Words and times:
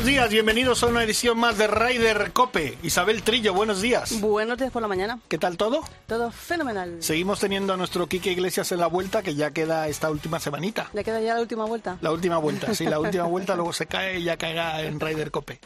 Buenos 0.00 0.14
días, 0.14 0.30
bienvenidos 0.30 0.82
a 0.82 0.86
una 0.86 1.02
edición 1.02 1.36
más 1.36 1.58
de 1.58 1.66
Ryder 1.66 2.32
Cope. 2.32 2.78
Isabel 2.82 3.22
Trillo, 3.22 3.52
buenos 3.52 3.82
días. 3.82 4.18
Buenos 4.18 4.56
días 4.56 4.70
por 4.70 4.80
la 4.80 4.88
mañana. 4.88 5.20
¿Qué 5.28 5.36
tal 5.36 5.58
todo? 5.58 5.82
Todo 6.06 6.30
fenomenal. 6.30 7.02
Seguimos 7.02 7.38
teniendo 7.38 7.74
a 7.74 7.76
nuestro 7.76 8.06
Quique 8.06 8.32
Iglesias 8.32 8.72
en 8.72 8.80
la 8.80 8.86
vuelta, 8.86 9.22
que 9.22 9.34
ya 9.34 9.50
queda 9.50 9.88
esta 9.88 10.08
última 10.10 10.40
semanita. 10.40 10.88
¿Le 10.94 11.04
queda 11.04 11.20
ya 11.20 11.34
la 11.34 11.42
última 11.42 11.66
vuelta? 11.66 11.98
La 12.00 12.12
última 12.12 12.38
vuelta, 12.38 12.74
sí, 12.74 12.86
la 12.86 12.98
última 12.98 13.24
vuelta, 13.26 13.54
luego 13.54 13.74
se 13.74 13.84
cae 13.84 14.20
y 14.20 14.24
ya 14.24 14.38
caerá 14.38 14.80
en 14.80 14.98
Ryder 14.98 15.30
Cope. 15.30 15.60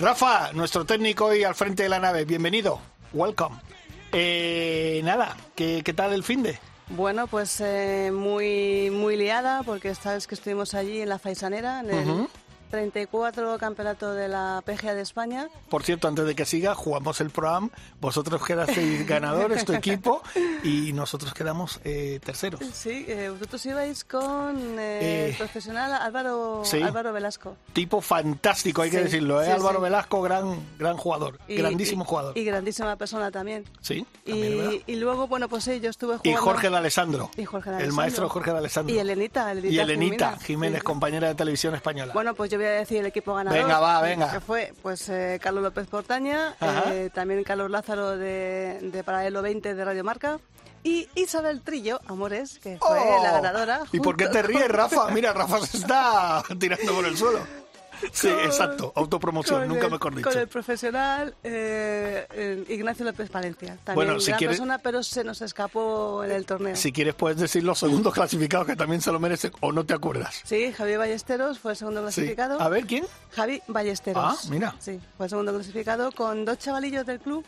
Rafa, 0.00 0.52
nuestro 0.54 0.84
técnico 0.84 1.26
hoy 1.26 1.44
al 1.44 1.54
frente 1.54 1.84
de 1.84 1.88
la 1.88 2.00
nave, 2.00 2.24
bienvenido, 2.24 2.80
welcome. 3.12 3.58
Eh, 4.10 5.02
nada, 5.04 5.36
¿qué, 5.54 5.82
¿qué 5.84 5.92
tal 5.94 6.12
el 6.14 6.24
fin 6.24 6.42
de? 6.42 6.58
Bueno, 6.88 7.28
pues 7.28 7.60
eh, 7.60 8.10
muy, 8.12 8.90
muy 8.90 9.16
liada, 9.16 9.62
porque 9.62 9.90
esta 9.90 10.14
vez 10.14 10.26
que 10.26 10.34
estuvimos 10.34 10.74
allí 10.74 11.00
en 11.00 11.10
la 11.10 11.20
Faisanera, 11.20 11.78
en 11.78 11.90
el 11.90 12.28
34 12.68 13.58
campeonato 13.58 14.12
de 14.14 14.28
la 14.28 14.62
PGA 14.64 14.94
de 14.94 15.02
España. 15.02 15.48
Por 15.68 15.82
cierto, 15.82 16.08
antes 16.08 16.24
de 16.26 16.34
que 16.34 16.44
siga, 16.44 16.74
jugamos 16.74 17.20
el 17.20 17.30
Pro-Am, 17.30 17.70
vosotros 18.00 18.44
quedasteis 18.44 19.06
ganadores, 19.06 19.64
tu 19.64 19.72
equipo, 19.72 20.22
y 20.62 20.92
nosotros 20.92 21.34
quedamos 21.34 21.80
eh, 21.84 22.20
terceros. 22.24 22.60
Sí, 22.72 23.04
eh, 23.08 23.30
vosotros 23.30 23.64
ibais 23.66 24.04
con 24.04 24.78
eh, 24.78 24.98
Eh, 25.00 25.28
el 25.30 25.36
profesional 25.36 25.92
Álvaro, 25.92 26.62
sí. 26.64 26.82
Álvaro 26.82 27.12
Velasco. 27.12 27.56
Tipo 27.72 28.00
fantástico, 28.00 28.82
hay 28.82 28.90
que 28.90 29.02
decirlo, 29.04 29.40
¿eh? 29.42 29.46
sí, 29.46 29.50
Álvaro. 29.52 29.80
Velasco, 29.80 30.20
gran, 30.22 30.60
gran 30.78 30.96
jugador, 30.96 31.38
Y- 31.48 31.56
grandísimo 31.56 32.04
y- 32.04 32.06
jugador. 32.06 32.38
Y 32.38 32.44
grandísima 32.44 32.96
persona 32.96 33.30
también. 33.30 33.64
sí. 33.80 34.06
Y, 34.24 34.82
y 34.86 34.96
luego, 34.96 35.26
bueno, 35.26 35.48
pues 35.48 35.64
sí, 35.64 35.80
yo 35.80 35.88
estuve 35.88 36.16
Y 36.16 36.18
jugando... 36.18 36.42
Jorge 36.42 36.68
de 36.70 36.76
Alessandro. 36.76 37.30
Y 37.36 37.44
Jorge 37.46 37.70
de 37.70 37.82
El 37.84 37.92
maestro 37.92 38.28
Jorge 38.28 38.52
de 38.52 38.58
Alessandro. 38.58 38.94
Y 38.94 38.98
Elenita, 38.98 39.50
Elenita 39.50 39.74
Y 39.74 39.78
Elenita 39.78 40.26
Jiménez. 40.32 40.46
Jiménez, 40.46 40.82
compañera 40.82 41.28
de 41.28 41.34
televisión 41.34 41.74
española. 41.74 42.12
Bueno, 42.12 42.34
pues 42.34 42.50
yo 42.50 42.57
voy 42.58 42.66
a 42.66 42.70
decir 42.72 42.98
el 42.98 43.06
equipo 43.06 43.34
ganador. 43.34 43.58
Venga, 43.58 43.80
va, 43.80 44.00
venga. 44.02 44.30
Que 44.32 44.40
fue 44.40 44.72
pues 44.82 45.08
eh, 45.08 45.38
Carlos 45.42 45.62
López 45.62 45.86
Portaña, 45.86 46.54
eh, 46.60 47.10
también 47.12 47.42
Carlos 47.44 47.70
Lázaro 47.70 48.16
de, 48.16 48.78
de 48.80 49.04
Paralelo 49.04 49.42
20 49.42 49.74
de 49.74 49.84
Radio 49.84 50.04
Marca 50.04 50.38
y 50.82 51.08
Isabel 51.14 51.60
Trillo, 51.62 52.00
Amores, 52.06 52.58
que 52.60 52.78
fue 52.78 52.98
¡Oh! 52.98 53.22
la 53.22 53.32
ganadora. 53.32 53.82
¿Y 53.92 54.00
por 54.00 54.16
qué 54.16 54.28
te 54.28 54.42
ríes, 54.42 54.68
Rafa? 54.68 55.08
Mira, 55.12 55.32
Rafa 55.32 55.64
se 55.66 55.78
está 55.78 56.42
tirando 56.58 56.94
por 56.94 57.04
el 57.04 57.16
suelo. 57.16 57.40
Sí, 58.12 58.28
exacto, 58.28 58.92
autopromoción, 58.94 59.60
con 59.60 59.68
nunca 59.68 59.86
el- 59.86 59.92
mejor 59.92 60.14
dicho. 60.14 60.28
Con 60.30 60.38
el 60.38 60.48
profesional 60.48 61.34
eh, 61.44 62.64
Ignacio 62.68 63.04
López 63.04 63.30
Valencia. 63.30 63.78
También 63.84 63.94
Bueno, 64.06 64.20
si 64.20 64.28
gran 64.28 64.38
quieres- 64.38 64.56
persona, 64.56 64.78
pero 64.78 65.02
se 65.02 65.24
nos 65.24 65.40
escapó 65.42 66.22
en 66.24 66.30
el 66.32 66.46
torneo. 66.46 66.76
Si 66.76 66.92
quieres 66.92 67.14
puedes 67.14 67.38
decir 67.38 67.62
los 67.64 67.78
segundos 67.78 68.12
clasificados 68.14 68.66
que 68.66 68.76
también 68.76 69.00
se 69.00 69.12
lo 69.12 69.20
merecen 69.20 69.52
o 69.60 69.72
no 69.72 69.84
te 69.84 69.94
acuerdas. 69.94 70.40
Sí, 70.44 70.72
Javi 70.72 70.96
Ballesteros 70.96 71.58
fue 71.58 71.72
el 71.72 71.76
segundo 71.76 72.00
Sí. 72.00 72.14
clasificado. 72.16 72.60
A 72.60 72.68
ver, 72.68 72.86
¿quién? 72.86 73.04
Javi 73.32 73.60
Ballesteros. 73.68 74.22
Ah, 74.24 74.36
mira. 74.50 74.74
Sí, 74.78 75.00
fue 75.16 75.26
el 75.26 75.30
segundo 75.30 75.52
clasificado 75.52 76.12
con 76.12 76.44
dos 76.44 76.58
chavalillos 76.58 77.06
del 77.06 77.20
club. 77.20 77.44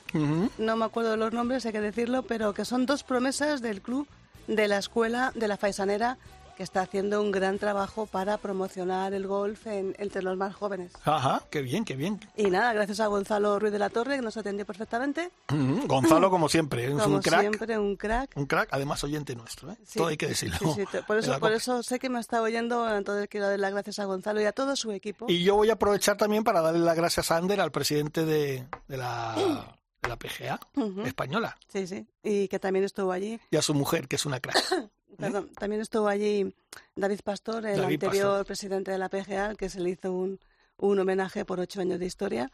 No 0.58 0.76
me 0.76 0.84
acuerdo 0.84 1.10
de 1.12 1.16
los 1.16 1.32
nombres, 1.32 1.64
hay 1.66 1.72
que 1.72 1.80
decirlo, 1.80 2.22
pero 2.22 2.52
que 2.54 2.64
son 2.64 2.86
dos 2.86 3.02
promesas 3.02 3.62
del 3.62 3.80
club 3.82 4.06
de 4.46 4.66
la 4.68 4.78
escuela 4.78 5.32
de 5.34 5.46
la 5.48 5.56
Faisanera 5.56 6.18
que 6.60 6.64
está 6.64 6.82
haciendo 6.82 7.22
un 7.22 7.30
gran 7.30 7.58
trabajo 7.58 8.04
para 8.04 8.36
promocionar 8.36 9.14
el 9.14 9.26
golf 9.26 9.66
en- 9.66 9.94
entre 9.98 10.22
los 10.22 10.36
más 10.36 10.54
jóvenes. 10.54 10.92
Ajá, 11.06 11.42
qué 11.48 11.62
bien, 11.62 11.86
qué 11.86 11.96
bien. 11.96 12.20
Y 12.36 12.50
nada, 12.50 12.74
gracias 12.74 13.00
a 13.00 13.06
Gonzalo 13.06 13.58
Ruiz 13.58 13.72
de 13.72 13.78
la 13.78 13.88
Torre, 13.88 14.16
que 14.16 14.20
nos 14.20 14.36
atendió 14.36 14.66
perfectamente. 14.66 15.30
Ujú. 15.50 15.86
Gonzalo, 15.86 16.28
como 16.28 16.50
siempre, 16.50 16.84
es 16.84 16.90
Como 17.02 17.14
un 17.16 17.22
crack. 17.22 17.40
siempre, 17.40 17.78
un 17.78 17.96
crack. 17.96 18.32
Un 18.36 18.44
crack, 18.44 18.68
además 18.72 19.02
oyente 19.04 19.34
nuestro, 19.34 19.72
¿eh? 19.72 19.76
Sí. 19.86 19.98
Todo 19.98 20.08
hay 20.08 20.18
que 20.18 20.26
decirlo. 20.26 20.58
Sí, 20.74 20.84
sí, 20.92 20.98
por, 21.06 21.16
eso, 21.18 21.40
por 21.40 21.52
eso 21.52 21.82
sé 21.82 21.98
que 21.98 22.10
me 22.10 22.20
está 22.20 22.42
oyendo, 22.42 22.94
entonces 22.94 23.26
quiero 23.30 23.48
dar 23.48 23.58
las 23.58 23.72
gracias 23.72 23.98
a 23.98 24.04
Gonzalo 24.04 24.42
y 24.42 24.44
a 24.44 24.52
todo 24.52 24.76
su 24.76 24.92
equipo. 24.92 25.24
Y 25.30 25.42
yo 25.42 25.56
voy 25.56 25.70
a 25.70 25.72
aprovechar 25.72 26.18
también 26.18 26.44
para 26.44 26.60
darle 26.60 26.80
las 26.80 26.94
gracias 26.94 27.30
a 27.30 27.38
Ander, 27.38 27.58
al 27.62 27.72
presidente 27.72 28.26
de, 28.26 28.66
de 28.86 28.96
la, 28.98 29.34
la 30.06 30.16
PGA 30.18 30.60
Ujú. 30.76 31.00
española, 31.06 31.56
Sí, 31.72 31.86
sí, 31.86 32.06
y 32.22 32.48
que 32.48 32.58
también 32.58 32.84
estuvo 32.84 33.12
allí. 33.12 33.40
y 33.50 33.56
a 33.56 33.62
su 33.62 33.72
mujer, 33.72 34.08
que 34.08 34.16
es 34.16 34.26
una 34.26 34.40
crack. 34.40 34.58
Perdón, 35.20 35.50
también 35.58 35.82
estuvo 35.82 36.08
allí 36.08 36.54
David 36.96 37.20
Pastor, 37.24 37.66
el 37.66 37.76
David 37.80 38.02
anterior 38.04 38.26
Pastor. 38.28 38.46
presidente 38.46 38.90
de 38.90 38.98
la 38.98 39.08
PGA, 39.08 39.54
que 39.54 39.68
se 39.68 39.80
le 39.80 39.90
hizo 39.90 40.12
un, 40.12 40.38
un 40.78 40.98
homenaje 40.98 41.44
por 41.44 41.60
ocho 41.60 41.80
años 41.80 41.98
de 41.98 42.06
historia. 42.06 42.50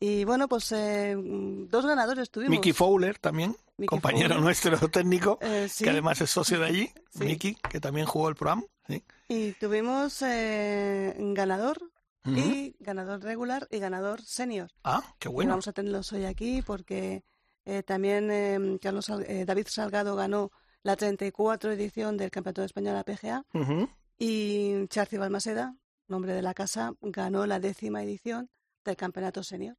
Y 0.00 0.24
bueno, 0.24 0.48
pues 0.48 0.72
eh, 0.72 1.14
dos 1.16 1.86
ganadores 1.86 2.30
tuvimos. 2.30 2.50
Mickey 2.50 2.72
Fowler 2.72 3.18
también, 3.18 3.50
Mickey 3.76 3.86
compañero 3.86 4.30
Fowler. 4.30 4.42
nuestro 4.44 4.88
técnico, 4.88 5.38
Eh, 5.40 5.68
sí. 5.70 5.84
que 5.84 5.90
además 5.90 6.20
es 6.20 6.30
socio 6.30 6.58
de 6.58 6.66
allí, 6.66 6.90
Sí. 7.10 7.24
Mickey, 7.24 7.54
que 7.70 7.78
también 7.80 8.06
jugó 8.06 8.28
el 8.28 8.34
programa. 8.34 8.64
¿sí? 8.88 9.02
Y 9.28 9.52
tuvimos 9.52 10.20
eh, 10.22 11.14
ganador 11.18 11.78
y 12.24 12.74
ganador 12.80 13.20
regular 13.22 13.66
y 13.70 13.78
ganador 13.78 14.22
senior. 14.22 14.70
Ah, 14.84 15.02
qué 15.18 15.28
Y 15.28 15.32
bueno. 15.32 15.50
vamos 15.50 15.66
a 15.68 15.72
tenerlos 15.72 16.12
hoy 16.12 16.24
aquí 16.24 16.62
porque 16.62 17.22
eh, 17.64 17.82
también 17.84 18.30
eh, 18.30 18.78
Carlos 18.80 19.06
David 19.06 19.66
Salgado 19.68 20.14
ganó 20.16 20.50
la 20.82 20.96
34 20.96 21.72
edición 21.72 22.16
del 22.16 22.30
Campeonato 22.30 22.60
de 22.62 22.66
España 22.66 22.90
de 22.92 22.96
la 22.98 23.04
PGA 23.04 23.44
Ujú. 23.54 23.88
y 24.18 24.86
Charci 24.88 25.16
Balmaseda, 25.16 25.76
nombre 26.08 26.34
de 26.34 26.42
la 26.42 26.54
casa, 26.54 26.94
ganó 27.00 27.46
la 27.46 27.60
décima 27.60 28.02
edición 28.02 28.50
del 28.84 28.96
Campeonato 28.96 29.42
Senior. 29.42 29.76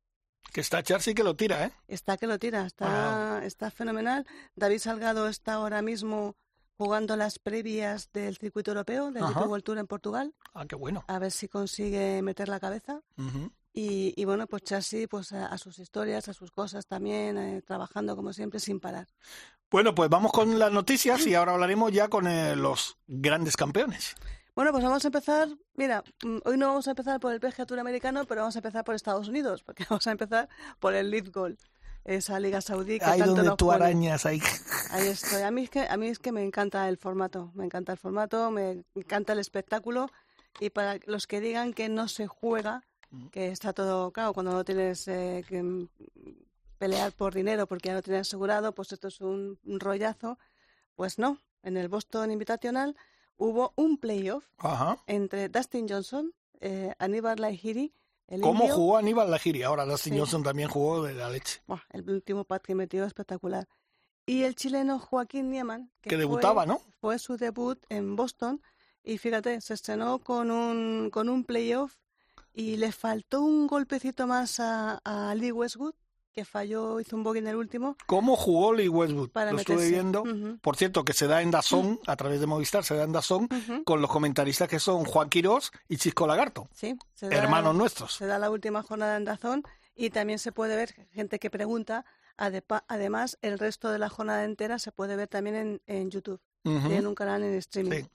Que 0.52 0.62
está 0.62 0.84
Charcy 0.84 1.14
que 1.14 1.24
lo 1.24 1.36
tira, 1.36 1.66
¿eh? 1.66 1.72
Está 1.88 2.18
que 2.18 2.28
lo 2.28 2.38
tira, 2.40 2.66
está, 2.66 3.42
está 3.46 3.72
fenomenal. 3.72 4.26
David 4.56 4.80
Salgado 4.80 5.28
está 5.28 5.54
ahora 5.54 5.82
mismo 5.82 6.36
jugando 6.78 7.16
las 7.16 7.40
previas 7.40 8.12
del 8.12 8.38
circuito 8.38 8.72
europeo, 8.72 9.12
del 9.12 9.24
World 9.24 9.64
Tour 9.64 9.78
en 9.78 9.88
Portugal, 9.88 10.34
Ah, 10.54 10.66
qué 10.68 10.76
bueno. 10.76 11.04
a 11.08 11.20
ver 11.20 11.32
si 11.32 11.48
consigue 11.48 12.22
meter 12.22 12.50
la 12.50 12.60
cabeza. 12.60 13.02
Ujú. 13.18 13.52
Y, 13.74 14.14
y 14.16 14.26
bueno, 14.26 14.46
pues 14.46 14.64
Chassi 14.64 15.08
pues 15.08 15.34
a, 15.34 15.48
a 15.48 15.58
sus 15.58 15.80
historias, 15.80 16.28
a 16.30 16.34
sus 16.34 16.52
cosas 16.52 16.86
también, 16.86 17.38
eh, 17.38 17.62
trabajando 17.64 18.16
como 18.16 18.32
siempre 18.32 18.60
sin 18.60 18.80
parar. 18.80 19.08
Bueno, 19.72 19.96
pues 19.96 20.10
vamos 20.10 20.32
con 20.32 20.60
las 20.60 20.72
noticias 20.72 21.26
y 21.26 21.34
ahora 21.36 21.54
hablaremos 21.54 21.92
ya 21.92 22.08
con 22.08 22.28
eh, 22.28 22.56
los 22.56 22.98
grandes 23.08 23.58
campeones. 23.58 24.16
Bueno, 24.56 24.72
pues 24.72 24.84
vamos 24.84 25.04
a 25.04 25.08
empezar, 25.08 25.48
mira, 25.74 26.04
mm, 26.24 26.38
hoy 26.46 26.58
no 26.58 26.68
vamos 26.68 26.88
a 26.88 26.92
empezar 26.92 27.20
por 27.20 27.34
el 27.34 27.40
PGA 27.40 27.66
Tour 27.66 27.80
americano, 27.80 28.26
pero 28.26 28.42
vamos 28.42 28.56
a 28.56 28.60
empezar 28.60 28.84
por 28.84 28.94
Estados 28.94 29.28
Unidos, 29.28 29.64
porque 29.64 29.86
vamos 29.90 30.06
a 30.06 30.12
empezar 30.12 30.48
por 30.80 30.94
el 30.94 31.10
Lead 31.10 31.32
Gold, 31.32 31.58
esa 32.06 32.40
liga 32.40 32.62
saudí 32.62 33.00
que 33.00 33.06
Ahí 33.06 33.18
tanto 33.18 33.34
donde 33.34 33.50
nos 33.50 33.58
tú 33.58 33.66
pone. 33.66 33.78
arañas, 33.78 34.28
ahí. 34.28 34.40
Ahí 34.92 35.08
estoy. 35.08 35.42
A 35.42 35.50
mí, 35.50 35.64
es 35.64 35.72
que, 35.72 35.88
a 35.90 35.98
mí 35.98 36.08
es 36.08 36.20
que 36.20 36.32
me 36.32 36.44
encanta 36.44 36.88
el 36.88 36.98
formato, 36.98 37.52
me 37.56 37.66
encanta 37.66 37.94
el 37.94 37.98
formato, 37.98 38.52
me 38.52 38.84
encanta 38.94 39.34
el 39.34 39.40
espectáculo 39.40 40.12
y 40.60 40.70
para 40.70 41.00
los 41.08 41.26
que 41.26 41.40
digan 41.40 41.74
que 41.74 41.90
no 41.90 42.08
se 42.08 42.28
juega, 42.28 42.84
que 43.32 43.48
está 43.50 43.74
todo, 43.74 44.12
claro, 44.12 44.34
cuando 44.34 44.52
no 44.52 44.64
tienes 44.64 45.08
eh, 45.08 45.44
que 45.48 45.62
mm, 45.62 45.88
pelear 46.78 47.12
por 47.14 47.34
dinero 47.34 47.68
porque 47.68 47.90
ya 47.90 47.96
lo 47.96 48.02
tienes 48.02 48.28
asegurado, 48.28 48.74
pues 48.74 48.92
esto 48.92 49.08
es 49.08 49.22
un, 49.22 49.60
un 49.66 49.80
rollazo. 49.80 50.38
Pues 50.96 51.18
no, 51.20 51.40
en 51.64 51.78
el 51.78 51.88
Boston 51.90 52.32
Invitational 52.32 52.96
hubo 53.38 53.74
un 53.76 53.98
playoff 53.98 54.46
Ajá. 54.58 54.98
entre 55.08 55.50
Dustin 55.50 55.88
Johnson, 55.90 56.34
eh, 56.60 56.94
Aníbal 57.00 57.40
Lahiri, 57.42 57.94
el 58.28 58.42
¿Cómo 58.42 58.62
indio, 58.64 58.76
jugó 58.76 58.98
Aníbal 58.98 59.30
Lajiri? 59.32 59.64
Ahora 59.64 59.86
Dustin 59.86 60.14
Sí. 60.14 60.20
Johnson 60.20 60.44
también 60.44 60.70
jugó 60.70 61.04
de 61.04 61.14
la 61.14 61.30
leche. 61.30 61.62
Buah, 61.68 61.82
el 61.92 62.10
último 62.10 62.46
pat 62.46 62.64
que 62.64 62.74
metió 62.76 63.04
espectacular. 63.06 63.68
Y 64.26 64.44
el 64.44 64.56
chileno 64.56 64.98
Joaquín 65.00 65.50
Nieman, 65.50 65.92
que, 66.02 66.10
Que 66.12 66.16
fue- 66.16 66.20
debutaba, 66.20 66.66
¿no? 66.66 66.80
Fue 67.02 67.20
su 67.20 67.36
debut 67.38 67.84
en 67.90 68.16
Boston 68.16 68.62
y 69.04 69.18
fíjate, 69.18 69.60
se 69.60 69.74
estrenó 69.74 70.20
con 70.20 70.50
un, 70.52 71.10
con 71.12 71.28
un 71.28 71.44
playoff 71.44 71.96
y 72.54 72.78
le 72.78 72.92
faltó 72.92 73.42
un 73.42 73.68
golpecito 73.68 74.28
más 74.28 74.60
a, 74.60 75.00
a 75.04 75.34
Lee 75.36 75.52
Westwood, 75.52 75.94
que 76.32 76.46
falló, 76.46 77.00
hizo 77.00 77.16
un 77.16 77.24
bogey 77.24 77.42
en 77.42 77.48
el 77.48 77.56
último. 77.56 77.96
¿Cómo 78.08 78.36
jugó 78.36 78.74
Lee 78.74 78.88
Westwood? 78.90 79.30
Para 79.30 79.52
Lo 79.52 79.60
estuve 79.60 79.88
viendo. 79.90 80.24
Por 80.62 80.76
cierto, 80.78 81.04
que 81.06 81.14
se 81.14 81.28
da 81.28 81.42
en 81.44 81.52
Dazón, 81.52 82.00
a 82.08 82.16
través 82.16 82.40
de 82.40 82.48
Movistar, 82.48 82.84
se 82.84 82.96
da 82.96 83.04
en 83.04 83.12
Dazón, 83.12 83.48
con 83.86 84.02
los 84.02 84.10
comentaristas 84.10 84.68
que 84.68 84.80
son 84.80 85.04
Juan 85.06 85.30
Quirós 85.30 85.72
y 85.88 85.98
Chisco 85.98 86.26
Lagarto, 86.26 86.68
Sí, 86.74 86.98
se 87.14 87.30
da- 87.30 87.36
hermanos 87.38 87.76
nuestros. 87.76 88.16
Se 88.16 88.26
da 88.26 88.40
la 88.40 88.50
última 88.50 88.82
jornada 88.82 89.16
en 89.18 89.26
Dazón 89.26 89.64
y 89.96 90.10
también 90.10 90.40
se 90.40 90.52
puede 90.52 90.76
ver 90.76 90.94
gente 91.12 91.38
que 91.38 91.52
pregunta. 91.52 92.04
Además, 92.88 93.38
el 93.44 93.60
resto 93.60 93.92
de 93.92 94.00
la 94.00 94.10
jornada 94.10 94.44
entera 94.44 94.80
se 94.80 94.92
puede 94.92 95.16
ver 95.16 95.28
también 95.28 95.56
en, 95.56 95.82
en 95.86 96.10
YouTube. 96.10 96.42
Tienen 96.64 97.06
un 97.06 97.14
canal 97.16 97.44
en 97.44 97.54
streaming. 97.56 98.04
Sí. 98.04 98.10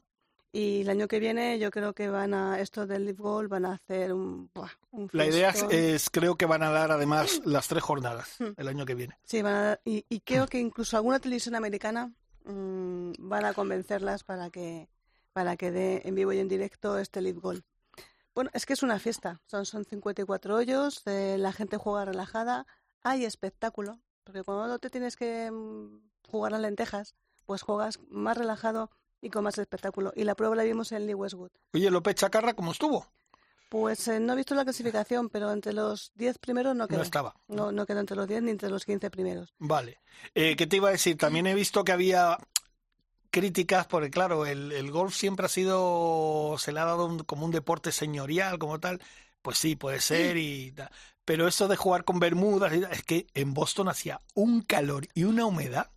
Y 0.51 0.81
el 0.81 0.89
año 0.91 1.09
que 1.09 1.21
viene 1.21 1.59
yo 1.59 1.71
creo 1.71 1.93
que 1.93 2.09
van 2.09 2.33
a, 2.33 2.59
esto 2.61 2.87
del 2.87 3.05
Live 3.05 3.19
Gold 3.23 3.51
van 3.51 3.67
a 3.67 3.73
hacer 3.75 4.13
un, 4.15 4.51
buah, 4.55 4.71
un 4.93 5.09
La 5.13 5.27
idea 5.27 5.51
es, 5.71 6.09
creo 6.11 6.37
que 6.37 6.47
van 6.47 6.63
a 6.63 6.71
dar 6.71 6.91
además 6.91 7.41
las 7.45 7.69
tres 7.69 7.83
jornadas 7.83 8.37
Hmm. 8.39 8.53
el 8.57 8.69
año 8.69 8.87
que 8.87 8.95
viene. 8.95 9.19
Sí, 9.25 9.43
van 9.43 9.55
a 9.55 9.63
dar- 9.63 9.81
y, 9.85 10.07
y 10.09 10.21
creo 10.21 10.47
que 10.47 10.59
incluso 10.59 10.97
alguna 10.97 11.19
televisión 11.21 11.55
americana 11.55 12.13
mm, 12.45 13.13
van 13.19 13.45
a 13.45 13.53
convencerlas 13.53 14.25
para 14.25 14.49
que 14.51 14.89
para 15.35 15.57
que 15.57 15.71
dé 15.71 16.03
en 16.05 16.15
vivo 16.15 16.33
y 16.33 16.39
en 16.39 16.49
directo 16.49 16.99
este 16.99 17.21
Live 17.21 17.39
Gold. 17.41 17.63
Bueno, 18.35 18.51
es 18.55 18.67
que 18.67 18.73
es 18.73 18.83
una 18.83 18.99
fiesta. 18.99 19.41
Son, 19.47 19.67
son 19.67 19.85
54 19.85 20.55
hoyos, 20.57 21.03
eh, 21.07 21.37
la 21.39 21.53
gente 21.53 21.77
juega 21.77 22.05
relajada, 22.07 22.67
hay 23.03 23.25
espectáculo, 23.25 24.01
porque 24.25 24.43
cuando 24.43 24.67
no 24.67 24.79
te 24.79 24.91
tienes 24.91 25.15
que 25.17 25.51
mm, 25.51 26.01
jugar 26.29 26.55
a 26.55 26.59
lentejas, 26.59 27.15
pues 27.47 27.63
juegas 27.63 28.01
más 28.09 28.37
relajado 28.37 28.91
y 29.21 29.31
con 29.31 29.45
más 29.45 29.59
espectáculo. 29.59 30.13
Y 30.17 30.25
la 30.25 30.35
prueba 30.35 30.55
la 30.57 30.63
vimos 30.65 30.93
en 30.93 31.07
Lee 31.07 31.15
Westwood. 31.15 31.51
Oye, 31.73 31.91
López 31.91 32.15
Chacarra, 32.17 32.55
¿cómo 32.55 32.73
estuvo? 32.73 33.07
Pues 33.69 34.09
eh, 34.09 34.19
no 34.19 34.33
he 34.33 34.37
visto 34.37 34.55
la 34.55 34.65
clasificación, 34.65 35.29
pero 35.29 35.53
entre 35.53 35.75
los 35.75 36.11
10 36.15 36.39
primeros 36.39 36.75
no 36.75 36.89
quedó. 36.89 36.99
No 36.99 37.05
estaba. 37.05 37.35
No, 37.49 37.71
no 37.71 37.85
quedó 37.85 38.01
entre 38.01 38.17
los 38.17 38.27
10 38.27 38.43
ni 38.43 38.51
entre 38.51 38.71
los 38.71 38.85
15 38.87 39.11
primeros. 39.11 39.53
Vale. 39.59 40.01
Eh, 40.35 40.57
¿Qué 40.57 40.67
te 40.67 40.77
iba 40.77 40.89
a 40.89 40.93
decir? 40.93 41.19
También 41.19 41.47
he 41.47 41.55
visto 41.55 41.85
que 41.85 41.93
había 41.93 42.39
críticas, 43.31 43.87
porque 43.87 44.11
claro, 44.11 44.47
el, 44.47 44.73
el 44.73 44.91
golf 44.91 45.15
siempre 45.15 45.47
ha 45.47 45.49
sido, 45.51 46.57
se 46.59 46.73
le 46.73 46.81
ha 46.81 46.85
dado 46.87 47.07
un- 47.07 47.19
como 47.21 47.45
un 47.45 47.51
deporte 47.53 47.93
señorial, 47.93 48.59
como 48.59 48.81
tal. 48.81 49.01
Pues 49.43 49.59
sí, 49.59 49.77
puede 49.77 50.01
ser 50.01 50.37
y 50.37 50.73
tal. 50.73 50.91
Pero 51.25 51.47
eso 51.47 51.69
de 51.69 51.77
jugar 51.77 52.05
con 52.05 52.19
bermudas, 52.21 52.73
es 52.73 53.03
que 53.05 53.27
en 53.35 53.53
Boston 53.53 53.89
hacía 53.89 54.19
un 54.35 54.63
calor 54.63 55.07
y 55.15 55.25
una 55.25 55.45
humedad. 55.45 55.91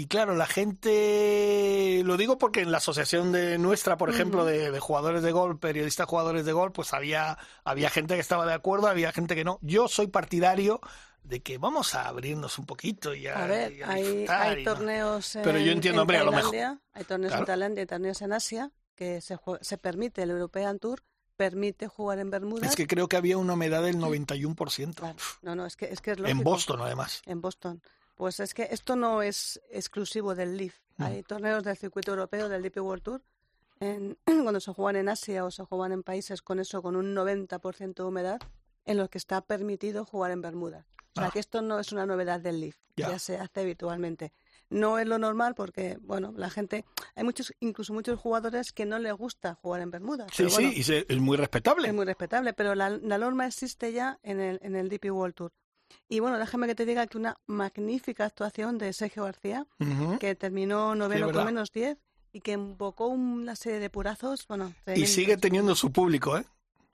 Y 0.00 0.06
claro, 0.06 0.36
la 0.36 0.46
gente, 0.46 2.02
lo 2.04 2.16
digo 2.16 2.38
porque 2.38 2.60
en 2.60 2.70
la 2.70 2.78
asociación 2.78 3.32
de 3.32 3.58
nuestra, 3.58 3.96
por 3.96 4.10
ejemplo, 4.10 4.44
de, 4.44 4.70
de 4.70 4.80
jugadores 4.80 5.22
de 5.22 5.32
golf, 5.32 5.58
periodistas 5.58 6.06
jugadores 6.06 6.44
de 6.44 6.52
golf, 6.52 6.72
pues 6.72 6.94
había, 6.94 7.36
había 7.64 7.90
gente 7.90 8.14
que 8.14 8.20
estaba 8.20 8.46
de 8.46 8.54
acuerdo, 8.54 8.86
había 8.86 9.10
gente 9.12 9.34
que 9.34 9.44
no. 9.44 9.58
Yo 9.60 9.88
soy 9.88 10.06
partidario 10.06 10.80
de 11.24 11.40
que 11.42 11.58
vamos 11.58 11.94
a 11.96 12.06
abrirnos 12.08 12.58
un 12.58 12.66
poquito 12.66 13.12
y 13.14 13.26
a, 13.26 13.42
A 13.42 13.46
ver, 13.48 13.72
y 13.72 13.82
a 13.82 13.88
hay, 13.90 14.02
disfrutar 14.04 14.42
hay 14.46 14.62
y 14.62 14.64
no. 14.64 14.74
torneos 14.74 15.36
en, 15.36 15.42
Pero 15.42 15.58
yo 15.58 15.72
entiendo, 15.72 15.98
en 15.98 16.02
hombre, 16.02 16.18
a 16.18 16.24
lo 16.24 16.30
mejor- 16.32 16.50
Tailandia, 16.52 16.80
hay 16.92 17.04
torneos 17.04 17.30
Claro. 17.30 17.42
en 17.42 17.46
Tailandia 17.46 17.82
y 17.82 17.86
torneos 17.86 18.22
en 18.22 18.32
Asia 18.32 18.70
que 18.94 19.20
se, 19.20 19.36
se 19.60 19.78
permite, 19.78 20.22
el 20.22 20.30
European 20.30 20.78
Tour 20.78 21.02
permite 21.36 21.86
jugar 21.88 22.18
en 22.20 22.30
Bermudas. 22.30 22.70
Es 22.70 22.76
que 22.76 22.86
creo 22.86 23.08
que 23.08 23.16
había 23.16 23.36
una 23.36 23.54
humedad 23.54 23.82
del 23.82 23.96
91%. 23.98 24.94
Claro, 24.94 25.16
no, 25.42 25.54
no, 25.54 25.66
es 25.66 25.76
que 25.76 25.86
es, 25.86 26.00
que 26.00 26.12
es 26.12 26.18
En 26.18 26.22
lógico. 26.24 26.42
Boston, 26.42 26.80
además. 26.82 27.22
En 27.26 27.40
Boston. 27.40 27.80
Pues 28.18 28.40
es 28.40 28.52
que 28.52 28.68
esto 28.70 28.96
no 28.96 29.22
es 29.22 29.58
exclusivo 29.70 30.34
del. 30.34 30.72
Mm. 30.98 31.02
Hay 31.04 31.22
torneos 31.22 31.62
del 31.64 31.76
circuito 31.78 32.10
europeo, 32.10 32.48
del 32.50 32.62
DP 32.62 32.78
World 32.80 33.02
Tour, 33.02 33.22
en- 33.80 34.18
cuando 34.44 34.60
se 34.60 34.72
juegan 34.74 34.96
en 34.96 35.08
Asia 35.08 35.44
o 35.44 35.50
se 35.50 35.64
juegan 35.64 35.92
en 35.92 36.02
países 36.02 36.42
con 36.42 36.58
eso, 36.58 36.82
con 36.82 36.96
un 36.96 37.14
90% 37.14 37.94
de 37.94 38.02
humedad, 38.02 38.40
en 38.84 38.96
los 38.98 39.08
que 39.08 39.18
está 39.18 39.40
permitido 39.40 40.04
jugar 40.04 40.32
en 40.32 40.42
Bermudas. 40.42 40.84
O 41.16 41.20
sea 41.20 41.28
Ah. 41.28 41.30
que 41.32 41.38
esto 41.38 41.62
no 41.62 41.78
es 41.78 41.92
una 41.92 42.06
novedad 42.06 42.40
del 42.40 42.60
LIV, 42.60 42.74
Ya. 42.96 43.10
ya. 43.10 43.18
se 43.20 43.38
hace 43.38 43.60
habitualmente. 43.60 44.32
No 44.70 44.98
es 44.98 45.06
lo 45.06 45.18
normal 45.18 45.54
porque, 45.54 45.96
bueno, 46.02 46.34
la 46.36 46.50
gente, 46.50 46.84
hay 47.14 47.22
muchos, 47.24 47.54
incluso 47.60 47.92
muchos 47.94 48.18
jugadores 48.20 48.72
que 48.72 48.84
no 48.84 48.98
les 48.98 49.14
gusta 49.14 49.54
jugar 49.54 49.80
en 49.80 49.90
Bermudas. 49.92 50.28
Sí, 50.32 50.42
pero 50.42 50.50
bueno, 50.50 50.70
sí, 50.72 50.80
y 50.80 50.82
se- 50.82 51.06
es 51.08 51.18
muy 51.20 51.36
respetable. 51.36 51.86
es 51.88 51.94
muy 51.94 52.04
respetable, 52.04 52.52
pero 52.52 52.74
la, 52.74 52.90
la 52.90 53.16
norma 53.18 53.46
existe 53.46 53.92
ya 53.92 54.18
en 54.24 54.40
el, 54.40 54.58
en 54.62 54.74
el 54.76 54.88
DP 54.88 55.10
World 55.12 55.34
Tour. 55.36 55.52
Y 56.08 56.20
bueno, 56.20 56.38
déjame 56.38 56.66
que 56.66 56.74
te 56.74 56.86
diga 56.86 57.06
que 57.06 57.18
una 57.18 57.38
magnífica 57.46 58.24
actuación 58.24 58.78
de 58.78 58.92
Sergio 58.92 59.24
García, 59.24 59.66
que 60.18 60.34
terminó 60.34 60.94
noveno 60.94 61.32
con 61.32 61.44
menos 61.44 61.70
10 61.72 61.98
y 62.32 62.40
que 62.40 62.52
invocó 62.52 63.08
una 63.08 63.56
serie 63.56 63.78
de 63.78 63.90
purazos, 63.90 64.46
bueno, 64.48 64.74
Y 64.94 65.06
sigue 65.06 65.36
teniendo 65.36 65.74
su 65.74 65.92
público, 65.92 66.36
¿eh? 66.36 66.44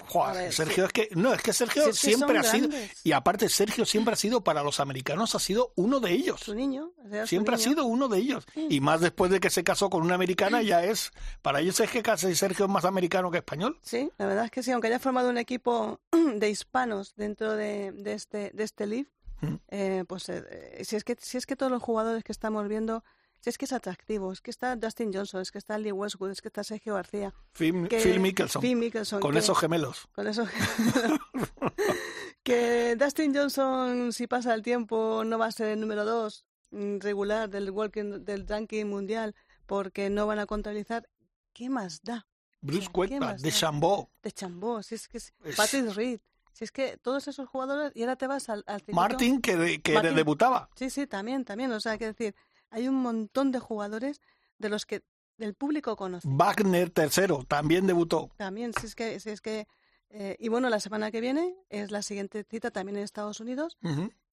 Joder, 0.06 0.36
A 0.36 0.42
ver, 0.42 0.52
Sergio 0.52 0.84
es 0.84 0.92
que 0.92 1.08
no, 1.12 1.32
es 1.32 1.40
que 1.40 1.52
Sergio 1.52 1.84
Si 1.84 1.90
es 1.90 2.00
que 2.00 2.06
siempre 2.08 2.38
ha 2.38 2.42
sido 2.42 2.68
grandes. 2.68 3.00
y 3.04 3.12
aparte 3.12 3.48
Sergio 3.48 3.86
siempre 3.86 4.12
ha 4.14 4.16
sido 4.16 4.42
para 4.44 4.62
los 4.62 4.78
americanos 4.80 5.34
ha 5.34 5.38
sido 5.38 5.72
uno 5.76 5.98
de 6.00 6.12
ellos. 6.12 6.40
Su 6.40 6.54
niño, 6.54 6.92
o 7.04 7.08
sea, 7.08 7.22
su 7.22 7.28
Siempre 7.28 7.54
ha 7.54 7.58
sido 7.58 7.86
uno 7.86 8.08
de 8.08 8.18
ellos. 8.18 8.44
Sí. 8.52 8.66
Y 8.70 8.80
más 8.80 9.00
después 9.00 9.30
de 9.30 9.40
que 9.40 9.48
se 9.50 9.64
casó 9.64 9.88
con 9.88 10.02
una 10.02 10.14
americana, 10.14 10.60
ya 10.62 10.84
es. 10.84 11.10
Para 11.42 11.60
ellos 11.60 11.78
es 11.80 11.90
que 11.90 12.02
casi 12.02 12.34
Sergio 12.34 12.66
es 12.66 12.70
más 12.70 12.84
americano 12.84 13.30
que 13.30 13.38
español. 13.38 13.78
Sí, 13.82 14.10
la 14.18 14.26
verdad 14.26 14.44
es 14.46 14.50
que 14.50 14.62
sí, 14.62 14.72
aunque 14.72 14.88
haya 14.88 14.98
formado 14.98 15.30
un 15.30 15.38
equipo 15.38 16.00
de 16.36 16.50
hispanos 16.50 17.14
dentro 17.16 17.56
de, 17.56 17.92
de 17.92 18.12
este 18.12 18.50
de 18.52 18.64
este 18.64 18.86
League, 18.86 19.08
Mm. 19.40 19.54
eh, 19.68 20.04
pues 20.06 20.28
eh, 20.28 20.80
si 20.84 20.96
es 20.96 21.02
que 21.04 21.16
si 21.20 21.36
es 21.36 21.44
que 21.44 21.56
todos 21.56 21.70
los 21.70 21.82
jugadores 21.82 22.22
que 22.24 22.32
estamos 22.32 22.66
viendo, 22.68 23.04
si 23.44 23.50
es 23.50 23.58
que 23.58 23.66
es 23.66 23.74
atractivo, 23.74 24.32
es 24.32 24.40
que 24.40 24.50
está 24.50 24.74
Dustin 24.74 25.12
Johnson, 25.12 25.42
es 25.42 25.50
que 25.52 25.58
está 25.58 25.76
Lee 25.76 25.92
Westwood, 25.92 26.30
es 26.30 26.40
que 26.40 26.48
está 26.48 26.64
Sergio 26.64 26.94
García, 26.94 27.34
Phil, 27.52 27.88
que- 27.88 28.00
Phil 28.00 28.18
Mickelson. 28.18 28.62
Phil 28.62 28.74
Mickelson, 28.76 29.20
con 29.20 29.32
que- 29.32 29.40
esos 29.40 29.58
gemelos. 29.58 30.08
Con 30.14 30.26
eso. 30.26 30.46
que 32.42 32.96
Dustin 32.96 33.34
Johnson, 33.34 34.12
si 34.14 34.26
pasa 34.26 34.54
el 34.54 34.62
tiempo, 34.62 35.24
no 35.24 35.38
va 35.38 35.46
a 35.46 35.52
ser 35.52 35.68
el 35.68 35.80
número 35.80 36.04
dos 36.06 36.46
mm, 36.70 37.00
regular 37.00 37.48
del, 37.50 37.70
walking, 37.70 38.24
del 38.24 38.46
ranking 38.48 38.86
mundial 38.86 39.34
porque 39.66 40.08
no 40.10 40.26
van 40.26 40.38
a 40.38 40.46
contabilizar. 40.46 41.08
¿Qué 41.52 41.68
más 41.68 42.00
da? 42.02 42.26
Bruce 42.62 42.86
¿qué 42.86 42.92
Cuesta, 42.92 43.20
más 43.20 43.42
de? 43.42 43.52
Chambó, 43.52 44.10
De 44.22 44.32
Chambó, 44.32 44.82
si 44.82 44.94
es 44.94 45.06
que 45.06 45.18
es 45.18 45.34
Es- 45.44 45.56
Patrick 45.56 45.90
Reed, 45.94 46.20
si 46.52 46.64
es 46.64 46.72
que 46.72 46.96
todos 46.96 47.28
esos 47.28 47.46
jugadores, 47.48 47.92
y 47.94 48.00
ahora 48.02 48.16
te 48.16 48.26
vas 48.26 48.48
al, 48.48 48.64
al 48.66 48.80
circuito- 48.80 48.94
Martin, 48.96 49.40
que, 49.42 49.54
de- 49.56 49.80
que 49.82 49.92
Martin. 49.92 50.14
debutaba. 50.16 50.70
Sí, 50.76 50.88
sí, 50.88 51.06
también, 51.06 51.44
también. 51.44 51.70
O 51.72 51.80
sea, 51.80 51.92
hay 51.92 51.98
que 51.98 52.06
decir, 52.06 52.34
hay 52.74 52.88
un 52.88 52.96
montón 52.96 53.52
de 53.52 53.58
jugadores 53.60 54.20
de 54.58 54.68
los 54.68 54.84
que 54.86 55.02
el 55.38 55.54
público 55.54 55.96
conoce. 55.96 56.28
Wagner, 56.30 56.90
tercero, 56.90 57.44
también 57.46 57.86
debutó. 57.86 58.30
También, 58.36 58.72
si 58.78 58.86
es 58.86 58.94
que, 58.94 59.20
si 59.20 59.30
es 59.30 59.40
que 59.40 59.66
eh, 60.10 60.36
y 60.38 60.48
bueno, 60.48 60.68
la 60.70 60.78
semana 60.80 61.10
que 61.10 61.20
viene 61.20 61.56
es 61.70 61.90
la 61.90 62.02
siguiente 62.02 62.44
cita 62.44 62.70
también 62.70 62.96
en 62.96 63.02
Estados 63.04 63.40
Unidos. 63.40 63.76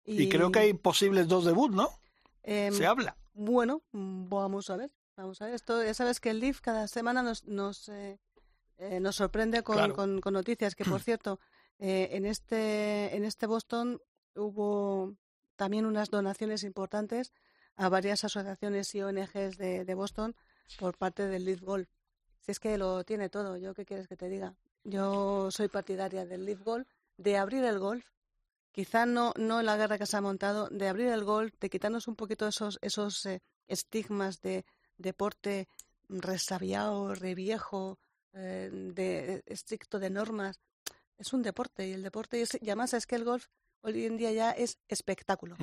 Y, 0.05 0.29
creo 0.29 0.51
que 0.51 0.59
hay 0.59 0.73
posibles 0.73 1.27
dos 1.27 1.45
debuts, 1.45 1.73
¿no? 1.75 1.89
em, 2.43 2.73
Se 2.73 2.85
habla. 2.85 3.15
Bueno, 3.33 3.81
mm, 3.91 4.27
vamos 4.29 4.69
a 4.69 4.75
ver, 4.77 4.91
vamos 5.15 5.41
a 5.41 5.45
ver. 5.45 5.53
Esto, 5.55 5.83
ya 5.83 5.93
sabes 5.93 6.19
que 6.19 6.29
el 6.31 6.39
LIF 6.39 6.61
cada 6.61 6.87
semana 6.87 7.21
nos 7.23 7.45
nos, 7.45 7.89
eh, 7.89 8.19
eh, 8.77 8.99
nos 8.99 9.15
sorprende 9.15 9.61
con, 9.63 9.75
Claro. 9.77 9.95
con- 9.95 10.19
con 10.21 10.33
noticias. 10.33 10.75
Que 10.75 10.83
por 10.85 11.01
cierto, 11.01 11.39
eh, 11.79 12.09
en 12.11 12.25
este 12.25 13.15
en 13.15 13.23
este 13.23 13.45
Boston 13.47 13.99
hubo 14.35 15.15
también 15.55 15.85
unas 15.85 16.09
donaciones 16.09 16.63
importantes 16.63 17.31
a 17.81 17.89
varias 17.89 18.23
asociaciones 18.23 18.93
y 18.93 19.01
ONGs 19.01 19.57
de, 19.57 19.93
Boston 19.95 20.35
por 20.79 20.97
parte 20.97 21.25
del 21.25 21.45
Leaf 21.45 21.61
Golf. 21.61 21.89
Si 22.39 22.51
es 22.51 22.59
que 22.59 22.77
lo 22.77 23.03
tiene 23.03 23.27
todo, 23.27 23.57
¿yo 23.57 23.73
qué 23.73 23.85
quieres 23.85 24.07
que 24.07 24.15
te 24.15 24.29
diga? 24.29 24.53
Yo 24.83 25.49
soy 25.49 25.67
partidaria 25.67 26.27
del 26.27 26.45
Leaf 26.45 26.61
Golf, 26.63 26.87
de 27.17 27.37
abrir 27.37 27.63
el 27.63 27.79
golf, 27.79 28.05
quizá 28.71 29.07
no, 29.07 29.33
no 29.35 29.63
la 29.63 29.77
guerra 29.77 29.97
que 29.97 30.05
se 30.05 30.15
ha 30.15 30.21
montado, 30.21 30.69
de 30.69 30.87
abrir 30.87 31.07
el 31.07 31.23
golf, 31.23 31.53
de 31.59 31.69
quitarnos 31.71 32.07
un 32.07 32.15
poquito 32.15 32.47
esos, 32.47 32.77
esos 32.83 33.25
eh, 33.25 33.41
estigmas 33.67 34.41
de 34.41 34.63
deporte 34.97 35.67
resabiado, 36.07 37.15
reviejo, 37.15 37.97
eh, 38.33 38.69
de 38.71 39.43
estricto 39.47 39.97
de 39.97 40.11
normas. 40.11 40.59
Es 41.17 41.33
un 41.33 41.41
deporte 41.41 41.87
y 41.87 41.93
el 41.93 42.03
deporte, 42.03 42.43
es, 42.43 42.59
y 42.61 42.69
además 42.69 42.93
es 42.93 43.07
que 43.07 43.15
el 43.15 43.25
golf 43.25 43.47
hoy 43.81 44.05
en 44.05 44.17
día 44.17 44.31
ya 44.31 44.51
es 44.51 44.77
espectáculo. 44.87 45.57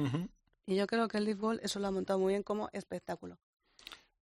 Y 0.68 0.76
yo 0.76 0.86
creo 0.86 1.08
que 1.08 1.16
el 1.16 1.24
Leaf 1.24 1.38
Golf 1.38 1.60
eso 1.64 1.80
lo 1.80 1.86
ha 1.86 1.90
montado 1.90 2.18
muy 2.18 2.34
bien 2.34 2.42
como 2.42 2.68
espectáculo. 2.74 3.38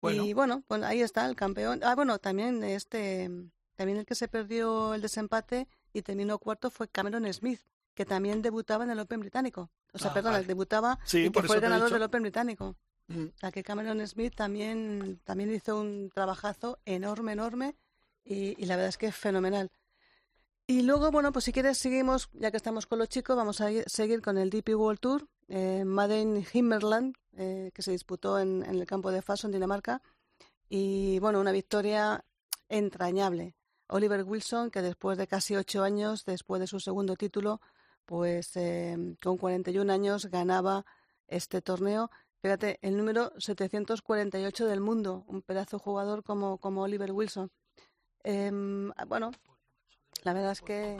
Bueno. 0.01 0.25
Y 0.25 0.33
bueno, 0.33 0.63
pues 0.69 0.81
ahí 0.85 1.03
está 1.03 1.27
el 1.27 1.35
campeón. 1.35 1.81
Ah, 1.83 1.97
bueno, 1.97 2.21
también 2.21 2.63
este 2.63 3.29
también 3.75 3.99
el 3.99 4.07
que 4.07 4.15
se 4.15 4.29
perdió 4.29 4.95
el 4.95 5.03
desempate 5.03 5.67
y 5.93 6.03
terminó 6.03 6.39
cuarto 6.39 6.71
fue 6.71 6.87
Cameron 6.87 7.31
Smith, 7.33 7.61
que 7.95 8.05
también 8.05 8.43
debutaba 8.43 8.85
en 8.85 8.91
el 8.91 9.01
Open 9.01 9.19
británico. 9.19 9.71
O 9.93 9.99
sea, 9.99 10.13
Ah, 10.13 10.15
perdón, 10.15 10.35
vale. 10.35 10.47
debutaba 10.47 11.01
Sí, 11.05 11.25
y 11.25 11.31
que 11.31 11.43
fue 11.43 11.57
el 11.57 11.63
ganador 11.63 11.93
del 11.93 12.03
Open 12.05 12.23
británico. 12.23 12.77
Mm. 13.09 13.25
O 13.25 13.39
sea, 13.39 13.51
que 13.51 13.65
Cameron 13.65 14.07
Smith 14.07 14.37
también, 14.37 15.21
también 15.25 15.53
hizo 15.53 15.81
un 15.81 16.11
trabajazo 16.15 16.79
enorme, 16.85 17.33
enorme 17.33 17.75
y, 18.23 18.55
y 18.63 18.67
la 18.67 18.77
verdad 18.77 18.91
es 18.91 18.99
que 18.99 19.07
es 19.07 19.17
fenomenal. 19.17 19.73
Y 20.69 20.83
luego, 20.83 21.11
bueno, 21.13 21.31
pues 21.33 21.45
si 21.45 21.53
quieres 21.53 21.79
seguimos, 21.79 22.29
ya 22.33 22.51
que 22.51 22.57
estamos 22.57 22.87
con 22.87 22.99
los 22.99 23.09
chicos, 23.09 23.37
vamos 23.37 23.61
a 23.61 23.71
ir- 23.71 23.85
seguir 23.89 24.21
con 24.21 24.37
el 24.37 24.51
DP 24.51 24.75
World 24.75 24.99
Tour, 24.99 25.29
eh, 25.49 25.85
Made 25.85 26.21
in 26.21 26.45
Himmerland, 26.53 27.15
eh, 27.37 27.71
que 27.73 27.83
se 27.83 27.93
disputó 27.93 28.41
en, 28.41 28.65
en 28.65 28.75
el 28.81 28.87
campo 28.87 29.13
de 29.13 29.23
Faso, 29.23 29.47
en 29.47 29.53
Dinamarca. 29.53 30.03
Y 30.69 31.19
bueno, 31.21 31.41
una 31.41 31.53
victoria 31.53 32.25
entrañable. 32.69 33.55
Oliver 33.89 34.25
Wilson, 34.25 34.71
que 34.73 34.83
después 34.83 35.17
de 35.19 35.29
casi 35.29 35.55
ocho 35.55 35.85
años, 35.85 36.25
después 36.25 36.61
de 36.61 36.67
su 36.67 36.81
segundo 36.81 37.15
título, 37.17 37.61
pues 38.05 38.57
eh, 38.57 38.97
con 39.23 39.37
41 39.39 39.91
años 39.91 40.27
ganaba 40.27 40.85
este 41.29 41.63
torneo. 41.63 42.11
Fíjate, 42.43 42.79
el 42.83 42.97
número 42.97 43.33
748 43.39 44.67
del 44.67 44.81
mundo, 44.81 45.25
un 45.29 45.43
pedazo 45.43 45.79
jugador 45.79 46.25
como, 46.25 46.59
como 46.59 46.83
Oliver 46.83 47.13
Wilson. 47.13 47.51
Em, 48.25 48.91
bueno, 49.09 49.31
la 50.27 50.33
verdad 50.33 50.51
es 50.53 50.61
que 50.61 50.97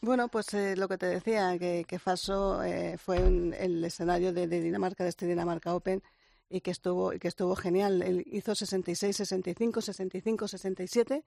bueno, 0.00 0.28
pues 0.28 0.52
eh, 0.54 0.74
lo 0.76 0.88
que 0.88 0.96
te 0.98 1.06
decía, 1.06 1.56
que, 1.58 1.84
que 1.86 1.98
Faso 1.98 2.62
eh, 2.64 2.96
fue 2.98 3.22
un- 3.22 3.54
el 3.54 3.84
escenario 3.84 4.32
de, 4.32 4.48
de 4.48 4.60
Dinamarca, 4.60 5.04
de 5.04 5.10
este 5.10 5.26
Dinamarca 5.26 5.74
Open, 5.74 6.02
y 6.48 6.60
que 6.62 6.70
estuvo, 6.72 7.10
que 7.10 7.28
estuvo 7.28 7.54
genial. 7.54 8.02
Él 8.02 8.24
hizo 8.26 8.54
66, 8.54 9.14
65, 9.16 9.80
65, 9.80 10.48
67 10.48 11.24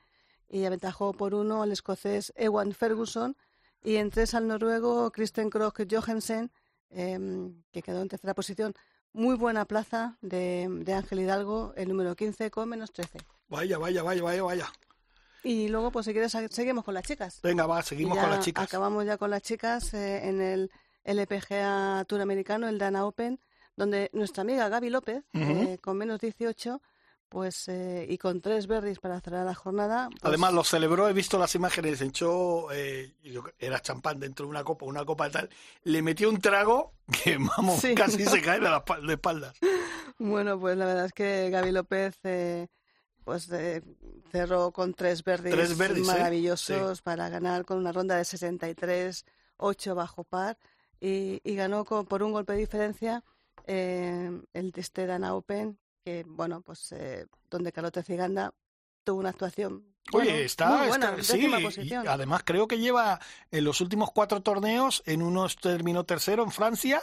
y 0.50 0.66
aventajó 0.66 1.14
por 1.14 1.34
uno 1.36 1.62
al 1.64 1.72
escocés 1.72 2.34
Ewan 2.36 2.74
Ferguson 2.74 3.38
y 3.84 3.96
en 3.96 4.10
tres 4.10 4.34
al 4.34 4.48
noruego 4.48 5.10
Kristen 5.12 5.50
Krog 5.50 5.74
Johansen, 5.90 6.52
em, 6.90 7.62
que 7.72 7.82
quedó 7.82 8.02
en 8.02 8.10
tercera 8.10 8.34
posición. 8.34 8.74
Muy 9.14 9.36
buena 9.38 9.66
plaza 9.66 10.18
de, 10.22 10.68
de 10.70 10.94
Ángel 10.94 11.20
Hidalgo, 11.22 11.74
el 11.78 11.88
número 11.88 12.16
15 12.16 12.52
con 12.52 12.68
menos 12.68 12.92
13. 12.92 13.20
Vaya, 13.48 13.78
vaya, 13.78 14.04
vaya, 14.04 14.22
vaya, 14.22 14.44
vaya. 14.44 14.72
Y 15.46 15.68
luego, 15.70 15.92
pues 15.92 16.08
si 16.08 16.12
quieres, 16.12 16.36
seguimos 16.50 16.84
con 16.84 16.96
las 16.96 17.04
chicas. 17.04 17.40
Venga, 17.44 17.68
va, 17.68 17.84
seguimos 17.84 18.18
con 18.18 18.30
las 18.32 18.44
chicas. 18.44 18.64
Acabamos 18.64 19.06
ya 19.06 19.18
con 19.18 19.30
las 19.30 19.44
chicas 19.44 19.94
eh, 19.94 20.28
en 20.28 20.42
el 20.42 20.72
LPGA 21.04 22.04
Tour 22.08 22.22
Americano, 22.22 22.68
el 22.68 22.80
Dana 22.80 23.06
Open, 23.06 23.40
donde 23.76 24.10
nuestra 24.12 24.42
amiga 24.42 24.68
Gaby 24.70 24.90
López, 24.90 25.24
eh, 25.34 25.78
con 25.82 25.98
menos 25.98 26.20
18, 26.20 26.82
pues 27.30 27.68
eh, 27.68 28.06
y 28.10 28.18
con 28.18 28.42
tres 28.42 28.66
berries 28.66 29.00
para 29.00 29.20
cerrar 29.22 29.46
la 29.46 29.54
jornada. 29.54 30.10
Pues 30.10 30.24
Además 30.24 30.54
lo 30.54 30.64
celebró, 30.64 31.08
he 31.10 31.14
visto 31.14 31.38
las 31.38 31.54
imágenes, 31.54 32.02
echó, 32.02 32.72
eh, 32.72 33.14
era 33.60 33.80
champán 33.82 34.20
dentro 34.20 34.46
de 34.46 34.50
una 34.50 34.64
copa, 34.64 34.86
una 34.86 35.06
copa 35.06 35.30
tal, 35.30 35.50
le 35.84 36.02
metió 36.02 36.30
un 36.30 36.40
trago 36.40 36.94
que 37.24 37.38
vamos, 37.38 37.84
casi 37.96 38.26
se 38.26 38.42
cae 38.42 38.60
de 38.60 38.70
la 38.70 38.84
de 39.06 39.14
espaldas. 39.14 39.58
Bueno, 40.18 40.60
pues 40.60 40.78
la 40.78 40.86
verdad 40.86 41.06
es 41.06 41.14
que 41.14 41.50
Gaby 41.50 41.72
López 41.72 42.18
eh, 42.24 42.68
pues 43.26 43.50
cerró 44.32 44.72
con 44.72 44.94
tres 44.94 45.24
berries, 45.24 45.78
maravillosos 46.06 47.02
para 47.02 47.28
ganar 47.28 47.66
con 47.66 47.78
una 47.78 47.92
ronda 47.92 48.16
de 48.16 48.24
63, 48.24 49.26
8 49.58 49.96
bajo 49.96 50.24
par 50.24 50.58
y, 51.02 51.42
y 51.44 51.56
ganó 51.56 51.84
con, 51.84 52.06
por 52.06 52.24
un 52.24 52.32
golpe 52.32 52.54
de 52.54 52.60
diferencia 52.60 53.24
el 53.68 54.44
este 54.76 55.06
Dana 55.08 55.36
Open 55.36 55.78
que, 56.04 56.24
bueno, 56.28 56.62
pues 56.62 56.92
eh, 56.92 57.26
donde 57.50 57.72
Carlota 57.72 58.04
Ciganda 58.04 58.54
tuvo 59.04 59.20
una 59.20 59.30
actuación 59.30 59.95
Oye, 60.14 60.46
está, 60.46 60.88
sí, 61.22 61.50
además 62.08 62.42
creo 62.46 62.68
que 62.68 62.78
lleva 62.78 63.20
en 63.50 63.64
los 63.64 63.82
últimos 63.82 64.12
cuatro 64.12 64.42
torneos, 64.42 65.02
en 65.06 65.24
unos 65.24 65.56
terminó 65.56 66.04
tercero 66.04 66.44
en 66.44 66.52
Francia 66.52 67.02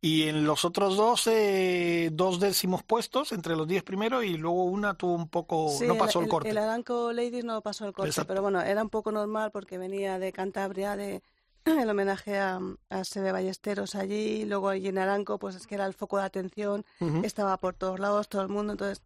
y 0.00 0.28
en 0.28 0.44
los 0.44 0.64
otros 0.64 0.96
dos, 0.96 1.26
eh, 1.26 2.10
dos 2.12 2.38
décimos 2.38 2.84
puestos 2.84 3.32
entre 3.32 3.56
los 3.56 3.66
diez 3.66 3.82
primeros 3.82 4.24
y 4.24 4.36
luego 4.36 4.64
una 4.64 4.94
tuvo 4.94 5.14
un 5.14 5.28
poco, 5.28 5.68
no 5.84 5.96
pasó 5.96 6.20
el, 6.20 6.28
corte. 6.28 6.50
El 6.50 6.58
Aranco 6.58 7.12
Ladies 7.12 7.44
no 7.44 7.60
pasó 7.60 7.86
el 7.86 7.92
corte, 7.92 8.24
pero 8.24 8.40
bueno, 8.40 8.60
era 8.60 8.82
un 8.82 8.90
poco 8.90 9.10
normal 9.10 9.50
porque 9.50 9.76
venía 9.76 10.20
de 10.20 10.32
Cantabria, 10.32 10.96
de 10.96 11.22
el 11.64 11.90
homenaje 11.90 12.38
a, 12.38 12.60
a 12.88 13.04
Sebe 13.04 13.32
Ballesteros 13.32 13.96
allí, 13.96 14.44
luego 14.44 14.68
allí 14.68 14.88
en 14.88 14.98
Aranco, 14.98 15.38
pues 15.38 15.56
es 15.56 15.66
que 15.66 15.74
era 15.74 15.86
el 15.86 15.94
foco 15.94 16.18
de 16.18 16.24
atención, 16.24 16.84
estaba 17.24 17.56
por 17.58 17.74
todos 17.74 17.98
lados, 17.98 18.28
todo 18.28 18.42
el 18.42 18.48
mundo, 18.48 18.72
entonces 18.72 19.02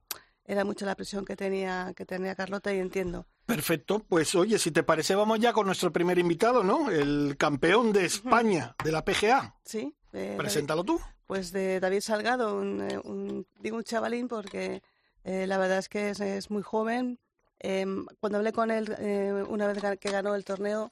era 0.48 0.64
mucha 0.64 0.86
la 0.86 0.96
presión 0.96 1.26
que 1.26 1.36
tenía, 1.36 1.92
que 1.94 2.06
tenía 2.06 2.34
Carlota 2.34 2.72
y 2.72 2.78
entiendo. 2.78 3.26
Perfecto, 3.44 4.00
pues 4.00 4.34
oye, 4.34 4.58
si 4.58 4.70
te 4.70 4.82
parece, 4.82 5.14
vamos 5.14 5.38
ya 5.40 5.52
con 5.52 5.66
nuestro 5.66 5.92
primer 5.92 6.18
invitado, 6.18 6.64
¿no? 6.64 6.90
El 6.90 7.36
campeón 7.36 7.92
de 7.92 8.06
España 8.06 8.74
de 8.82 8.90
la 8.90 9.04
PGA. 9.04 9.54
Sí. 9.62 9.94
Preséntalo 10.10 10.84
tú. 10.84 10.98
Pues 11.26 11.52
de 11.52 11.80
David 11.80 12.00
Salgado, 12.00 12.56
un, 12.56 12.80
eh, 12.80 13.44
digo 13.60 13.76
un 13.76 13.84
chavalín 13.84 14.26
porque 14.26 14.82
eh, 15.22 15.46
la 15.46 15.58
verdad 15.58 15.78
es 15.78 15.90
que 15.90 16.10
es, 16.10 16.50
muy 16.50 16.62
joven. 16.62 17.20
Em, 17.58 18.06
cuando 18.18 18.38
hablé 18.38 18.54
con 18.54 18.70
él 18.70 18.96
eh, 18.98 19.44
una 19.48 19.66
vez 19.66 19.98
que 20.00 20.10
ganó 20.10 20.34
el 20.34 20.46
torneo, 20.46 20.90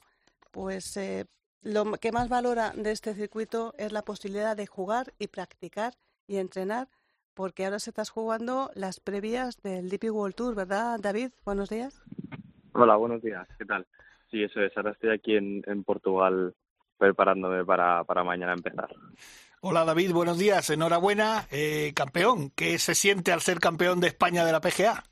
pues 0.51 0.99
lo 1.63 1.91
que 1.93 2.11
más 2.11 2.29
valora 2.29 2.73
de 2.75 2.91
este 2.91 3.15
circuito 3.15 3.73
es 3.79 3.91
la 3.91 4.03
posibilidad 4.03 4.55
de 4.55 4.67
jugar 4.67 5.15
y 5.17 5.27
practicar 5.27 5.97
y 6.27 6.37
entrenar, 6.37 6.89
porque 7.37 7.65
ahora 7.65 7.77
se 7.77 7.91
estás 7.91 8.09
jugando 8.09 8.71
las 8.73 8.99
previas 8.99 9.61
del 9.61 9.89
DP 9.89 10.05
World 10.11 10.33
Tour, 10.33 10.55
¿verdad, 10.55 10.99
David? 10.99 11.29
Buenos 11.45 11.69
días. 11.69 12.01
Hola, 12.73 12.95
buenos 12.95 13.21
días. 13.21 13.47
¿Qué 13.59 13.65
tal? 13.65 13.85
Sí, 14.31 14.41
eso 14.41 14.59
es. 14.59 14.75
Ahora 14.75 14.91
estoy 14.91 15.11
aquí 15.11 15.35
en, 15.35 15.83
Portugal 15.83 16.55
preparándome 16.97 17.63
para, 17.63 18.03
para 18.05 18.23
mañana 18.23 18.53
empezar. 18.53 18.89
Hola 19.61 19.85
David, 19.85 20.13
buenos 20.13 20.39
días. 20.39 20.67
Enhorabuena, 20.71 21.43
eh, 21.51 21.93
campeón. 21.95 22.49
¿Qué 22.55 22.79
se 22.79 22.95
siente 22.95 23.31
al 23.31 23.41
ser 23.41 23.59
campeón 23.59 23.99
de 23.99 24.07
España 24.07 24.43
de 24.43 24.51
la 24.51 24.59
PGA? 24.59 25.03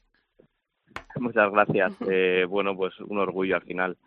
Muchas 1.17 1.51
gracias. 1.51 1.93
Eh, 2.09 2.45
bueno, 2.49 2.75
pues 2.75 2.99
un 3.01 3.19
orgullo 3.19 3.55
al 3.55 3.63
final 3.63 3.97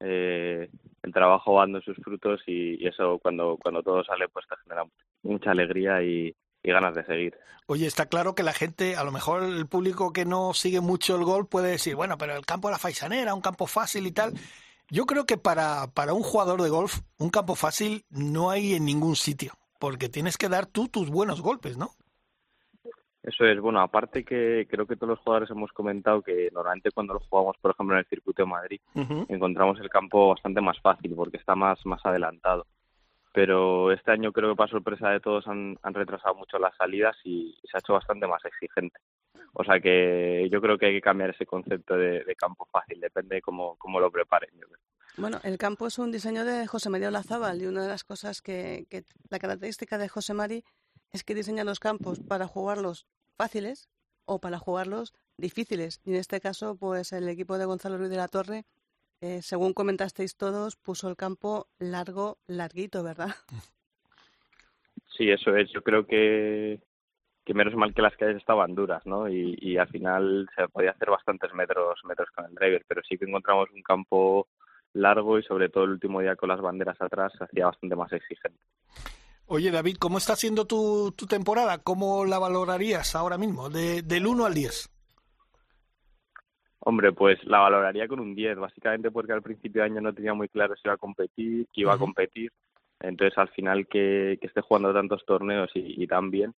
eh, 0.00 0.68
el 1.04 1.12
trabajo 1.12 1.54
va 1.54 1.62
dando 1.62 1.80
sus 1.82 1.96
frutos 1.98 2.40
y, 2.44 2.84
eso 2.84 3.20
cuando, 3.20 3.56
cuando 3.56 3.84
todo 3.84 4.02
sale 4.02 4.28
pues 4.28 4.46
te 4.48 4.56
genera 4.64 4.84
mucha 5.22 5.52
alegría 5.52 6.02
y, 6.02 6.34
ganas 6.62 6.94
de 6.94 7.04
seguir. 7.04 7.38
Oye, 7.66 7.86
está 7.86 8.06
claro 8.06 8.34
que 8.34 8.42
la 8.42 8.54
gente, 8.54 8.96
a 8.96 9.04
lo 9.04 9.12
mejor 9.12 9.42
el 9.42 9.66
público 9.66 10.12
que 10.12 10.24
no 10.24 10.54
sigue 10.54 10.80
mucho 10.80 11.16
el 11.16 11.24
golf 11.24 11.48
puede 11.48 11.70
decir, 11.70 11.96
bueno, 11.96 12.16
pero 12.16 12.34
el 12.34 12.46
campo 12.46 12.68
de 12.68 12.72
la 12.72 12.78
faisanera, 12.78 13.34
un 13.34 13.42
campo 13.42 13.66
fácil 13.66 14.06
y 14.06 14.12
tal. 14.12 14.32
Yo 14.90 15.04
creo 15.04 15.26
que 15.26 15.36
para, 15.36 15.86
para 15.88 16.14
un 16.14 16.22
jugador 16.22 16.62
de 16.62 16.70
golf, 16.70 17.00
un 17.18 17.28
campo 17.28 17.54
fácil 17.54 18.04
no 18.08 18.50
hay 18.50 18.74
en 18.74 18.86
ningún 18.86 19.16
sitio, 19.16 19.52
porque 19.78 20.08
tienes 20.08 20.38
que 20.38 20.48
dar 20.48 20.64
tú 20.64 20.88
tus 20.88 21.10
buenos 21.10 21.42
golpes, 21.42 21.76
¿no? 21.76 21.90
Eso 23.22 23.44
es, 23.44 23.60
bueno, 23.60 23.80
aparte 23.80 24.24
que 24.24 24.66
creo 24.70 24.86
que 24.86 24.96
todos 24.96 25.10
los 25.10 25.18
jugadores 25.18 25.50
hemos 25.50 25.70
comentado 25.72 26.22
que 26.22 26.48
normalmente 26.50 26.90
cuando 26.90 27.12
lo 27.12 27.20
jugamos, 27.20 27.56
por 27.60 27.72
ejemplo, 27.72 27.94
en 27.94 28.00
el 28.00 28.06
circuito 28.06 28.42
de 28.42 28.48
Madrid, 28.48 28.80
encontramos 29.28 29.78
el 29.80 29.90
campo 29.90 30.30
bastante 30.30 30.62
más 30.62 30.80
fácil 30.80 31.14
porque 31.14 31.36
está 31.36 31.54
más, 31.54 31.84
más 31.84 32.00
adelantado. 32.06 32.66
Pero 33.38 33.92
este 33.92 34.10
año 34.10 34.32
creo 34.32 34.50
que 34.50 34.56
para 34.56 34.68
sorpresa 34.68 35.10
de 35.10 35.20
todos 35.20 35.46
han, 35.46 35.78
han 35.84 35.94
retrasado 35.94 36.34
mucho 36.34 36.58
las 36.58 36.76
salidas 36.76 37.16
y 37.22 37.56
se 37.70 37.76
ha 37.76 37.78
hecho 37.78 37.92
bastante 37.92 38.26
más 38.26 38.44
exigente. 38.44 38.98
O 39.52 39.62
sea 39.62 39.78
que 39.78 40.48
yo 40.50 40.60
creo 40.60 40.76
que 40.76 40.86
hay 40.86 40.94
que 40.94 41.00
cambiar 41.00 41.30
ese 41.30 41.46
concepto 41.46 41.96
de, 41.96 42.34
campo 42.36 42.66
fácil, 42.72 42.98
depende 42.98 43.36
de 43.36 43.40
cómo, 43.40 43.76
cómo 43.76 44.00
lo 44.00 44.10
preparen. 44.10 44.50
Bueno, 45.18 45.38
el 45.44 45.56
campo 45.56 45.86
es 45.86 46.00
un 46.00 46.10
diseño 46.10 46.44
de 46.44 46.66
José 46.66 46.90
María 46.90 47.10
Olazábal 47.10 47.62
y 47.62 47.66
una 47.66 47.82
de 47.82 47.88
las 47.88 48.02
cosas 48.02 48.42
que, 48.42 48.88
que 48.90 49.04
la 49.30 49.38
característica 49.38 49.98
de 49.98 50.08
José 50.08 50.34
Mari 50.34 50.64
es 51.12 51.22
que 51.22 51.36
diseña 51.36 51.62
los 51.62 51.78
campos 51.78 52.18
para 52.18 52.48
jugarlos 52.48 53.06
fáciles 53.36 53.88
o 54.24 54.40
para 54.40 54.58
jugarlos 54.58 55.14
difíciles. 55.36 56.00
Y 56.04 56.10
en 56.10 56.16
este 56.16 56.40
caso, 56.40 56.74
pues 56.74 57.12
el 57.12 57.28
equipo 57.28 57.56
de 57.56 57.66
Gonzalo 57.66 57.98
Ruiz 57.98 58.10
de 58.10 58.16
la 58.16 58.26
Torre, 58.26 58.64
eh, 59.20 59.42
según 59.42 59.72
comentasteis 59.74 60.36
todos, 60.36 60.76
puso 60.76 61.08
el 61.08 61.16
campo 61.16 61.68
largo, 61.78 62.38
larguito, 62.46 63.02
¿verdad? 63.02 63.34
Sí, 65.16 65.28
eso 65.30 65.56
es. 65.56 65.68
Yo 65.72 65.82
creo 65.82 66.06
que, 66.06 66.80
que 67.44 67.52
menos 67.52 67.74
mal 67.74 67.92
que 67.92 68.02
las 68.02 68.16
calles 68.16 68.36
estaban 68.36 68.76
duras, 68.76 69.04
¿no? 69.04 69.28
Y, 69.28 69.58
y 69.60 69.76
al 69.76 69.88
final 69.88 70.48
se 70.54 70.68
podía 70.68 70.92
hacer 70.92 71.10
bastantes 71.10 71.52
metros, 71.54 71.98
metros 72.04 72.28
con 72.30 72.44
el 72.44 72.54
driver, 72.54 72.84
pero 72.86 73.02
sí 73.02 73.18
que 73.18 73.24
encontramos 73.24 73.68
un 73.74 73.82
campo 73.82 74.46
largo 74.92 75.36
y 75.36 75.42
sobre 75.42 75.70
todo 75.70 75.84
el 75.84 75.90
último 75.90 76.20
día 76.20 76.36
con 76.36 76.50
las 76.50 76.60
banderas 76.60 77.00
atrás 77.00 77.32
se 77.36 77.42
hacía 77.42 77.66
bastante 77.66 77.96
más 77.96 78.12
exigente. 78.12 78.60
Oye, 79.46 79.72
David, 79.72 79.96
¿cómo 79.98 80.18
está 80.18 80.36
siendo 80.36 80.66
tu, 80.66 81.12
tu 81.16 81.26
temporada? 81.26 81.78
¿Cómo 81.78 82.24
la 82.24 82.38
valorarías 82.38 83.16
ahora 83.16 83.38
mismo, 83.38 83.70
de, 83.70 84.02
del 84.02 84.26
1 84.26 84.44
al 84.44 84.54
10? 84.54 84.90
Hombre, 86.88 87.12
pues 87.12 87.38
la 87.44 87.58
valoraría 87.58 88.08
con 88.08 88.18
un 88.18 88.34
10, 88.34 88.56
básicamente 88.56 89.10
porque 89.10 89.34
al 89.34 89.42
principio 89.42 89.82
de 89.82 89.90
año 89.90 90.00
no 90.00 90.14
tenía 90.14 90.32
muy 90.32 90.48
claro 90.48 90.74
si 90.74 90.80
iba 90.86 90.94
a 90.94 90.96
competir, 90.96 91.66
que 91.70 91.82
iba 91.82 91.92
a 91.92 91.98
competir. 91.98 92.50
Entonces, 92.98 93.36
al 93.36 93.50
final 93.50 93.86
que, 93.86 94.38
que 94.40 94.46
esté 94.46 94.62
jugando 94.62 94.94
tantos 94.94 95.22
torneos 95.26 95.70
y, 95.74 96.06
tan 96.06 96.30
bien, 96.30 96.54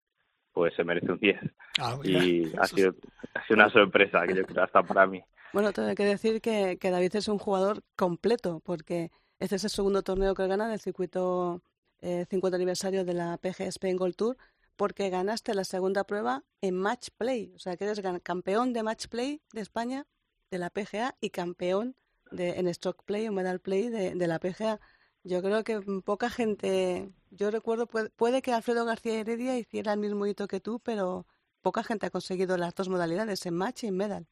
pues 0.53 0.75
se 0.75 0.83
merece 0.83 1.11
un 1.11 1.17
10. 1.17 1.39
Ah, 1.79 1.97
y 2.03 2.43
ha 2.59 2.67
sido, 2.67 2.93
ha 3.33 3.43
sido 3.47 3.55
una 3.55 3.71
sorpresa 3.71 4.27
que 4.27 4.35
yo 4.35 4.45
creo 4.45 4.63
hasta 4.65 4.83
para 4.83 5.07
mí. 5.07 5.19
Bueno, 5.51 5.73
tengo 5.73 5.95
que 5.95 6.05
decir 6.05 6.41
que, 6.41 6.77
que 6.79 6.91
David 6.91 7.15
es 7.15 7.27
un 7.27 7.39
jugador 7.39 7.81
completo, 7.95 8.61
porque 8.63 9.09
este 9.39 9.55
es 9.55 9.63
el 9.63 9.71
segundo 9.71 10.03
torneo 10.03 10.35
que 10.35 10.45
gana 10.45 10.69
del 10.69 10.79
circuito 10.79 11.63
eh, 12.01 12.27
50 12.29 12.55
aniversario 12.55 13.03
de 13.03 13.15
la 13.15 13.39
PG 13.39 13.61
Spain 13.61 13.97
Gold 13.97 14.15
Tour, 14.15 14.37
porque 14.75 15.09
ganaste 15.09 15.55
la 15.55 15.63
segunda 15.63 16.03
prueba 16.03 16.43
en 16.61 16.75
Match 16.75 17.07
Play. 17.17 17.51
O 17.55 17.57
sea, 17.57 17.75
que 17.77 17.85
eres 17.85 17.99
campeón 18.21 18.73
de 18.73 18.83
Match 18.83 19.07
Play 19.07 19.41
de 19.53 19.61
España, 19.61 20.05
de 20.51 20.57
la 20.57 20.69
PGA, 20.69 21.15
y 21.21 21.29
campeón 21.29 21.95
de, 22.31 22.59
en 22.59 22.67
Stock 22.67 23.03
Play 23.05 23.27
o 23.27 23.31
Medal 23.31 23.59
Play 23.59 23.89
de, 23.89 24.27
la 24.27 24.39
PGA. 24.39 24.79
Yo 25.23 25.41
creo 25.41 25.63
que 25.63 25.79
poca 26.05 26.29
gente, 26.29 27.09
yo 27.31 27.51
recuerdo, 27.51 27.87
puede, 27.87 28.41
que 28.41 28.53
Alfredo 28.53 28.85
García 28.85 29.19
Heredia 29.19 29.57
hiciera 29.57 29.93
el 29.93 29.99
mismo 29.99 30.25
hito 30.25 30.47
que 30.47 30.59
tú, 30.59 30.79
pero 30.79 31.25
poca 31.61 31.83
gente 31.83 32.07
ha 32.07 32.09
conseguido 32.11 32.57
las 32.57 32.73
dos 32.75 32.89
modalidades, 32.89 33.45
en 33.45 33.55
match 33.55 33.83
y 33.83 33.87
en 33.87 33.97
medal. 33.97 34.27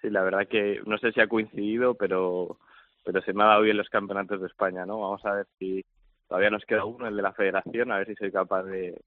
Sí, 0.00 0.08
la 0.08 0.22
verdad 0.22 0.48
que 0.48 0.80
no 0.86 0.96
sé 0.98 1.12
si 1.12 1.20
ha 1.20 1.28
coincidido, 1.28 1.94
pero 1.94 2.58
pero 3.04 3.22
se 3.22 3.32
me 3.32 3.42
ha 3.42 3.48
dado 3.48 3.62
bien 3.62 3.76
los 3.76 3.88
campeonatos 3.88 4.40
de 4.40 4.46
España, 4.46 4.86
¿no? 4.86 5.00
Vamos 5.00 5.24
a 5.24 5.32
ver 5.32 5.46
si 5.58 5.84
todavía 6.28 6.50
nos 6.50 6.64
queda 6.64 6.84
uno, 6.84 7.08
el 7.08 7.16
de 7.16 7.22
la 7.22 7.32
federación, 7.32 7.90
a 7.90 7.98
ver 7.98 8.06
si 8.06 8.14
soy 8.14 8.30
capaz 8.30 8.62
de, 8.64 9.00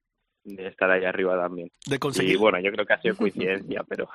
estar 0.45 0.89
ahí 0.91 1.05
arriba 1.05 1.39
también. 1.39 1.71
De 1.85 1.99
conseguir... 1.99 2.33
Y 2.33 2.35
bueno, 2.35 2.59
yo 2.59 2.71
creo 2.71 2.85
que 2.85 2.93
ha 2.93 3.01
sido 3.01 3.15
coincidencia, 3.15 3.83
pero... 3.87 4.09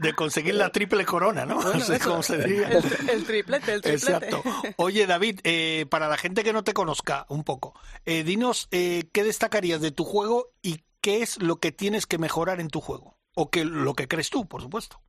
de 0.00 0.12
conseguir 0.14 0.54
la 0.54 0.70
triple 0.70 1.04
corona, 1.04 1.44
¿no? 1.44 1.54
no 1.62 1.80
sé 1.80 1.98
cómo 2.00 2.22
se 2.22 2.38
diría. 2.38 2.68
El, 2.68 3.24
triplete, 3.24 3.72
el 3.72 3.82
triplete. 3.82 3.92
Exacto. 3.92 4.42
Oye, 4.76 5.06
David, 5.06 5.40
eh, 5.44 5.86
para 5.88 6.08
la 6.08 6.16
gente 6.16 6.44
que 6.44 6.52
no 6.52 6.64
te 6.64 6.74
conozca 6.74 7.26
un 7.28 7.44
poco, 7.44 7.78
eh, 8.04 8.24
dinos 8.24 8.68
eh, 8.72 9.04
qué 9.12 9.24
destacarías 9.24 9.80
de 9.80 9.92
tu 9.92 10.04
juego 10.04 10.48
y 10.62 10.84
¿qué 11.00 11.22
es 11.22 11.42
lo 11.42 11.56
que 11.56 11.72
tienes 11.72 12.06
que 12.06 12.18
mejorar 12.18 12.60
en 12.60 12.68
tu 12.68 12.80
juego? 12.80 13.16
O 13.34 13.50
que 13.50 13.64
lo 13.64 13.94
que 13.94 14.08
crees 14.08 14.30
tú, 14.30 14.46
por 14.46 14.60
supuesto. 14.60 15.00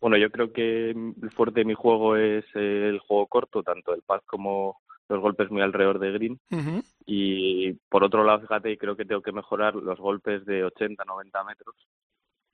Bueno, 0.00 0.16
yo 0.16 0.30
creo 0.30 0.52
que 0.52 0.90
el 0.90 1.30
fuerte 1.36 1.60
de 1.60 1.66
mi 1.66 1.74
juego 1.74 2.16
es 2.16 2.44
el 2.54 2.98
juego 3.00 3.26
corto, 3.26 3.62
tanto 3.62 3.94
el 3.94 4.00
pad 4.02 4.20
como 4.24 4.80
los 5.10 5.20
golpes 5.20 5.50
muy 5.50 5.60
alrededor 5.60 5.98
de 5.98 6.12
green. 6.12 6.40
Y 7.04 7.72
por 7.88 8.04
otro 8.04 8.24
lado, 8.24 8.40
fíjate, 8.40 8.78
creo 8.78 8.96
que 8.96 9.04
tengo 9.04 9.20
que 9.20 9.32
mejorar 9.32 9.74
los 9.74 9.98
golpes 9.98 10.44
de 10.46 10.64
80, 10.64 11.04
90 11.04 11.44
metros. 11.44 11.74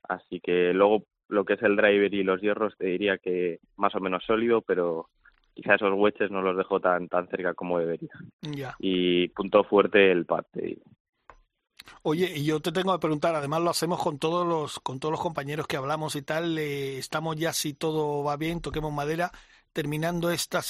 Así 0.02 0.40
que 0.40 0.72
luego 0.72 1.04
lo 1.28 1.44
que 1.44 1.54
es 1.54 1.62
el 1.62 1.76
driver 1.76 2.12
y 2.14 2.22
los 2.22 2.40
hierros 2.40 2.76
te 2.78 2.86
diría 2.86 3.18
que 3.18 3.60
más 3.76 3.94
o 3.94 4.00
menos 4.00 4.24
sólido, 4.24 4.62
pero 4.62 5.08
quizá 5.54 5.74
esos 5.74 5.92
wedges 5.94 6.30
no 6.30 6.42
los 6.42 6.56
dejo 6.56 6.80
tan 6.80 7.08
tan 7.08 7.28
cerca 7.28 7.54
como 7.54 7.78
debería. 7.78 8.12
Y 8.78 9.28
punto 9.28 9.64
fuerte 9.64 10.10
el 10.10 10.24
pad, 10.24 10.44
Oye, 12.02 12.32
y 12.36 12.44
yo 12.44 12.60
te 12.60 12.72
tengo 12.72 12.92
que 12.92 13.00
preguntar, 13.00 13.34
además 13.34 13.62
lo 13.62 13.70
hacemos 13.70 14.02
con 14.02 14.18
todos 14.18 14.46
los 14.46 14.80
con 14.80 14.98
todos 14.98 15.12
los 15.12 15.20
compañeros 15.20 15.66
que 15.66 15.76
hablamos 15.76 16.16
y 16.16 16.22
tal, 16.22 16.58
eh, 16.58 16.98
estamos 16.98 17.36
ya 17.36 17.52
si 17.52 17.74
todo 17.74 18.24
va 18.24 18.36
bien, 18.36 18.60
toquemos 18.60 18.92
madera, 18.92 19.30
terminando 19.76 20.30
esta 20.30 20.62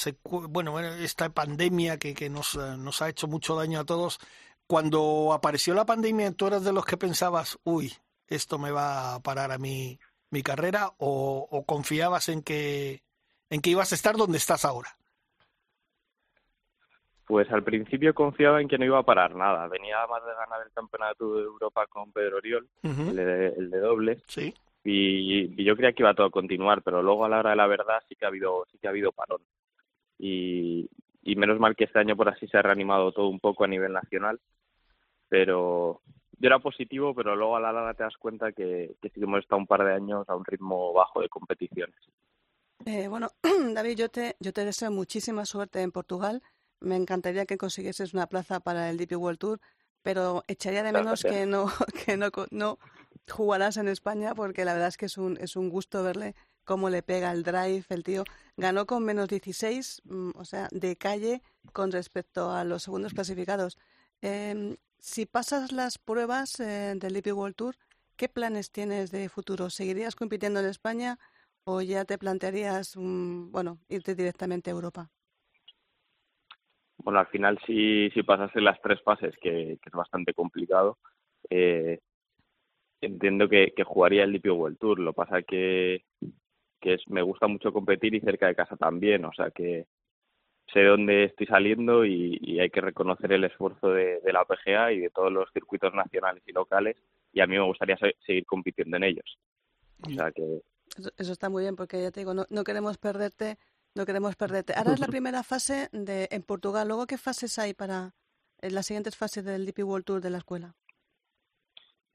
bueno, 0.49 0.77
esta 0.79 1.29
pandemia 1.29 1.97
que, 1.97 2.13
que 2.13 2.29
nos, 2.29 2.55
eh, 2.55 2.75
nos 2.77 3.01
ha 3.01 3.07
hecho 3.07 3.25
mucho 3.25 3.55
daño 3.55 3.79
a 3.79 3.85
todos. 3.85 4.19
Cuando 4.67 5.31
apareció 5.31 5.73
la 5.73 5.85
pandemia, 5.85 6.33
¿tú 6.33 6.47
eras 6.47 6.65
de 6.65 6.73
los 6.73 6.85
que 6.85 6.97
pensabas, 6.97 7.57
uy, 7.63 7.93
esto 8.27 8.59
me 8.59 8.69
va 8.69 9.15
a 9.15 9.19
parar 9.21 9.53
a 9.53 9.57
mí 9.57 9.97
mi 10.29 10.43
carrera 10.43 10.91
o, 10.97 11.47
o 11.49 11.65
confiabas 11.65 12.27
en 12.27 12.41
que, 12.43 13.01
en 13.49 13.61
que 13.61 13.69
ibas 13.69 13.93
a 13.93 13.95
estar 13.95 14.17
donde 14.17 14.39
estás 14.39 14.65
ahora? 14.65 14.89
Pues 17.25 17.49
al 17.49 17.63
principio 17.63 18.13
confiaba 18.13 18.59
en 18.59 18.67
que 18.67 18.77
no 18.77 18.83
iba 18.83 18.99
a 18.99 19.03
parar 19.03 19.35
nada. 19.35 19.69
Venía 19.69 20.05
más 20.07 20.21
de 20.25 20.33
ganar 20.33 20.67
el 20.67 20.73
campeonato 20.73 21.35
de 21.35 21.43
Europa 21.43 21.87
con 21.87 22.11
Pedro 22.11 22.37
Oriol, 22.37 22.67
el, 22.83 23.15
de, 23.15 23.47
el, 23.55 23.69
de, 23.69 23.79
doble. 23.79 24.17
Sí. 24.27 24.53
Y, 24.89 25.63
yo 25.63 25.75
creía 25.75 25.93
que 25.93 26.03
iba 26.03 26.13
todo 26.13 26.27
a 26.27 26.31
continuar, 26.31 26.81
pero 26.81 27.01
luego 27.01 27.25
a 27.25 27.29
la 27.29 27.39
hora 27.39 27.49
de 27.51 27.55
la 27.55 27.67
verdad 27.67 28.01
sí 28.07 28.15
que 28.15 28.25
ha 28.25 28.29
habido, 28.29 28.65
sí 28.71 28.77
que 28.77 28.87
ha 28.87 28.91
habido 28.91 29.11
parón. 29.11 29.41
Y, 30.17 30.89
y 31.23 31.35
menos 31.35 31.59
mal 31.59 31.75
que 31.75 31.85
este 31.85 31.99
año 31.99 32.15
por 32.15 32.29
así 32.29 32.47
se 32.47 32.57
ha 32.57 32.61
reanimado 32.61 33.11
todo 33.11 33.27
un 33.27 33.39
poco 33.39 33.63
a 33.63 33.67
nivel 33.67 33.93
nacional. 33.93 34.39
Pero 35.27 36.01
yo 36.39 36.47
era 36.47 36.59
positivo, 36.59 37.13
pero 37.13 37.35
luego 37.35 37.57
a 37.57 37.59
la 37.59 37.73
larga 37.73 37.93
te 37.93 38.03
das 38.03 38.17
cuenta 38.17 38.51
que, 38.51 38.95
que 39.01 39.09
sí 39.09 39.15
que 39.15 39.25
hemos 39.25 39.39
estado 39.39 39.59
un 39.59 39.67
par 39.67 39.83
de 39.83 39.93
años 39.93 40.27
a 40.29 40.35
un 40.35 40.45
ritmo 40.45 40.93
bajo 40.93 41.21
de 41.21 41.29
competiciones. 41.29 41.97
Eh, 42.85 43.07
bueno, 43.07 43.29
David, 43.73 43.97
yo 43.97 44.09
te, 44.09 44.35
yo 44.39 44.53
te 44.53 44.63
deseo 44.63 44.91
muchísima 44.91 45.45
suerte 45.45 45.81
en 45.81 45.91
Portugal 45.91 46.41
me 46.79 46.95
encantaría 46.95 47.45
que 47.45 47.57
consiguieses 47.57 48.13
una 48.13 48.27
plaza 48.27 48.59
para 48.59 48.89
el 48.89 48.97
DP 48.97 49.13
World 49.13 49.39
Tour, 49.39 49.59
pero 50.01 50.43
echaría 50.47 50.83
de 50.83 50.91
menos 50.91 51.23
que 51.23 51.45
no 51.45 51.65
que 52.05 52.17
no, 52.17 52.29
no 52.51 52.77
jugarás 53.29 53.77
en 53.77 53.87
España 53.87 54.33
porque 54.35 54.65
la 54.65 54.73
verdad 54.73 54.89
es 54.89 54.97
que 54.97 55.05
es 55.07 55.17
un 55.17 55.37
es 55.37 55.55
un 55.55 55.69
gusto 55.69 56.03
verle 56.03 56.35
cómo 56.63 56.89
le 56.89 57.03
pega 57.03 57.31
el 57.31 57.43
drive 57.43 57.85
el 57.89 58.03
tío. 58.03 58.23
Ganó 58.57 58.85
con 58.85 59.03
menos 59.03 59.27
16 59.29 60.01
mm, 60.05 60.29
o 60.35 60.45
sea 60.45 60.67
de 60.71 60.95
calle 60.95 61.41
con 61.73 61.91
respecto 61.91 62.51
a 62.51 62.63
los 62.63 62.83
segundos 62.83 63.13
clasificados. 63.13 63.77
Eh, 64.21 64.77
si 64.99 65.25
pasas 65.25 65.71
las 65.71 65.97
pruebas 65.97 66.59
eh, 66.59 66.93
del 66.95 67.13
DP 67.13 67.33
World 67.33 67.55
Tour 67.55 67.75
qué 68.15 68.29
planes 68.29 68.71
tienes 68.71 69.11
de 69.11 69.29
futuro 69.29 69.69
seguirías 69.69 70.15
compitiendo 70.15 70.59
en 70.59 70.65
España 70.65 71.19
o 71.65 71.81
ya 71.81 72.03
te 72.03 72.17
plantearías 72.17 72.95
bueno 72.97 73.77
irte 73.89 74.15
directamente 74.15 74.71
a 74.71 74.73
Europa 74.73 75.11
bueno, 77.07 77.19
al 77.19 77.27
final 77.27 77.57
si, 77.65 78.09
si 78.09 78.21
pasase 78.23 78.59
las 78.59 78.81
tres 78.81 79.01
fases, 79.01 79.33
que, 79.41 79.79
es 79.81 79.91
bastante 79.93 80.33
complicado, 80.33 80.97
eh, 81.49 81.99
entiendo 83.01 83.47
que, 83.49 83.73
que, 83.75 83.83
jugaría 83.83 84.23
el 84.23 84.33
DP 84.33 84.47
World 84.51 84.77
Tour. 84.77 84.99
Lo 84.99 85.13
pasa 85.13 85.41
que, 85.41 86.03
que 86.79 86.93
es, 86.93 87.01
me 87.07 87.21
gusta 87.21 87.47
mucho 87.47 87.71
competir 87.71 88.15
y 88.15 88.21
cerca 88.21 88.47
de 88.47 88.55
casa 88.55 88.75
también, 88.75 89.25
o 89.25 89.33
sea 89.33 89.51
que 89.51 89.85
sé 90.73 90.83
dónde 90.83 91.25
estoy 91.25 91.47
saliendo 91.47 92.05
y, 92.05 92.59
hay 92.59 92.69
que 92.69 92.81
reconocer 92.81 93.31
el 93.31 93.43
esfuerzo 93.43 93.89
de, 93.89 94.19
la 94.25 94.43
PGA 94.45 94.91
y 94.91 94.99
de 94.99 95.09
todos 95.09 95.31
los 95.31 95.49
circuitos 95.53 95.93
nacionales 95.93 96.43
y 96.45 96.51
locales 96.51 96.97
y 97.31 97.39
a 97.39 97.47
mí 97.47 97.55
me 97.55 97.65
gustaría 97.65 97.97
seguir 98.25 98.45
compitiendo 98.45 98.97
en 98.97 99.03
ellos. 99.03 99.37
O 100.05 100.09
sea 100.09 100.31
que... 100.31 100.61
Eso, 101.17 101.31
está 101.31 101.49
muy 101.49 101.63
bien 101.63 101.75
porque 101.75 102.01
ya 102.01 102.11
te 102.11 102.21
digo, 102.21 102.33
no, 102.33 102.45
no 102.49 102.63
queremos 102.63 102.97
perderte 102.97 103.57
no 103.95 104.05
queremos 104.05 104.35
perderte. 104.35 104.73
Ahora 104.75 104.93
es 104.93 104.99
la 104.99 105.07
primera 105.17 105.43
fase 105.43 105.89
de, 105.91 106.27
en 106.31 106.43
Portugal. 106.43 106.87
Luego, 106.87 107.07
¿qué 107.07 107.17
fases 107.17 107.57
hay 107.57 107.73
para 107.73 108.13
en 108.61 108.75
las 108.75 108.85
siguientes 108.85 109.15
fases 109.15 109.43
del 109.43 109.65
DP 109.65 109.79
World 109.83 110.05
Tour 110.05 110.21
de 110.21 110.29
la 110.29 110.37
escuela? 110.37 110.75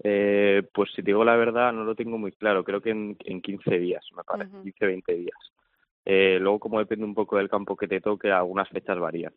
Eh, 0.05 0.63
pues 0.73 0.91
si 0.91 0.97
te 0.97 1.11
digo 1.11 1.25
la 1.25 1.37
verdad, 1.37 1.73
no 1.73 1.85
lo 1.85 1.95
tengo 1.95 2.19
muy 2.19 2.33
claro. 2.33 2.65
Creo 2.65 2.81
que 2.81 2.91
en, 2.91 3.17
en 3.25 3.41
15 3.41 3.79
días, 3.79 4.05
me 4.17 4.25
parece, 4.25 4.51
15, 4.63 4.87
20 4.87 5.15
días. 5.15 5.39
Eh, 6.05 6.39
luego, 6.41 6.59
como 6.59 6.79
depende 6.79 7.05
un 7.05 7.15
poco 7.15 7.37
del 7.37 7.49
campo 7.49 7.77
que 7.77 7.87
te 7.87 8.01
toque, 8.01 8.31
algunas 8.31 8.69
fechas 8.69 8.99
varían. 8.99 9.33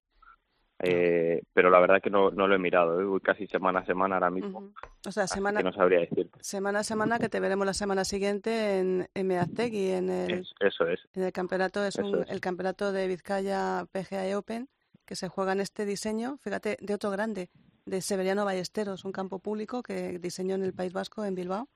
Eh, 0.80 1.41
pero 1.54 1.69
la 1.69 1.80
verdad 1.80 2.01
que 2.01 2.10
no, 2.10 2.32
no 2.32 2.47
lo 2.47 2.56
he 2.56 2.60
mirado, 2.60 2.99
¿eh? 2.99 3.06
voy 3.06 3.21
casi 3.21 3.47
semana 3.47 3.80
a 3.80 3.86
semana 3.86 4.15
ahora 4.15 4.30
mismo. 4.30 4.73
O 5.08 5.12
sea, 5.12 5.25
semana, 5.25 5.62
no 5.62 5.71
sabría 5.71 5.99
decirte. 5.99 6.38
Semana 6.41 6.80
a 6.80 6.84
semana 6.84 7.17
que 7.17 7.30
te 7.30 7.39
veremos 7.39 7.65
la 7.65 7.73
semana 7.73 8.04
siguiente 8.04 8.80
en, 8.80 9.08
en 9.13 9.32
y 9.32 9.91
en 9.91 10.10
el, 10.10 10.47
eso 10.60 10.88
es. 10.88 10.99
En 11.13 11.23
el 11.23 11.32
campeonato, 11.32 11.84
es, 11.86 11.95
un, 11.95 12.25
el 12.28 12.41
campeonato 12.41 12.91
de 12.91 13.08
Vizcaya 13.08 13.86
PGA 13.91 14.38
Open 14.38 14.67
que 15.06 15.15
se 15.15 15.30
juega 15.30 15.54
en 15.54 15.62
este 15.62 15.86
diseño, 15.86 16.38
fíjate, 16.38 16.78
de 16.82 16.93
otro 16.93 17.10
grande, 17.12 17.49
de 17.85 18.01
Severiano 18.01 18.45
Ballesteros, 18.45 19.05
un 19.05 19.11
campo 19.11 19.39
público 19.39 19.83
que 19.83 20.19
diseñó 20.19 20.55
en 20.55 20.63
el 20.63 20.73
País 20.73 20.93
Vasco, 20.93 21.23
en 21.23 21.35
Bilbao, 21.35 21.69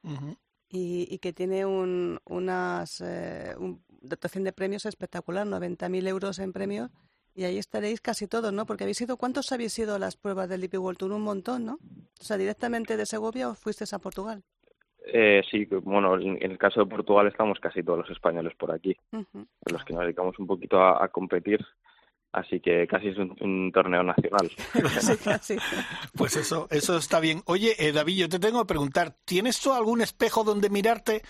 y, 0.69 1.07
y, 1.09 1.17
que 1.19 1.33
tiene 1.33 1.65
un, 1.65 2.19
unas 2.25 3.01
eh, 3.01 3.55
un 3.57 3.83
dotación 4.01 4.43
de 4.43 4.53
premios 4.53 4.85
espectacular, 4.85 5.47
90.000 5.47 6.07
euros 6.07 6.39
en 6.39 6.53
premios 6.53 6.91
y 7.35 7.43
ahí 7.43 7.57
estaréis 7.57 8.01
casi 8.01 8.27
todos, 8.27 8.51
¿no? 8.51 8.65
Porque 8.65 8.83
habéis 8.83 9.01
ido, 9.01 9.17
¿cuántos 9.17 9.51
habéis 9.51 9.77
ido 9.79 9.97
las 9.97 10.17
pruebas 10.17 10.49
del 10.49 10.61
DP 10.61 10.75
World 10.75 10.97
Tour? 10.97 11.13
Un 11.13 11.21
montón, 11.21 11.65
¿no? 11.65 11.73
O 12.19 12.23
sea, 12.23 12.37
directamente 12.37 12.97
de 12.97 13.05
Segovia 13.05 13.49
o 13.49 13.55
fuiste 13.55 13.85
a 13.93 13.99
Portugal. 13.99 14.43
Eh, 15.05 15.41
sí, 15.49 15.65
bueno, 15.83 16.19
en 16.19 16.51
el 16.51 16.57
caso 16.57 16.81
de 16.81 16.85
Portugal 16.85 17.27
estamos 17.27 17.59
casi 17.59 17.81
todos 17.81 17.99
los 17.99 18.09
españoles 18.09 18.53
por 18.55 18.71
aquí, 18.71 18.95
los 19.11 19.83
que 19.85 19.93
nos 19.93 20.03
dedicamos 20.03 20.37
un 20.37 20.47
poquito 20.47 20.81
a, 20.81 21.07
competir, 21.07 21.65
así 22.31 22.59
que 22.59 22.87
casi 22.87 23.09
es 23.09 23.17
un, 23.17 23.71
torneo 23.73 24.03
nacional. 24.03 24.49
Pues 26.15 26.35
eso, 26.35 26.67
eso 26.69 26.97
está 26.97 27.19
bien. 27.19 27.41
Oye, 27.45 27.75
eh, 27.79 27.91
David, 27.91 28.17
yo 28.17 28.29
te 28.29 28.39
tengo 28.39 28.61
que 28.61 28.67
preguntar, 28.67 29.15
¿tienes 29.25 29.59
tú 29.59 29.73
algún 29.73 30.01
espejo 30.01 30.43
donde 30.43 30.69
mirarte? 30.69 31.21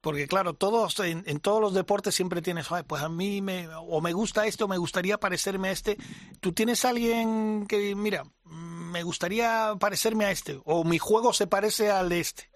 Porque 0.00 0.26
claro, 0.26 0.52
todos 0.52 1.00
en, 1.00 1.24
todos 1.40 1.62
los 1.62 1.72
deportes 1.72 2.14
siempre 2.14 2.42
tienes, 2.42 2.68
pues 2.86 3.02
a 3.02 3.08
mí 3.08 3.40
me, 3.40 3.68
o 3.74 4.02
me 4.02 4.12
gusta 4.12 4.46
esto, 4.46 4.66
o 4.66 4.68
me 4.68 4.76
gustaría 4.76 5.16
parecerme 5.16 5.68
a 5.68 5.72
este. 5.72 5.96
¿Tú 6.40 6.52
tienes 6.52 6.84
alguien 6.84 7.66
que, 7.66 7.94
mira, 7.96 8.24
me 8.44 9.02
gustaría 9.02 9.72
parecerme 9.80 10.26
a 10.26 10.30
este, 10.30 10.60
o 10.66 10.84
mi 10.84 10.98
juego 10.98 11.32
se 11.32 11.46
parece 11.46 11.90
al 11.90 12.10
de 12.10 12.20
este? 12.20 12.50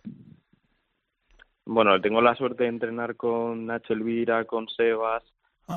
Bueno, 1.64 1.98
tengo 2.02 2.20
la 2.20 2.34
suerte 2.34 2.64
de 2.64 2.70
entrenar 2.70 3.16
con 3.16 3.64
Nacho 3.64 3.94
Elvira, 3.94 4.44
con 4.44 4.68
Sebas, 4.68 5.22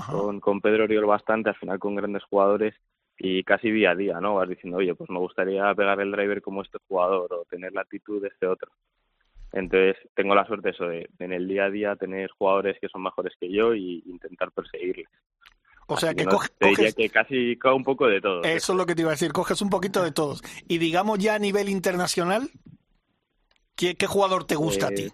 con, 0.09 0.39
con 0.39 0.61
Pedro 0.61 0.85
Oriol 0.85 1.05
bastante, 1.05 1.49
al 1.49 1.55
final 1.55 1.79
con 1.79 1.95
grandes 1.95 2.23
jugadores 2.23 2.75
y 3.17 3.43
casi 3.43 3.69
día 3.71 3.91
a 3.91 3.95
día, 3.95 4.19
¿no? 4.19 4.35
Vas 4.35 4.49
diciendo, 4.49 4.77
oye, 4.77 4.95
pues 4.95 5.09
me 5.09 5.19
gustaría 5.19 5.73
pegar 5.75 5.99
el 6.01 6.11
driver 6.11 6.41
como 6.41 6.61
este 6.61 6.79
jugador 6.87 7.33
o 7.33 7.45
tener 7.45 7.73
la 7.73 7.81
actitud 7.81 8.21
de 8.21 8.29
este 8.29 8.47
otro. 8.47 8.71
Entonces 9.51 9.97
tengo 10.15 10.33
la 10.33 10.45
suerte 10.45 10.69
eso 10.69 10.85
de, 10.85 11.09
en 11.19 11.33
el 11.33 11.47
día 11.47 11.65
a 11.65 11.69
día 11.69 11.95
tener 11.95 12.31
jugadores 12.31 12.77
que 12.79 12.87
son 12.87 13.03
mejores 13.03 13.33
que 13.39 13.51
yo 13.51 13.75
y 13.75 14.01
intentar 14.05 14.51
perseguirles. 14.51 15.07
O 15.87 15.97
sea 15.97 16.13
que, 16.13 16.25
te 16.57 16.67
diría 16.69 16.91
que 16.93 17.09
casi 17.09 17.59
un 17.65 17.83
poco 17.83 18.07
de 18.07 18.21
todo. 18.21 18.43
Eso 18.43 18.71
es 18.71 18.77
lo 18.77 18.85
que 18.85 18.95
te 18.95 19.01
iba 19.01 19.11
a 19.11 19.13
decir, 19.13 19.33
coges 19.33 19.61
un 19.61 19.69
poquito 19.69 20.01
de 20.01 20.13
todos. 20.13 20.41
Y 20.69 20.77
digamos 20.77 21.19
ya 21.19 21.35
a 21.35 21.39
nivel 21.39 21.67
internacional, 21.67 22.49
¿qué, 23.75 23.95
jugador 24.07 24.45
te 24.45 24.55
gusta 24.55 24.87
a 24.87 24.91
ti? 24.91 25.11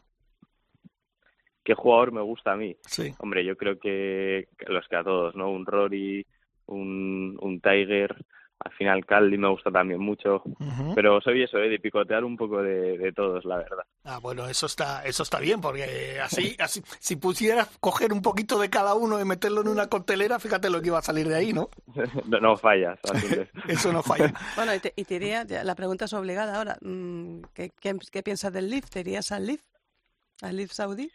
¿Qué 1.68 1.74
jugador 1.74 2.14
me 2.14 2.22
gusta 2.22 2.54
a 2.54 2.56
mí? 2.56 2.78
Sí. 2.86 3.14
Hombre, 3.20 3.44
yo 3.44 3.58
creo 3.58 3.78
que 3.78 4.48
los 4.68 4.88
que 4.88 4.96
a 4.96 5.04
todos, 5.04 5.36
¿no? 5.36 5.52
Un 5.52 5.66
Rory, 5.66 6.26
un, 6.68 7.38
un 7.42 7.60
Tiger, 7.60 8.16
al 8.60 8.72
final 8.72 9.06
Caldi 9.06 9.38
me 9.38 9.50
gusta 9.50 9.70
también 9.70 10.00
mucho, 10.00 10.44
pero 10.96 11.20
soy 11.20 11.44
eso, 11.44 11.58
¿eh? 11.58 11.68
de 11.68 11.80
picotear 11.80 12.24
un 12.24 12.38
poco 12.38 12.64
de, 12.64 13.12
todos, 13.14 13.44
la 13.44 13.58
verdad. 13.58 13.84
Ah, 14.06 14.20
bueno, 14.20 14.48
eso 14.48 14.66
está, 14.66 15.04
eso 15.04 15.24
está 15.24 15.40
bien, 15.40 15.60
porque 15.60 16.22
así, 16.22 16.56
así, 16.60 16.82
si 17.00 17.18
pusieras 17.18 17.68
coger 17.82 18.14
un 18.14 18.22
poquito 18.22 18.58
de 18.60 18.70
cada 18.70 18.94
uno 18.96 19.20
y 19.20 19.26
meterlo 19.26 19.60
en 19.60 19.68
una 19.68 19.88
coctelera, 19.88 20.40
fíjate 20.40 20.70
lo 20.70 20.82
que 20.82 20.88
iba 20.88 21.00
a 21.00 21.02
salir 21.02 21.28
de 21.28 21.36
ahí, 21.36 21.52
¿no? 21.52 21.70
no, 22.42 22.56
fallas. 22.56 22.98
eso 23.68 23.92
no 23.92 24.02
falla. 24.02 24.34
bueno, 24.56 24.74
y 24.74 24.80
te, 24.80 24.94
y 24.96 25.04
diría, 25.04 25.44
la 25.44 25.76
pregunta 25.76 26.06
es 26.06 26.14
obligada 26.14 26.56
ahora, 26.56 26.78
mm, 26.80 27.42
¿qué, 27.54 27.72
qué, 27.82 28.24
piensas 28.24 28.54
del 28.54 28.70
Leaf? 28.70 28.90
¿Te 28.90 29.02
irías 29.02 29.34
al 29.34 29.48
Leaf? 29.48 29.62
¿Al 30.42 30.56
Leaf 30.56 30.72
Saudí? 30.72 31.12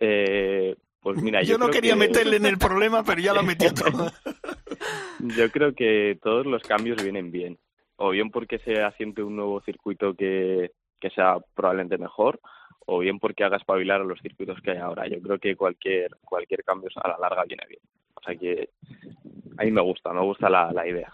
Eh, 0.00 0.76
pues 1.00 1.22
mira, 1.22 1.42
yo, 1.42 1.52
yo 1.52 1.58
no 1.58 1.70
quería 1.70 1.96
meterle 1.96 2.36
en 2.36 2.46
el 2.46 2.58
problema, 2.58 3.04
pero 3.04 3.20
ya 3.20 3.34
lo 3.34 3.42
metí 3.42 3.66
todo. 3.72 4.10
Yo 5.36 5.50
creo 5.50 5.74
que 5.74 6.18
todos 6.22 6.44
los 6.44 6.62
cambios 6.62 7.02
vienen 7.02 7.30
bien. 7.30 7.58
o 7.96 8.10
bien 8.10 8.30
porque 8.30 8.58
se 8.58 8.82
asiente 8.82 9.22
un 9.22 9.36
nuevo 9.36 9.62
circuito 9.62 10.14
que, 10.14 10.72
que 11.00 11.10
sea 11.10 11.38
probablemente 11.54 11.96
mejor, 11.96 12.40
o 12.80 12.98
bien 12.98 13.18
porque 13.18 13.44
haga 13.44 13.56
espabilar 13.56 14.02
a 14.02 14.04
los 14.04 14.20
circuitos 14.20 14.60
que 14.60 14.72
hay 14.72 14.78
ahora. 14.78 15.06
Yo 15.08 15.22
creo 15.22 15.38
que 15.38 15.56
cualquier 15.56 16.10
cualquier 16.22 16.62
cambio 16.64 16.90
a 16.96 17.08
la 17.08 17.18
larga 17.18 17.44
viene 17.44 17.64
bien. 17.68 17.80
O 18.14 18.20
sea 18.22 18.36
que 18.36 18.68
a 19.56 19.64
mí 19.64 19.70
me 19.70 19.80
gusta, 19.80 20.12
me 20.12 20.20
gusta 20.20 20.50
la, 20.50 20.72
la 20.72 20.86
idea 20.86 21.10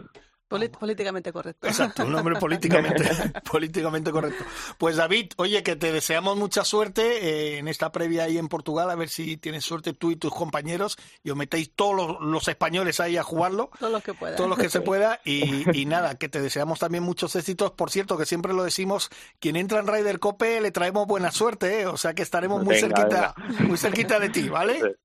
políticamente 0.50 1.32
correcto. 1.32 1.66
Exacto, 1.66 2.04
un 2.04 2.14
hombre 2.14 2.36
políticamente, 2.40 3.08
políticamente 3.50 4.10
correcto. 4.10 4.44
Pues 4.78 4.96
David, 4.96 5.32
oye, 5.36 5.62
que 5.62 5.76
te 5.76 5.92
deseamos 5.92 6.36
mucha 6.36 6.64
suerte 6.64 7.28
eh, 7.28 7.58
en 7.58 7.68
esta 7.68 7.92
previa 7.92 8.24
ahí 8.24 8.36
en 8.36 8.48
Portugal, 8.48 8.90
a 8.90 8.96
ver 8.96 9.08
si 9.08 9.36
tienes 9.36 9.64
suerte 9.64 9.92
tú 9.92 10.10
y 10.10 10.16
tus 10.16 10.34
compañeros 10.34 10.98
y 11.22 11.30
os 11.30 11.36
metéis 11.36 11.72
todos 11.74 12.20
los, 12.20 12.48
españoles 12.48 13.00
ahí 13.00 13.16
a 13.16 13.22
jugarlo. 13.22 13.70
Todos 13.78 13.92
los 13.92 14.02
que 14.02 14.14
puedan. 14.14 14.36
Todos 14.36 14.50
los 14.50 14.58
que 14.58 14.68
se 14.68 14.80
pueda. 14.80 15.20
Y, 15.24 15.86
nada, 15.86 16.16
que 16.16 16.28
te 16.28 16.40
deseamos 16.40 16.78
también 16.78 17.04
muchos 17.04 17.36
éxitos. 17.36 17.70
Por 17.72 17.90
cierto, 17.90 18.18
que 18.18 18.26
siempre 18.26 18.52
lo 18.52 18.64
decimos, 18.64 19.10
quien 19.38 19.56
entra 19.56 19.80
en 19.80 19.86
Ryder 19.86 20.18
Cope 20.18 20.60
le 20.60 20.70
traemos 20.70 21.06
buena 21.06 21.30
suerte, 21.30 21.82
¿eh? 21.82 21.86
o 21.86 21.96
sea 21.96 22.14
que 22.14 22.22
estaremos 22.22 22.64
muy 22.64 22.76
cerquita, 22.76 23.34
muy 23.60 23.78
cerquita 23.78 24.18
de 24.18 24.30
ti, 24.30 24.48
¿vale? 24.48 24.96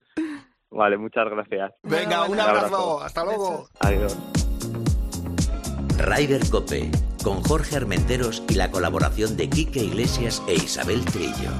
Vale, 0.71 0.97
muchas 0.97 1.29
gracias. 1.29 1.73
Venga, 1.83 2.25
un 2.25 2.39
abrazo. 2.39 3.01
Hasta 3.01 3.23
luego. 3.23 3.69
Adiós. 3.79 4.17
Rider 5.97 6.49
Cope, 6.49 6.91
con 7.23 7.41
Jorge 7.43 7.77
Armenteros 7.77 8.43
y 8.49 8.55
la 8.55 8.69
colaboración 8.69 9.37
de 9.37 9.49
Quique 9.49 9.83
Iglesias 9.83 10.41
e 10.47 10.55
Isabel 10.55 11.03
Trillo. 11.05 11.51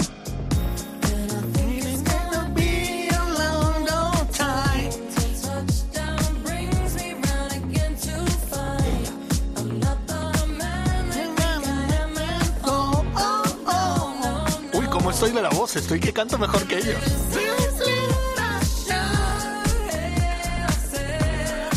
Uy, 14.74 14.86
cómo 14.88 15.12
estoy 15.12 15.32
de 15.32 15.41
la 15.41 15.50
voz, 15.50 15.76
estoy 15.76 16.00
que 16.00 16.12
canto 16.12 16.38
mejor 16.38 16.63
que 16.67 16.78
ellos. 16.78 17.44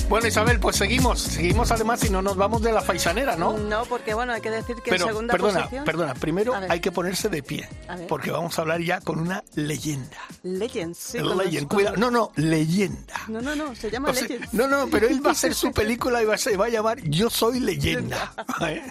Bueno, 0.08 0.26
Isabel, 0.26 0.58
pues 0.58 0.76
seguimos, 0.76 1.20
seguimos 1.20 1.70
además 1.70 2.02
y 2.02 2.08
no 2.08 2.22
nos 2.22 2.34
vamos 2.34 2.62
de 2.62 2.72
la 2.72 2.80
faisanera, 2.80 3.36
¿no? 3.36 3.58
No, 3.58 3.84
porque 3.84 4.14
bueno, 4.14 4.32
hay 4.32 4.40
que 4.40 4.50
decir 4.50 4.76
que 4.76 4.90
Pero, 4.90 5.04
en 5.04 5.08
segunda 5.10 5.32
perdona, 5.32 5.60
posición... 5.60 5.84
Perdona, 5.84 6.14
primero 6.14 6.54
hay 6.54 6.80
que 6.80 6.90
ponerse 6.90 7.28
de 7.28 7.42
pie, 7.42 7.68
porque 8.08 8.30
vamos 8.30 8.58
a 8.58 8.62
hablar 8.62 8.80
ya 8.80 9.02
con 9.02 9.18
una 9.18 9.44
leyenda. 9.54 10.16
Legend, 10.42 10.94
sí. 10.94 11.18
Legend, 11.18 11.68
cuidado, 11.68 11.96
no, 11.98 12.10
no, 12.10 12.32
leyenda. 12.36 13.14
No, 13.28 13.42
no, 13.42 13.54
no, 13.54 13.74
se 13.74 13.90
llama 13.90 14.10
Legend. 14.12 14.48
No, 14.52 14.66
no, 14.66 14.88
pero 14.90 15.08
él 15.08 15.24
va 15.24 15.30
a 15.30 15.32
hacer 15.32 15.54
su 15.54 15.72
película 15.74 16.22
y 16.22 16.24
va 16.24 16.36
a, 16.36 16.38
se 16.38 16.56
va 16.56 16.66
a 16.66 16.70
llamar 16.70 17.02
Yo 17.02 17.28
soy 17.28 17.60
leyenda. 17.60 18.32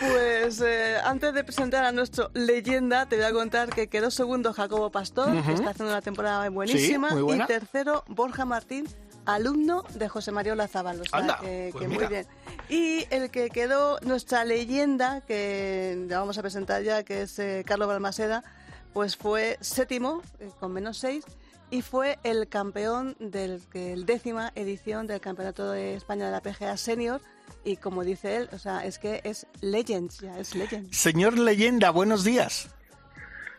Pues 0.00 0.60
eh, 0.60 0.96
antes 1.04 1.32
de 1.32 1.44
presentar 1.44 1.84
a 1.84 1.92
nuestro 1.92 2.28
leyenda, 2.34 3.06
te 3.06 3.14
voy 3.14 3.24
a 3.24 3.32
contar 3.32 3.70
que 3.70 3.86
quedó 3.86 4.10
segundo 4.10 4.52
Jacobo 4.52 4.90
Pastor, 4.90 5.30
que 5.44 5.52
está 5.52 5.70
haciendo 5.70 5.92
una 5.92 6.02
temporada 6.02 6.48
buenísima, 6.48 7.10
y 7.12 7.46
tercero 7.46 8.02
Borja 8.08 8.44
Martín, 8.44 8.88
alumno 9.26 9.84
de 9.94 10.08
José 10.08 10.32
María 10.32 10.52
Olazábal. 10.52 11.00
O 11.00 11.04
sea, 11.04 11.38
que, 11.40 11.70
pues 11.72 11.88
muy 11.88 12.06
bien. 12.06 12.26
Y 12.68 13.06
el 13.10 13.30
que 13.30 13.50
quedó 13.50 13.98
nuestra 14.00 14.44
leyenda, 14.44 15.20
que 15.22 16.06
ya 16.08 16.18
vamos 16.18 16.38
a 16.38 16.42
presentar 16.42 16.82
ya, 16.82 17.02
que 17.02 17.22
es 17.22 17.38
eh, 17.38 17.64
Carlos 17.66 17.88
Balmaseda, 17.88 18.44
pues 18.92 19.16
fue 19.16 19.58
séptimo, 19.60 20.22
eh, 20.40 20.50
con 20.60 20.72
menos 20.72 20.98
seis, 20.98 21.24
y 21.70 21.82
fue 21.82 22.18
el 22.22 22.48
campeón 22.48 23.16
del 23.18 23.62
el 23.72 24.04
décima 24.04 24.52
edición 24.54 25.06
del 25.06 25.20
Campeonato 25.20 25.70
de 25.70 25.94
España 25.94 26.26
de 26.26 26.32
la 26.32 26.42
PGA 26.42 26.76
Senior. 26.76 27.20
Y 27.64 27.76
como 27.76 28.04
dice 28.04 28.36
él, 28.36 28.48
o 28.52 28.58
sea, 28.58 28.84
es 28.84 28.98
que 28.98 29.20
es 29.24 29.46
Legends, 29.60 30.18
ya 30.18 30.38
es 30.38 30.54
Legends. 30.54 30.96
Señor 30.96 31.38
Leyenda, 31.38 31.90
buenos 31.90 32.24
días. 32.24 32.68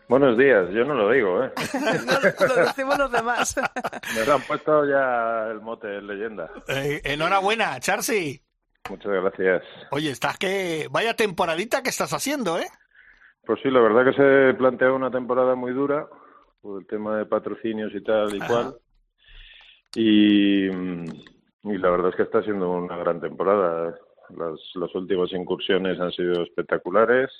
Buenos 0.06 0.36
días, 0.36 0.68
yo 0.70 0.84
no 0.84 0.94
lo 0.94 1.10
digo, 1.10 1.44
¿eh? 1.44 1.52
lo, 2.48 2.54
decimos 2.56 2.98
los 2.98 3.10
demás. 3.10 3.56
Me 4.26 4.32
han 4.32 4.42
puesto 4.42 4.84
ya 4.86 5.50
el 5.50 5.62
mote 5.62 5.86
de 5.86 6.02
leyenda. 6.02 6.50
Eh, 6.68 7.00
enhorabuena, 7.04 7.80
Charcy. 7.80 8.40
Muchas 8.90 9.12
gracias. 9.12 9.62
Oye, 9.92 10.10
estás 10.10 10.36
que... 10.36 10.88
Vaya 10.90 11.14
temporadita 11.14 11.82
que 11.82 11.88
estás 11.88 12.12
haciendo, 12.12 12.58
¿eh? 12.58 12.66
Pues 13.46 13.60
sí, 13.62 13.70
la 13.70 13.80
verdad 13.80 14.04
que 14.04 14.12
se 14.12 14.54
planteó 14.58 14.94
una 14.94 15.10
temporada 15.10 15.54
muy 15.54 15.72
dura 15.72 16.06
por 16.60 16.82
el 16.82 16.86
tema 16.86 17.16
de 17.16 17.24
patrocinios 17.24 17.94
y 17.94 18.02
tal 18.02 18.34
y 18.34 18.40
cual. 18.40 18.76
Y, 19.94 20.66
y 20.66 21.78
la 21.78 21.90
verdad 21.90 22.10
es 22.10 22.16
que 22.16 22.24
está 22.24 22.42
siendo 22.42 22.70
una 22.70 22.98
gran 22.98 23.20
temporada. 23.22 23.98
Las, 24.36 24.60
las 24.74 24.94
últimas 24.94 25.32
incursiones 25.32 25.98
han 25.98 26.12
sido 26.12 26.42
espectaculares 26.42 27.30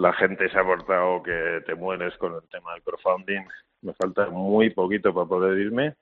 la 0.00 0.14
gente 0.14 0.48
se 0.48 0.58
ha 0.58 0.64
portado 0.64 1.22
que 1.22 1.62
te 1.66 1.74
mueres 1.74 2.16
con 2.16 2.34
el 2.34 2.48
tema 2.48 2.72
del 2.72 2.82
crowdfunding. 2.82 3.42
Me 3.82 3.92
falta 3.92 4.30
muy 4.30 4.70
poquito 4.70 5.12
para 5.12 5.26
poder 5.26 5.58
irme, 5.58 5.94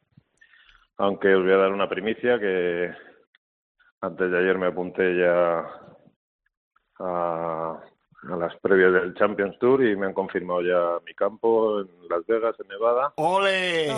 aunque 0.99 1.35
os 1.35 1.43
voy 1.43 1.53
a 1.53 1.57
dar 1.57 1.73
una 1.73 1.89
primicia 1.89 2.39
que 2.39 2.95
antes 4.01 4.31
de 4.31 4.39
ayer 4.39 4.57
me 4.57 4.69
apunté 4.69 5.17
ya 5.17 5.69
a, 7.01 7.81
las 8.23 8.57
previas 8.61 8.93
del 8.93 9.15
Champions 9.15 9.59
Tour 9.59 9.83
y 9.85 9.97
me 9.97 10.07
han 10.07 10.15
confirmado 10.15 10.63
ya 10.63 11.05
mi 11.05 11.15
campo 11.15 11.81
en 11.81 11.89
Las 12.09 12.25
Vegas, 12.27 12.55
en 12.61 12.69
Nevada. 12.69 13.13
¡Ole! 13.17 13.89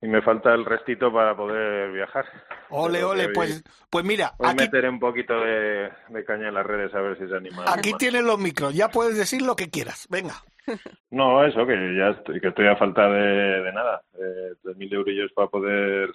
Y 0.00 0.08
me 0.08 0.22
falta 0.22 0.52
el 0.54 0.64
restito 0.64 1.12
para 1.12 1.34
poder 1.34 1.92
viajar. 1.92 2.26
Ole, 2.70 3.02
ole, 3.02 3.30
pues, 3.30 3.62
pues 3.90 4.04
mira. 4.04 4.32
Voy 4.38 4.48
aquí... 4.48 4.62
a 4.62 4.66
meter 4.66 4.88
un 4.88 5.00
poquito 5.00 5.40
de, 5.40 5.90
caña 6.26 6.48
en 6.48 6.54
las 6.54 6.66
redes 6.66 6.94
a 6.94 7.00
ver 7.00 7.18
si 7.18 7.26
se 7.26 7.36
anima. 7.36 7.64
Aquí 7.66 7.92
tienes 7.94 8.22
los 8.22 8.38
micros, 8.38 8.74
ya 8.74 8.88
puedes 8.88 9.16
decir 9.16 9.42
lo 9.42 9.56
que 9.56 9.70
quieras, 9.70 10.06
venga. 10.10 10.34
No, 11.10 11.44
eso, 11.44 11.64
que 11.64 11.96
ya 11.96 12.08
estoy, 12.08 12.40
que 12.40 12.48
estoy 12.48 12.66
a 12.66 12.76
falta 12.76 13.08
de, 13.08 13.72
nada, 13.72 14.02
de 14.12 14.52
3.000 14.64 14.94
eurillos 14.94 15.32
para 15.32 15.46
poder 15.46 16.10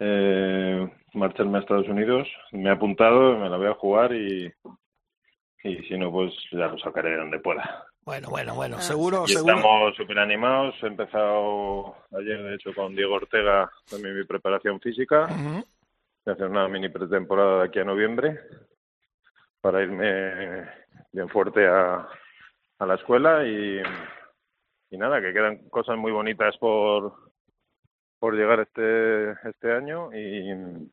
eh, 0.00 0.90
marcharme 1.12 1.58
a 1.58 1.60
Estados 1.60 1.88
Unidos. 1.88 2.26
Me 2.52 2.70
he 2.70 2.72
apuntado, 2.72 3.38
me 3.38 3.50
la 3.50 3.58
voy 3.58 3.66
a 3.66 3.74
jugar 3.74 4.14
y, 4.14 4.50
y 5.62 5.76
si 5.84 5.98
no, 5.98 6.10
pues 6.10 6.32
ya 6.50 6.66
lo 6.68 6.78
sacaré 6.78 7.10
de 7.10 7.18
donde 7.18 7.38
pueda. 7.38 7.86
Bueno, 8.08 8.30
bueno, 8.30 8.54
bueno, 8.54 8.76
ah, 8.78 8.80
seguro, 8.80 9.26
seguro. 9.26 9.54
Estamos 9.54 9.94
súper 9.94 10.18
animados. 10.18 10.74
He 10.82 10.86
empezado 10.86 11.94
ayer, 12.18 12.42
de 12.42 12.54
hecho, 12.54 12.72
con 12.74 12.96
Diego 12.96 13.16
Ortega, 13.16 13.70
también 13.86 14.16
mi 14.16 14.24
preparación 14.24 14.80
física. 14.80 15.26
Voy 15.26 15.62
a 16.24 16.32
hacer 16.32 16.46
una 16.46 16.66
mini 16.68 16.88
pretemporada 16.88 17.58
de 17.58 17.68
aquí 17.68 17.80
a 17.80 17.84
noviembre 17.84 18.40
para 19.60 19.82
irme 19.82 20.66
bien 21.12 21.28
fuerte 21.28 21.66
a, 21.66 22.08
a 22.78 22.86
la 22.86 22.94
escuela 22.94 23.46
y, 23.46 23.82
y 24.90 24.96
nada, 24.96 25.20
que 25.20 25.34
quedan 25.34 25.68
cosas 25.68 25.98
muy 25.98 26.10
bonitas 26.10 26.56
por, 26.56 27.12
por 28.18 28.34
llegar 28.34 28.60
este, 28.60 29.32
este 29.50 29.70
año 29.70 30.08
y 30.14 30.90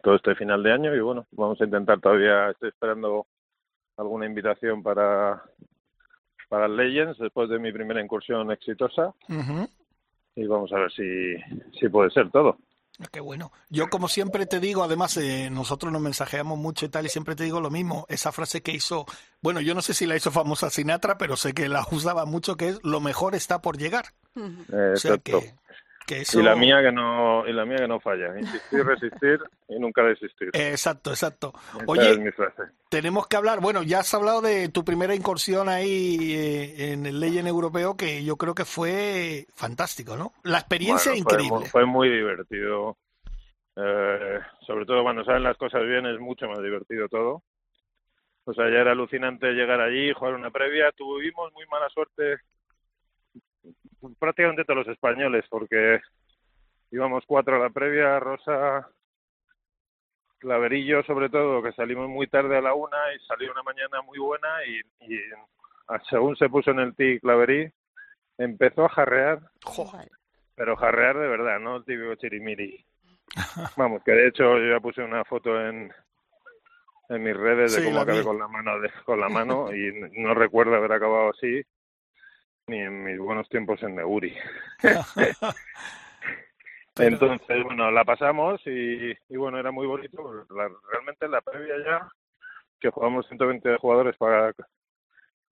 todo 0.00 0.14
este 0.14 0.36
final 0.36 0.62
de 0.62 0.72
año 0.72 0.94
y 0.94 1.00
bueno, 1.00 1.26
vamos 1.32 1.60
a 1.60 1.64
intentar 1.64 2.00
todavía, 2.00 2.50
estoy 2.50 2.68
esperando 2.68 3.26
alguna 3.96 4.26
invitación 4.26 4.84
para 4.84 5.42
para 6.52 6.68
Legends 6.68 7.18
después 7.18 7.48
de 7.48 7.58
mi 7.58 7.72
primera 7.72 8.02
incursión 8.02 8.50
exitosa. 8.50 9.14
Y 10.36 10.46
vamos 10.46 10.70
a 10.74 10.80
ver 10.80 10.92
si, 10.92 11.34
si 11.80 11.88
puede 11.88 12.10
ser 12.10 12.30
todo. 12.30 12.58
Qué 13.10 13.20
bueno. 13.20 13.52
Yo, 13.70 13.88
como 13.88 14.06
siempre 14.06 14.44
te 14.44 14.60
digo, 14.60 14.84
además, 14.84 15.16
eh, 15.16 15.48
nosotros 15.50 15.90
nos 15.90 16.02
mensajeamos 16.02 16.58
mucho 16.58 16.84
y 16.84 16.90
tal, 16.90 17.06
y 17.06 17.08
siempre 17.08 17.36
te 17.36 17.44
digo 17.44 17.62
lo 17.62 17.70
mismo. 17.70 18.04
Esa 18.10 18.32
frase 18.32 18.60
que 18.60 18.72
hizo, 18.72 19.06
bueno, 19.40 19.62
yo 19.62 19.74
no 19.74 19.80
sé 19.80 19.94
si 19.94 20.04
la 20.04 20.14
hizo 20.14 20.30
famosa 20.30 20.68
Sinatra, 20.68 21.16
pero 21.16 21.36
sé 21.36 21.54
que 21.54 21.70
la 21.70 21.86
usaba 21.90 22.26
mucho, 22.26 22.54
que 22.58 22.68
es 22.68 22.80
lo 22.84 23.00
mejor 23.00 23.34
está 23.34 23.62
por 23.62 23.78
llegar. 23.78 24.12
o 24.36 24.96
sea 24.96 25.16
que, 25.16 25.54
y 26.08 26.42
la 26.42 26.56
mía 26.56 26.82
que 26.82 26.92
no 26.92 27.46
y 27.46 27.52
la 27.52 27.64
mía 27.64 27.78
que 27.78 27.88
no 27.88 28.00
falla, 28.00 28.38
insistir, 28.38 28.84
resistir 28.86 29.40
y 29.68 29.78
nunca 29.78 30.02
desistir. 30.02 30.50
Exacto, 30.52 31.10
exacto. 31.10 31.52
Oye, 31.86 32.32
tenemos 32.88 33.26
que 33.26 33.36
hablar, 33.36 33.60
bueno, 33.60 33.82
ya 33.82 34.00
has 34.00 34.12
hablado 34.14 34.40
de 34.40 34.68
tu 34.68 34.84
primera 34.84 35.14
incursión 35.14 35.68
ahí 35.68 36.34
eh, 36.34 36.92
en 36.92 37.06
el 37.06 37.20
Legend 37.20 37.48
Europeo 37.48 37.96
que 37.96 38.24
yo 38.24 38.36
creo 38.36 38.54
que 38.54 38.64
fue 38.64 39.46
fantástico, 39.54 40.16
¿no? 40.16 40.32
La 40.42 40.58
experiencia 40.58 41.14
increíble. 41.14 41.66
Fue, 41.66 41.86
muy 41.86 42.08
divertido. 42.08 42.96
Eh, 43.74 44.40
sobre 44.66 44.84
todo 44.84 45.02
cuando 45.02 45.24
salen 45.24 45.44
las 45.44 45.56
cosas 45.56 45.82
bien 45.82 46.04
es 46.06 46.18
mucho 46.20 46.46
más 46.46 46.62
divertido 46.62 47.08
todo. 47.08 47.42
O 48.44 48.52
sea, 48.52 48.68
ya 48.68 48.78
era 48.80 48.92
alucinante 48.92 49.52
llegar 49.52 49.80
allí, 49.80 50.12
jugar 50.12 50.34
una 50.34 50.50
previa. 50.50 50.90
Tuvimos 50.92 51.52
muy 51.52 51.64
mala 51.66 51.88
suerte 51.90 52.40
prácticamente 54.18 54.64
todos 54.64 54.86
los 54.86 54.88
españoles, 54.88 55.44
porque 55.48 56.00
íbamos 56.90 57.24
cuatro 57.26 57.56
a 57.56 57.58
la 57.58 57.70
previa, 57.70 58.18
Rosa, 58.20 58.88
Claverillo 60.38 61.02
sobre 61.04 61.28
todo, 61.28 61.62
que 61.62 61.72
salimos 61.72 62.08
muy 62.08 62.26
tarde 62.26 62.56
a 62.56 62.60
la 62.60 62.74
una 62.74 62.98
y 63.14 63.26
salió 63.26 63.52
una 63.52 63.62
mañana 63.62 64.02
muy 64.02 64.18
buena 64.18 64.48
y, 64.66 64.80
según 66.10 66.36
se 66.36 66.48
puso 66.48 66.72
en 66.72 66.80
el 66.80 66.94
tee 66.96 67.20
Claverí, 67.20 67.70
empezó 68.38 68.84
a 68.84 68.88
jarrear, 68.88 69.40
pero 70.54 70.76
jarrear 70.76 71.18
de 71.18 71.28
verdad, 71.28 71.60
no 71.60 71.76
el 71.76 71.84
típico 71.84 72.14
chirimiri. 72.16 72.84
Vamos, 73.76 74.02
que 74.04 74.12
de 74.12 74.28
hecho 74.28 74.58
yo 74.58 74.74
ya 74.74 74.80
puse 74.80 75.02
una 75.02 75.24
foto 75.24 75.60
en, 75.60 75.92
en 77.08 77.22
mis 77.22 77.36
redes 77.36 77.76
de 77.76 77.84
cómo 77.84 78.00
acabé 78.00 78.22
con 78.22 78.38
la 78.38 78.48
mano 78.48 78.72
con 79.04 79.20
la 79.20 79.28
mano 79.28 79.74
y 79.74 79.92
no 80.18 80.34
recuerdo 80.34 80.74
haber 80.74 80.92
acabado 80.92 81.30
así 81.30 81.62
ni 82.72 82.80
en 82.80 83.04
mis 83.04 83.18
buenos 83.18 83.48
tiempos 83.50 83.82
en 83.82 83.94
Neguri. 83.94 84.34
Entonces, 86.96 87.64
bueno, 87.64 87.90
la 87.90 88.04
pasamos 88.04 88.60
y, 88.66 89.12
y, 89.28 89.36
bueno, 89.36 89.58
era 89.58 89.70
muy 89.70 89.86
bonito. 89.86 90.46
realmente 90.90 91.28
la 91.28 91.40
previa 91.40 91.74
ya, 91.84 92.08
que 92.80 92.90
jugamos 92.90 93.26
120 93.28 93.76
jugadores 93.76 94.16
para 94.16 94.52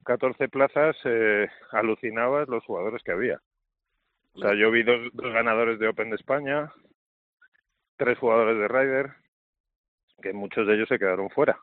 14 0.05 0.49
plazas, 0.49 0.97
eh, 1.05 1.49
alucinabas 1.73 2.49
los 2.49 2.65
jugadores 2.65 3.03
que 3.03 3.13
había. 3.13 3.41
O 4.35 4.41
sea, 4.41 4.55
yo 4.55 4.71
vi 4.71 4.83
dos, 4.83 5.11
dos 5.13 5.33
ganadores 5.33 5.79
de 5.79 5.89
Open 5.89 6.11
de 6.11 6.17
España, 6.17 6.73
tres 7.97 8.19
jugadores 8.19 8.59
de 8.59 8.69
Ryder, 8.69 9.13
que 10.23 10.33
muchos 10.33 10.67
de 10.67 10.75
ellos 10.75 10.89
se 10.89 10.99
quedaron 10.99 11.31
fuera. 11.31 11.59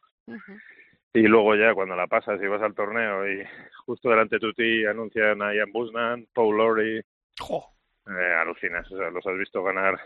Y 1.13 1.21
luego 1.21 1.55
ya 1.55 1.73
cuando 1.73 1.95
la 1.95 2.07
pasas 2.07 2.41
y 2.41 2.47
vas 2.47 2.61
al 2.61 2.75
torneo 2.75 3.27
y 3.27 3.43
justo 3.85 4.09
delante 4.09 4.37
de 4.39 4.53
ti 4.53 4.85
anuncian 4.85 5.41
a 5.41 5.53
Ian 5.53 5.71
Busnan, 5.71 6.27
Paul 6.33 6.57
Lowry, 6.57 6.97
eh, 6.99 8.33
alucinas, 8.39 8.91
o 8.91 8.97
sea, 8.97 9.09
los 9.09 9.25
has 9.25 9.37
visto 9.37 9.63
ganar 9.63 9.99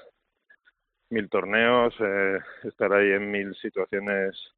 mil 1.10 1.30
torneos, 1.30 1.94
eh, 2.00 2.40
estar 2.64 2.94
ahí 2.94 3.12
en 3.12 3.30
mil 3.30 3.54
situaciones 3.56 4.54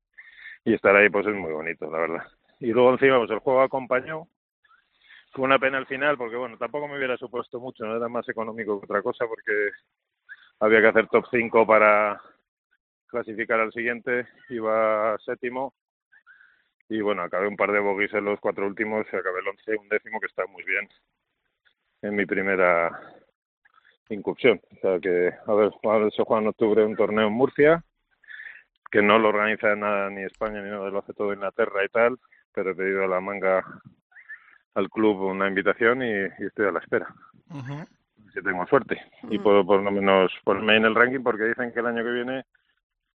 y 0.64 0.74
estar 0.74 0.96
ahí 0.96 1.10
pues 1.10 1.26
es 1.26 1.34
muy 1.34 1.52
bonito, 1.52 1.90
la 1.90 2.00
verdad. 2.00 2.28
Y 2.60 2.68
luego 2.68 2.92
encima 2.92 3.18
pues 3.18 3.32
el 3.32 3.40
juego 3.40 3.62
acompañó, 3.62 4.28
fue 5.32 5.46
una 5.46 5.60
pena 5.60 5.80
al 5.80 5.88
final 5.88 6.18
porque 6.18 6.36
bueno, 6.36 6.58
tampoco 6.58 6.88
me 6.88 6.98
hubiera 6.98 7.18
supuesto 7.18 7.60
mucho, 7.60 7.86
no 7.86 7.98
era 7.98 8.08
más 8.08 8.28
económico 8.30 8.80
que 8.80 8.86
otra 8.86 9.02
cosa 9.02 9.26
porque 9.28 9.72
había 10.60 10.82
que 10.82 10.88
hacer 10.88 11.08
top 11.08 11.26
5 11.32 11.66
para 11.66 12.22
clasificar 13.08 13.60
al 13.60 13.74
siguiente, 13.74 14.28
iba 14.50 15.18
séptimo 15.26 15.74
y 16.94 17.02
bueno, 17.02 17.24
acabé 17.24 17.48
un 17.48 17.58
par 17.58 17.72
de 17.72 17.80
bogies 17.80 18.14
en 18.14 18.26
los 18.26 18.40
cuatro 18.40 18.68
últimos 18.68 19.08
y 19.12 19.16
acabé 19.16 19.40
el 19.40 19.48
once, 19.48 19.76
un 19.76 19.90
décimo 19.90 20.20
que 20.20 20.28
está 20.28 20.46
muy 20.46 20.64
bien 20.64 20.88
en 22.04 22.16
mi 22.16 22.24
primera 22.28 22.92
incursión. 24.10 24.62
O 24.78 24.80
sea 24.80 25.00
que, 25.00 25.34
a 25.48 25.54
ver, 25.56 25.72
se 26.16 26.24
juega 26.24 26.44
en 26.44 26.50
octubre 26.50 26.86
un 26.86 26.96
torneo 26.96 27.30
en 27.30 27.34
Murcia, 27.34 27.84
que 28.92 29.02
no 29.02 29.18
lo 29.18 29.30
organiza 29.30 29.76
nada 29.76 30.12
ni 30.12 30.22
España 30.22 30.62
ni 30.62 30.70
nada, 30.70 30.92
lo 30.92 31.00
hace 31.00 31.14
todo 31.14 31.34
Inglaterra 31.34 31.84
y 31.84 31.90
tal, 31.90 32.20
pero 32.54 32.70
he 32.70 32.76
pedido 32.76 33.06
a 33.06 33.08
la 33.08 33.20
manga 33.20 33.66
al 34.76 34.88
club 34.92 35.20
una 35.22 35.48
invitación 35.48 36.04
y, 36.04 36.12
estoy 36.46 36.68
a 36.68 36.74
la 36.74 36.80
espera. 36.80 37.08
Si 38.36 38.42
tengo 38.44 38.68
suerte 38.68 39.02
y 39.32 39.40
puedo 39.40 39.66
por 39.66 39.82
lo 39.82 39.90
menos 39.90 40.32
ponerme 40.44 40.78
en 40.78 40.86
el 40.86 40.94
ranking 40.94 41.24
porque 41.24 41.46
dicen 41.46 41.74
que 41.74 41.80
el 41.80 41.88
año 41.88 42.04
que 42.04 42.12
viene 42.12 42.46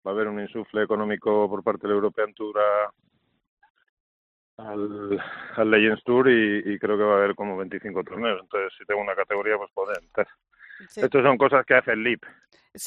va 0.07 0.13
a 0.13 0.15
haber 0.15 0.29
un 0.29 0.41
insufle 0.41 0.83
económico 0.83 1.47
por 1.47 1.63
parte 1.63 1.83
de 1.83 1.89
la 1.89 1.97
European 1.97 2.33
Tour 2.33 2.57
al, 4.59 5.23
al 5.57 5.71
Legends 5.71 6.03
Tour 6.05 6.31
y, 6.31 6.79
creo 6.79 6.97
que 6.97 7.05
va 7.05 7.15
a 7.15 7.19
haber 7.19 7.35
como 7.35 7.57
25 7.57 8.05
torneos. 8.05 8.41
Entonces, 8.43 8.73
si 8.79 8.85
tengo 8.85 9.01
una 9.01 9.15
categoría, 9.15 9.57
pues 9.57 9.71
puedo 9.75 9.93
entrar. 9.99 10.27
Estas 10.95 11.23
son 11.23 11.39
cosas 11.39 11.65
que 11.65 11.75
hace 11.75 11.93
el 11.93 12.03
LIP. 12.03 12.23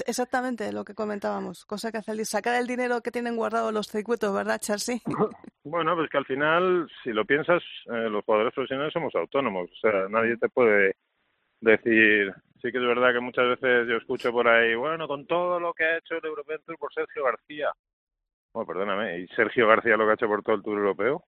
Exactamente 0.06 0.72
lo 0.72 0.86
que 0.86 0.94
comentábamos, 0.94 1.66
cosa 1.66 1.92
que 1.92 1.98
hace 1.98 2.12
el 2.12 2.18
LIP. 2.18 2.28
Sacar 2.28 2.56
el 2.56 2.68
dinero 2.68 3.02
que 3.02 3.12
tienen 3.12 3.36
guardado 3.36 3.72
los 3.72 3.88
circuitos, 3.88 4.34
¿verdad, 4.34 4.60
Chelsea? 4.60 4.98
bueno, 5.64 5.96
pues 5.96 6.10
que 6.10 6.18
al 6.18 6.26
final, 6.26 6.88
si 7.04 7.12
lo 7.12 7.26
piensas, 7.26 7.64
eh, 7.86 8.10
los 8.10 8.24
jugadores 8.24 8.54
profesionales 8.54 8.94
somos 8.94 9.14
autónomos. 9.16 9.70
O 9.72 9.76
sea, 9.76 10.08
nadie 10.10 10.38
te 10.38 10.50
puede 10.50 10.96
decir. 11.62 12.34
Sí 12.62 12.74
que 12.74 12.78
es 12.78 12.84
verdad 12.84 13.14
que 13.14 13.22
muchas 13.22 13.48
veces 13.48 13.88
yo 13.88 13.96
escucho 13.96 14.34
por 14.34 14.48
ahí, 14.48 14.76
bueno, 14.76 15.08
con 15.08 15.26
todo 15.26 15.62
lo 15.62 15.74
que 15.74 15.86
ha 15.86 15.98
hecho 15.98 16.16
el 16.16 16.26
European 16.26 16.60
Tour 16.66 16.78
por 16.78 16.94
Sergio 16.94 17.24
García. 17.24 17.72
Bueno, 18.54 18.68
perdóname, 18.68 19.20
¿y 19.20 19.28
Sergio 19.28 19.66
García 19.66 19.96
lo 19.96 20.04
que 20.04 20.12
ha 20.12 20.14
hecho 20.16 20.28
por 20.28 20.44
todo 20.44 20.58
el 20.58 20.62
Tour 20.62 20.78
Europeo? 20.78 21.24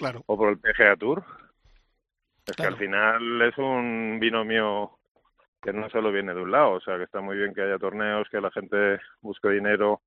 Claro. 0.00 0.22
O 0.24 0.36
por 0.38 0.48
el 0.48 0.58
PGA 0.58 0.96
Tour. 0.96 1.22
Es 2.46 2.56
que 2.56 2.62
al 2.62 2.78
final 2.78 3.42
es 3.42 3.58
un 3.58 4.16
binomio 4.18 4.92
que 5.60 5.74
no 5.74 5.90
solo 5.90 6.10
viene 6.10 6.32
de 6.32 6.40
un 6.40 6.50
lado, 6.50 6.70
o 6.72 6.80
sea, 6.80 6.96
que 6.96 7.04
está 7.04 7.20
muy 7.20 7.36
bien 7.36 7.52
que 7.52 7.60
haya 7.60 7.78
torneos, 7.78 8.26
que 8.30 8.40
la 8.40 8.50
gente 8.50 8.98
busque 9.20 9.50
dinero, 9.50 10.00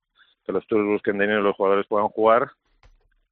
que 0.43 0.51
los 0.51 0.65
tours 0.65 0.88
busquen 0.88 1.19
dinero 1.19 1.41
y 1.41 1.43
los 1.43 1.56
jugadores 1.56 1.86
puedan 1.86 2.08
jugar 2.08 2.49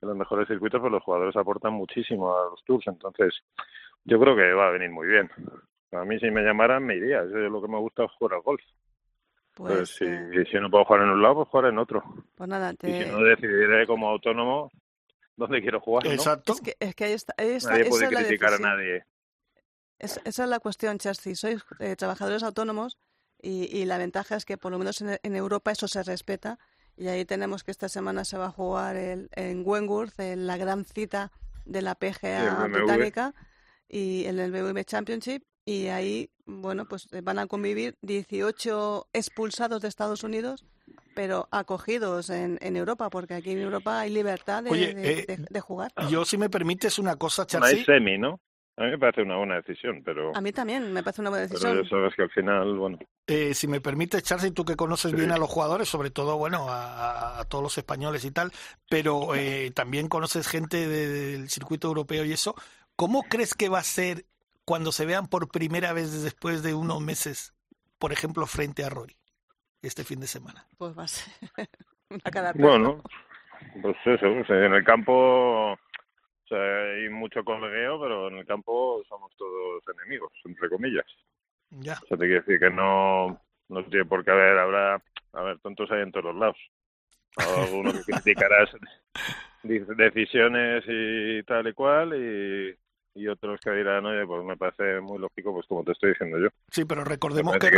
en 0.04 0.10
los 0.10 0.16
mejores 0.16 0.48
circuitos, 0.48 0.80
pues 0.80 0.92
los 0.92 1.02
jugadores 1.02 1.36
aportan 1.36 1.74
muchísimo 1.74 2.32
a 2.32 2.52
los 2.52 2.64
tours, 2.64 2.86
entonces 2.86 3.34
yo 4.06 4.20
creo 4.20 4.36
que 4.36 4.54
va 4.54 4.68
a 4.68 4.72
venir 4.72 4.92
muy 4.92 5.08
bien. 5.08 5.32
A 5.94 6.06
mí 6.06 6.20
si 6.20 6.30
me 6.30 6.44
llamaran 6.44 6.86
me 6.86 6.96
iría, 6.96 7.22
es 7.24 7.32
lo 7.32 7.60
que 7.60 7.68
me 7.68 7.80
gusta 7.80 8.08
jugar 8.08 8.36
al 8.36 8.44
golf. 8.44 8.62
Pues, 9.56 9.90
si, 9.90 10.06
eh, 10.06 10.46
si, 10.50 10.60
no 10.60 10.70
puedo 10.70 10.86
jugar 10.86 11.02
en 11.02 11.10
un 11.10 11.24
lado, 11.24 11.36
pues 11.38 11.50
jugar 11.50 11.72
en 11.72 11.80
otro. 11.80 12.04
Pues 12.36 12.48
nada, 12.48 12.72
Y 12.84 13.04
si 13.04 13.10
no 13.10 13.24
decidiré 13.24 13.88
como 13.88 14.10
autónomo 14.10 14.72
dónde 15.36 15.62
quiero 15.62 15.80
jugar. 15.80 16.08
Exacto. 16.08 16.54
Es 16.54 16.62
que, 16.62 16.78
es 16.80 16.96
que 16.96 17.04
ahí 17.06 17.14
está, 17.14 17.34
ahí 17.38 17.50
está, 17.52 17.72
nadie 17.72 17.86
puede 17.86 18.08
criticar 18.08 18.54
a 18.54 18.60
nadie. 18.60 19.06
esa 20.00 20.22
es 20.26 20.38
la 20.40 20.60
cuestión, 20.60 20.98
Chelsea. 20.98 21.36
Sois 21.36 21.62
eh, 21.80 21.96
trabajadores 21.96 22.44
autónomos 22.44 22.98
y, 23.42 23.76
y, 23.76 23.86
la 23.86 23.98
ventaja 23.98 24.36
es 24.36 24.46
que 24.46 24.58
por 24.58 24.72
lo 24.72 24.80
menos 24.80 25.02
en, 25.02 25.20
en, 25.22 25.36
Europa 25.36 25.72
eso 25.72 25.88
se 25.88 26.04
respeta. 26.04 26.60
Y 26.98 27.08
ahí 27.08 27.26
tenemos 27.26 27.64
que 27.64 27.72
esta 27.72 27.90
semana 27.90 28.26
se 28.26 28.38
va 28.38 28.48
a 28.48 28.52
jugar 28.52 28.96
el, 28.96 29.30
en 29.36 29.64
Wentworth, 29.66 30.20
en 30.20 30.46
la 30.46 30.58
gran 30.58 30.86
cita 30.86 31.32
de 31.66 31.82
la 31.82 31.96
PGA 31.96 32.68
británica 32.68 33.34
y 33.88 34.26
en 34.26 34.40
el 34.40 34.52
BMW 34.52 34.82
Championship. 34.82 35.44
Y 35.66 35.88
ahí, 35.88 36.32
bueno, 36.46 36.88
pues 36.88 37.08
van 37.24 37.40
a 37.40 37.48
convivir 37.48 37.98
18 38.02 39.10
expulsados 39.14 39.82
de 39.82 39.88
Estados 39.88 40.24
Unidos 40.24 40.66
pero 41.14 41.48
acogidos 41.52 42.30
en, 42.30 42.58
en 42.62 42.76
Europa, 42.76 43.10
porque 43.10 43.36
aquí 43.36 43.52
en 43.52 43.60
Europa 43.60 44.00
hay 44.00 44.10
libertad 44.10 44.64
de, 44.64 44.94
de, 44.94 45.26
eh, 45.28 45.60
jugar. 45.60 45.92
Yo, 46.10 46.26
si 46.26 46.38
me 46.38 46.50
permites 46.50 47.00
una 47.00 47.16
cosa, 47.16 47.46
Charly. 47.46 47.80
Hay 47.80 47.84
semi, 47.84 48.18
¿no? 48.18 48.40
A 48.78 48.86
mí 48.86 48.92
me 48.92 48.98
parece 48.98 49.22
una 49.22 49.38
buena 49.38 49.56
decisión, 49.56 50.02
pero... 50.04 50.36
A 50.36 50.42
mí 50.42 50.52
también 50.54 50.92
me 50.94 51.04
parece 51.04 51.22
una 51.22 51.30
buena 51.30 51.44
decisión. 51.44 51.74
Pero 51.74 51.84
ya 51.84 51.90
sabes 51.90 52.16
que 52.16 52.24
al 52.24 52.32
final, 52.32 52.78
bueno... 52.78 52.98
Eh, 53.28 53.54
si 53.54 53.68
me 53.68 53.82
permites, 53.82 54.24
Charly, 54.24 54.52
tú 54.52 54.64
que 54.66 54.76
conoces 54.76 55.12
bien 55.12 55.32
a 55.32 55.38
los 55.38 55.50
jugadores, 55.50 55.90
sobre 55.90 56.10
todo, 56.10 56.38
bueno, 56.38 56.68
a, 56.70 57.40
a 57.40 57.46
todos 57.46 57.64
los 57.64 57.78
españoles 57.78 58.26
y 58.26 58.32
tal, 58.32 58.52
pero 58.90 59.36
eh, 59.36 59.72
también 59.76 60.08
conoces 60.08 60.48
gente 60.48 60.88
del 60.88 61.50
circuito 61.50 61.90
europeo 61.90 62.26
y 62.26 62.32
eso, 62.32 62.56
¿cómo 62.96 63.24
crees 63.24 63.54
que 63.54 63.70
va 63.70 63.80
a 63.80 63.84
ser 63.84 64.26
cuando 64.66 64.92
se 64.92 65.06
vean 65.06 65.28
por 65.28 65.50
primera 65.50 65.92
vez 65.94 66.24
después 66.24 66.64
de 66.64 66.74
unos 66.74 67.02
meses, 67.02 67.54
por 68.00 68.14
ejemplo, 68.14 68.48
frente 68.48 68.84
a 68.84 68.90
Rory? 68.90 69.16
Este 69.82 70.04
fin 70.04 70.20
de 70.20 70.28
semana? 70.28 70.66
Pues 70.78 70.98
va 70.98 71.04
a 71.04 71.08
ser 71.08 71.34
una 72.10 72.54
Bueno, 72.54 73.04
pues 73.82 73.96
eso, 74.06 74.26
en 74.26 74.74
el 74.74 74.84
campo 74.84 75.78
o 76.52 76.54
sea, 76.54 76.94
hay 76.96 77.10
mucho 77.10 77.44
colegueo, 77.46 78.00
pero 78.02 78.28
en 78.28 78.40
el 78.40 78.46
campo 78.46 79.02
somos 79.08 79.32
todos 79.38 79.84
enemigos, 79.96 80.34
entre 80.44 80.70
comillas. 80.70 81.06
Ya. 81.70 81.94
O 82.04 82.08
sea, 82.08 82.18
te 82.18 82.26
quiero 82.26 82.42
decir 82.42 82.60
que 82.60 82.70
no, 82.70 83.40
no 83.70 83.86
tiene 83.86 84.06
por 84.06 84.26
qué 84.26 84.32
haber, 84.32 84.58
habrá, 84.58 85.02
a 85.32 85.42
ver, 85.44 85.60
tontos 85.60 85.90
hay 85.92 86.02
en 86.02 86.12
todos 86.12 86.26
los 86.26 86.36
lados. 86.36 86.58
Algunos 87.38 88.06
que 88.06 88.12
criticarás 88.12 88.70
decisiones 89.64 90.84
y 90.88 91.44
tal 91.44 91.68
y 91.70 91.74
cual, 91.74 92.14
y 92.16 92.76
y 93.14 93.28
otros 93.28 93.60
que 93.60 93.72
dirán, 93.72 94.06
oye, 94.06 94.26
pues 94.26 94.44
me 94.44 94.56
parece 94.56 95.02
muy 95.02 95.20
lógico, 95.20 95.54
pues 95.54 95.66
como 95.68 95.84
te 95.84 95.92
estoy 95.92 96.12
diciendo 96.12 96.40
yo. 96.40 96.48
Sí, 96.70 96.86
pero 96.86 97.04
recordemos 97.04 97.58
que, 97.58 97.70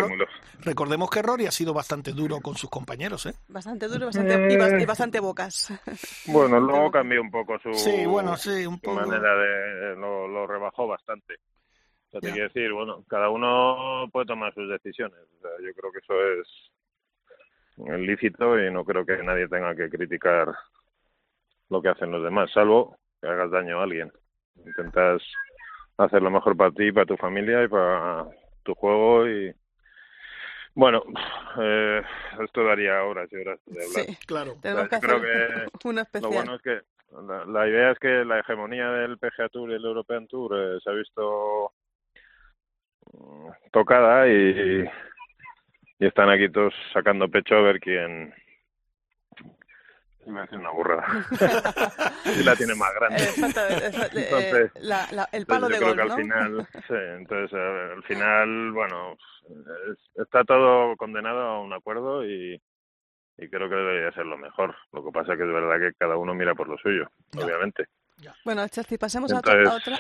recordemos 0.59 1.09
que 1.09 1.21
Rory 1.21 1.47
ha 1.47 1.51
sido 1.51 1.73
bastante 1.73 2.11
duro 2.11 2.39
con 2.41 2.55
sus 2.55 2.69
compañeros, 2.69 3.25
¿eh? 3.25 3.33
Bastante 3.47 3.87
duro 3.87 4.07
bastante, 4.07 4.53
y, 4.81 4.85
bastante 4.85 5.19
bocas. 5.19 5.73
Bueno, 6.27 6.59
luego 6.59 6.91
cambió 6.91 7.21
un 7.21 7.31
poco 7.31 7.59
su, 7.59 7.73
sí, 7.73 8.05
bueno, 8.05 8.37
sí, 8.37 8.65
un 8.65 8.79
poco. 8.79 9.01
manera 9.01 9.35
de... 9.35 9.95
Lo, 9.95 10.27
lo 10.27 10.47
rebajó 10.47 10.87
bastante. 10.87 11.35
O 11.35 12.11
sea, 12.11 12.21
te 12.21 12.31
quiero 12.31 12.47
decir, 12.47 12.71
bueno, 12.71 13.03
cada 13.07 13.29
uno 13.29 14.07
puede 14.11 14.25
tomar 14.27 14.53
sus 14.53 14.69
decisiones. 14.69 15.19
O 15.37 15.41
sea, 15.41 15.51
yo 15.61 15.73
creo 15.73 15.91
que 15.91 15.99
eso 15.99 16.13
es 16.41 16.47
lícito 17.99 18.59
y 18.59 18.71
no 18.71 18.85
creo 18.85 19.05
que 19.05 19.17
nadie 19.23 19.47
tenga 19.47 19.75
que 19.75 19.89
criticar 19.89 20.53
lo 21.69 21.81
que 21.81 21.89
hacen 21.89 22.11
los 22.11 22.23
demás, 22.23 22.51
salvo 22.53 22.97
que 23.19 23.27
hagas 23.27 23.51
daño 23.51 23.79
a 23.79 23.83
alguien. 23.83 24.11
Intentas 24.65 25.21
hacer 25.97 26.21
lo 26.21 26.31
mejor 26.31 26.55
para 26.57 26.71
ti, 26.71 26.91
para 26.91 27.05
tu 27.05 27.17
familia 27.17 27.63
y 27.63 27.67
para 27.67 28.27
tu 28.63 28.73
juego 28.75 29.27
y 29.27 29.53
bueno, 30.75 31.03
eh, 31.59 32.01
esto 32.43 32.63
daría 32.63 33.03
horas 33.03 33.31
y 33.31 33.35
horas 33.35 33.59
de 33.65 33.83
hablar. 33.83 34.05
Sí, 34.05 34.17
claro. 34.25 34.55
creo 34.59 35.21
que 35.21 36.19
lo 36.21 36.29
bueno 36.29 36.55
es 36.55 36.61
que 36.63 36.81
la, 37.47 37.67
idea 37.67 37.91
es 37.91 37.99
que 37.99 38.25
la 38.25 38.39
hegemonía 38.39 38.89
del 38.89 39.19
PGA 39.19 39.49
Tour 39.49 39.69
y 39.69 39.75
el 39.75 39.85
European 39.85 40.27
Tour 40.27 40.57
eh, 40.57 40.79
se 40.83 40.89
ha 40.89 40.93
visto 40.93 41.73
mm, 43.13 43.49
tocada 43.71 44.27
y, 44.27 44.83
y 45.99 46.05
están 46.05 46.31
aquí 46.31 46.49
todos 46.49 46.73
sacando 46.91 47.29
pecho 47.29 47.55
a 47.55 47.61
ver 47.61 47.79
quién 47.79 48.33
me 50.31 50.41
hace 50.41 50.55
una 50.55 50.71
burrada. 50.71 51.05
y 52.39 52.43
la 52.43 52.55
tiene 52.55 52.75
más 52.75 52.93
grande. 52.95 53.23
entonces, 53.35 54.71
el 55.31 55.45
palo 55.45 55.67
de 55.67 55.77
creo 55.77 55.95
que 55.95 56.01
al 56.01 56.11
final, 56.13 56.67
sí, 56.87 56.95
entonces 57.17 57.53
al 57.53 58.03
final, 58.03 58.71
bueno, 58.71 59.17
está 60.15 60.43
todo 60.43 60.95
condenado 60.97 61.41
a 61.41 61.61
un 61.61 61.73
acuerdo 61.73 62.25
y, 62.25 62.61
y 63.37 63.49
creo 63.49 63.69
que 63.69 63.75
debería 63.75 64.11
ser 64.11 64.25
lo 64.25 64.37
mejor. 64.37 64.75
Lo 64.91 65.03
que 65.03 65.11
pasa 65.11 65.33
es 65.33 65.37
que 65.37 65.45
es 65.45 65.53
verdad 65.53 65.79
que 65.79 65.93
cada 65.97 66.17
uno 66.17 66.33
mira 66.33 66.55
por 66.55 66.67
lo 66.67 66.77
suyo, 66.77 67.09
obviamente. 67.35 67.87
Bueno, 68.45 68.67
Chelsea, 68.67 68.97
pasemos 68.97 69.31
a, 69.33 69.39
otra, 69.39 69.53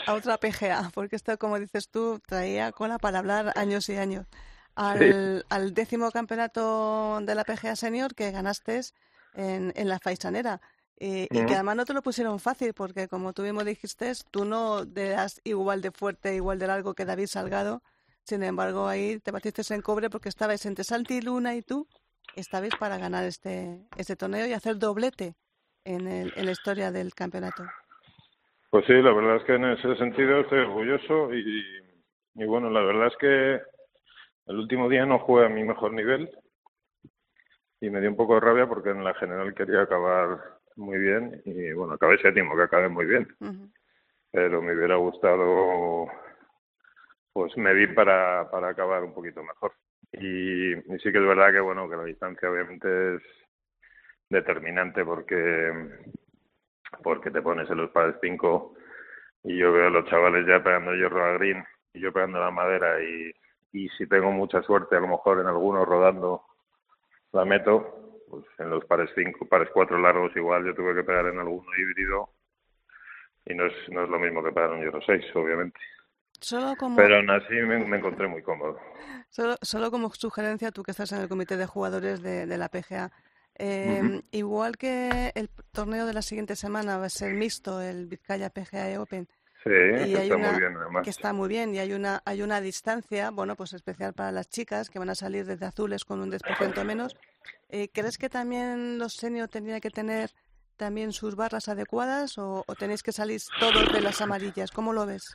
a, 0.05 0.13
otra, 0.13 0.37
PGA, 0.37 0.91
porque 0.93 1.15
esto, 1.15 1.37
como 1.37 1.59
dices 1.59 1.89
tú, 1.89 2.21
traía 2.25 2.71
cola 2.71 2.97
para 2.97 3.19
hablar 3.19 3.51
años 3.55 3.89
y 3.89 3.97
años. 3.97 4.27
Al, 4.75 5.45
al 5.49 5.73
décimo 5.73 6.09
campeonato 6.09 7.19
de 7.21 7.35
la 7.35 7.43
PGA 7.43 7.75
Senior 7.75 8.15
que 8.15 8.31
ganaste 8.31 8.81
en, 9.33 9.73
en 9.75 9.89
la 9.89 9.99
Faisanera. 9.99 10.61
y 10.97 11.27
que 11.27 11.53
además 11.53 11.75
no 11.75 11.85
te 11.85 11.93
lo 11.93 12.01
pusieron 12.01 12.39
fácil, 12.39 12.73
porque 12.73 13.07
como 13.07 13.33
tú 13.33 13.41
mismo 13.41 13.63
dijiste, 13.63 14.11
tú 14.31 14.45
no 14.45 14.83
eras 14.95 15.41
igual 15.43 15.81
de 15.81 15.91
fuerte, 15.91 16.35
igual 16.35 16.59
de 16.59 16.67
largo 16.67 16.93
que 16.93 17.05
David 17.05 17.27
Salgado. 17.27 17.81
Sin 18.23 18.41
embargo, 18.43 18.87
ahí 18.87 19.19
te 19.19 19.31
batiste 19.31 19.61
en 19.73 19.81
cobre 19.81 20.09
porque 20.09 20.29
estabas 20.29 20.65
entre 20.65 20.85
Santi 20.85 21.21
Luna 21.21 21.55
y 21.55 21.61
tú, 21.61 21.87
estabais 22.35 22.73
para 22.75 22.97
ganar 22.97 23.25
este, 23.25 23.79
este 23.97 24.15
torneo 24.15 24.47
y 24.47 24.53
hacer 24.53 24.77
doblete 24.77 25.35
en, 25.83 26.07
el, 26.07 26.33
en 26.35 26.45
la 26.45 26.51
historia 26.51 26.91
del 26.91 27.13
campeonato. 27.13 27.63
Pues 28.69 28.85
sí, 28.87 28.93
la 28.93 29.13
verdad 29.13 29.37
es 29.37 29.43
que 29.43 29.55
en 29.55 29.65
ese 29.65 29.95
sentido 29.97 30.39
estoy 30.39 30.59
orgulloso 30.59 31.33
y, 31.33 31.63
y 32.35 32.45
bueno, 32.45 32.69
la 32.69 32.81
verdad 32.81 33.07
es 33.07 33.17
que 33.19 33.61
el 34.45 34.57
último 34.57 34.89
día 34.89 35.05
no 35.05 35.19
jugué 35.19 35.45
a 35.45 35.49
mi 35.49 35.63
mejor 35.63 35.93
nivel 35.93 36.29
y 37.83 37.89
me 37.89 37.99
dio 37.99 38.09
un 38.09 38.15
poco 38.15 38.35
de 38.35 38.39
rabia 38.39 38.65
porque 38.65 38.91
en 38.91 39.03
la 39.03 39.13
general 39.15 39.53
quería 39.53 39.81
acabar 39.81 40.39
muy 40.77 40.97
bien 40.97 41.41
y 41.43 41.73
bueno, 41.73 41.95
acabé 41.95 42.17
séptimo, 42.17 42.55
que 42.55 42.63
acabé 42.63 42.87
muy 42.87 43.05
bien. 43.05 43.27
Pero 44.31 44.61
me 44.61 44.73
hubiera 44.73 44.95
gustado, 44.95 46.07
pues 47.33 47.57
me 47.57 47.73
vi 47.73 47.87
para, 47.87 48.49
para 48.49 48.69
acabar 48.69 49.03
un 49.03 49.13
poquito 49.13 49.43
mejor. 49.43 49.73
Y, 50.13 50.71
y 50.71 50.99
sí 50.99 51.11
que 51.11 51.17
es 51.17 51.27
verdad 51.27 51.51
que 51.51 51.59
bueno, 51.59 51.89
que 51.89 51.97
la 51.97 52.05
distancia 52.05 52.49
obviamente 52.49 53.15
es 53.15 53.21
determinante 54.29 55.03
porque 55.03 55.73
porque 57.03 57.31
te 57.31 57.41
pones 57.41 57.69
en 57.69 57.79
los 57.79 57.91
pares 57.91 58.15
5 58.21 58.75
y 59.43 59.57
yo 59.57 59.73
veo 59.73 59.87
a 59.87 59.89
los 59.89 60.05
chavales 60.05 60.47
ya 60.47 60.63
pegando 60.63 60.93
hierro 60.93 61.21
a 61.21 61.33
green 61.33 61.61
y 61.93 61.99
yo 61.99 62.13
pegando 62.13 62.39
la 62.39 62.49
madera 62.49 63.03
y, 63.03 63.33
y 63.73 63.89
si 63.89 64.07
tengo 64.07 64.31
mucha 64.31 64.61
suerte 64.61 64.95
a 64.95 65.01
lo 65.01 65.09
mejor 65.09 65.41
en 65.41 65.47
algunos 65.47 65.85
rodando 65.85 66.45
la 67.33 67.45
meto 67.45 68.23
pues 68.29 68.45
en 68.57 68.69
los 68.69 68.83
pares 68.85 69.09
5, 69.15 69.47
pares 69.47 69.69
4 69.73 69.97
largos 69.99 70.35
igual 70.35 70.65
yo 70.65 70.73
tuve 70.73 70.95
que 70.95 71.03
pegar 71.03 71.27
en 71.27 71.39
alguno 71.39 71.67
híbrido 71.77 72.29
y 73.45 73.53
no 73.53 73.65
es, 73.65 73.73
no 73.89 74.03
es 74.03 74.09
lo 74.09 74.19
mismo 74.19 74.43
que 74.43 74.51
pegar 74.51 74.71
un 74.71 74.81
hierro 74.81 75.01
6 75.05 75.23
obviamente. 75.35 75.79
Solo 76.39 76.75
como... 76.77 76.97
Pero 76.97 77.17
aún 77.17 77.29
así 77.29 77.53
me, 77.53 77.95
encontré 77.95 78.27
muy 78.27 78.41
cómodo. 78.41 78.77
Solo, 79.29 79.55
solo 79.61 79.91
como 79.91 80.09
sugerencia, 80.09 80.71
tú 80.71 80.83
que 80.83 80.91
estás 80.91 81.11
en 81.11 81.21
el 81.21 81.29
comité 81.29 81.55
de 81.57 81.65
jugadores 81.65 82.21
de, 82.21 82.45
de 82.45 82.57
la 82.57 82.69
PGA, 82.69 83.11
eh, 83.55 84.21
Igual 84.31 84.77
que 84.77 85.31
el 85.35 85.49
torneo 85.71 86.05
de 86.05 86.13
la 86.13 86.21
siguiente 86.21 86.55
semana 86.55 86.97
va 86.97 87.05
a 87.05 87.09
ser 87.09 87.33
mixto, 87.33 87.81
el 87.81 88.07
Vizcaya 88.07 88.49
PGA 88.49 88.99
Open. 88.99 89.27
Sí, 89.63 89.69
y 89.69 90.13
está 90.15 90.37
muy 90.37 90.59
bien, 90.59 90.75
además. 90.75 91.03
Que 91.03 91.09
está 91.09 91.33
muy 91.33 91.47
bien 91.47 91.73
y 91.73 91.79
hay 91.79 91.93
una, 91.93 92.21
hay 92.25 92.41
una 92.41 92.59
distancia, 92.59 93.31
bueno, 93.31 93.55
pues 93.55 93.73
especial 93.73 94.13
para 94.13 94.31
las 94.31 94.49
chicas 94.49 94.89
que 94.89 94.99
van 94.99 95.09
a 95.09 95.15
salir 95.15 95.45
desde 95.45 95.65
azules 95.65 96.03
con 96.03 96.19
un 96.19 96.31
10% 96.31 96.83
menos. 96.83 97.15
Eh, 97.69 97.89
¿Crees 97.93 98.17
que 98.17 98.29
también 98.29 98.97
los 98.97 99.13
seniors 99.13 99.49
tendrían 99.49 99.79
que 99.79 99.89
tener 99.89 100.31
también 100.75 101.13
sus 101.13 101.35
barras 101.35 101.69
adecuadas 101.69 102.37
o, 102.37 102.63
o 102.67 102.75
tenéis 102.75 103.03
que 103.03 103.11
salir 103.11 103.39
todos 103.59 103.93
de 103.93 104.01
las 104.01 104.21
amarillas? 104.21 104.71
¿Cómo 104.71 104.91
lo 104.91 105.05
ves? 105.05 105.33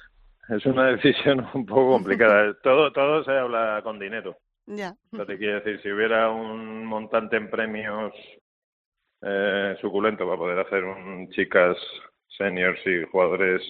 Es 0.48 0.64
una 0.64 0.86
decisión 0.86 1.46
un 1.54 1.66
poco 1.66 1.92
complicada. 1.92 2.54
todo, 2.62 2.92
todo 2.92 3.24
se 3.24 3.32
habla 3.32 3.80
con 3.82 3.98
dinero. 3.98 4.36
Ya. 4.66 4.94
te 5.10 5.38
quiero 5.38 5.60
decir, 5.60 5.80
si 5.82 5.90
hubiera 5.90 6.30
un 6.30 6.84
montante 6.84 7.36
en 7.36 7.48
premios 7.48 8.12
eh, 9.22 9.74
suculento 9.80 10.26
para 10.26 10.36
poder 10.36 10.58
hacer 10.58 10.84
un 10.84 11.30
chicas 11.30 11.76
seniors 12.36 12.78
y 12.86 13.04
jugadores 13.10 13.62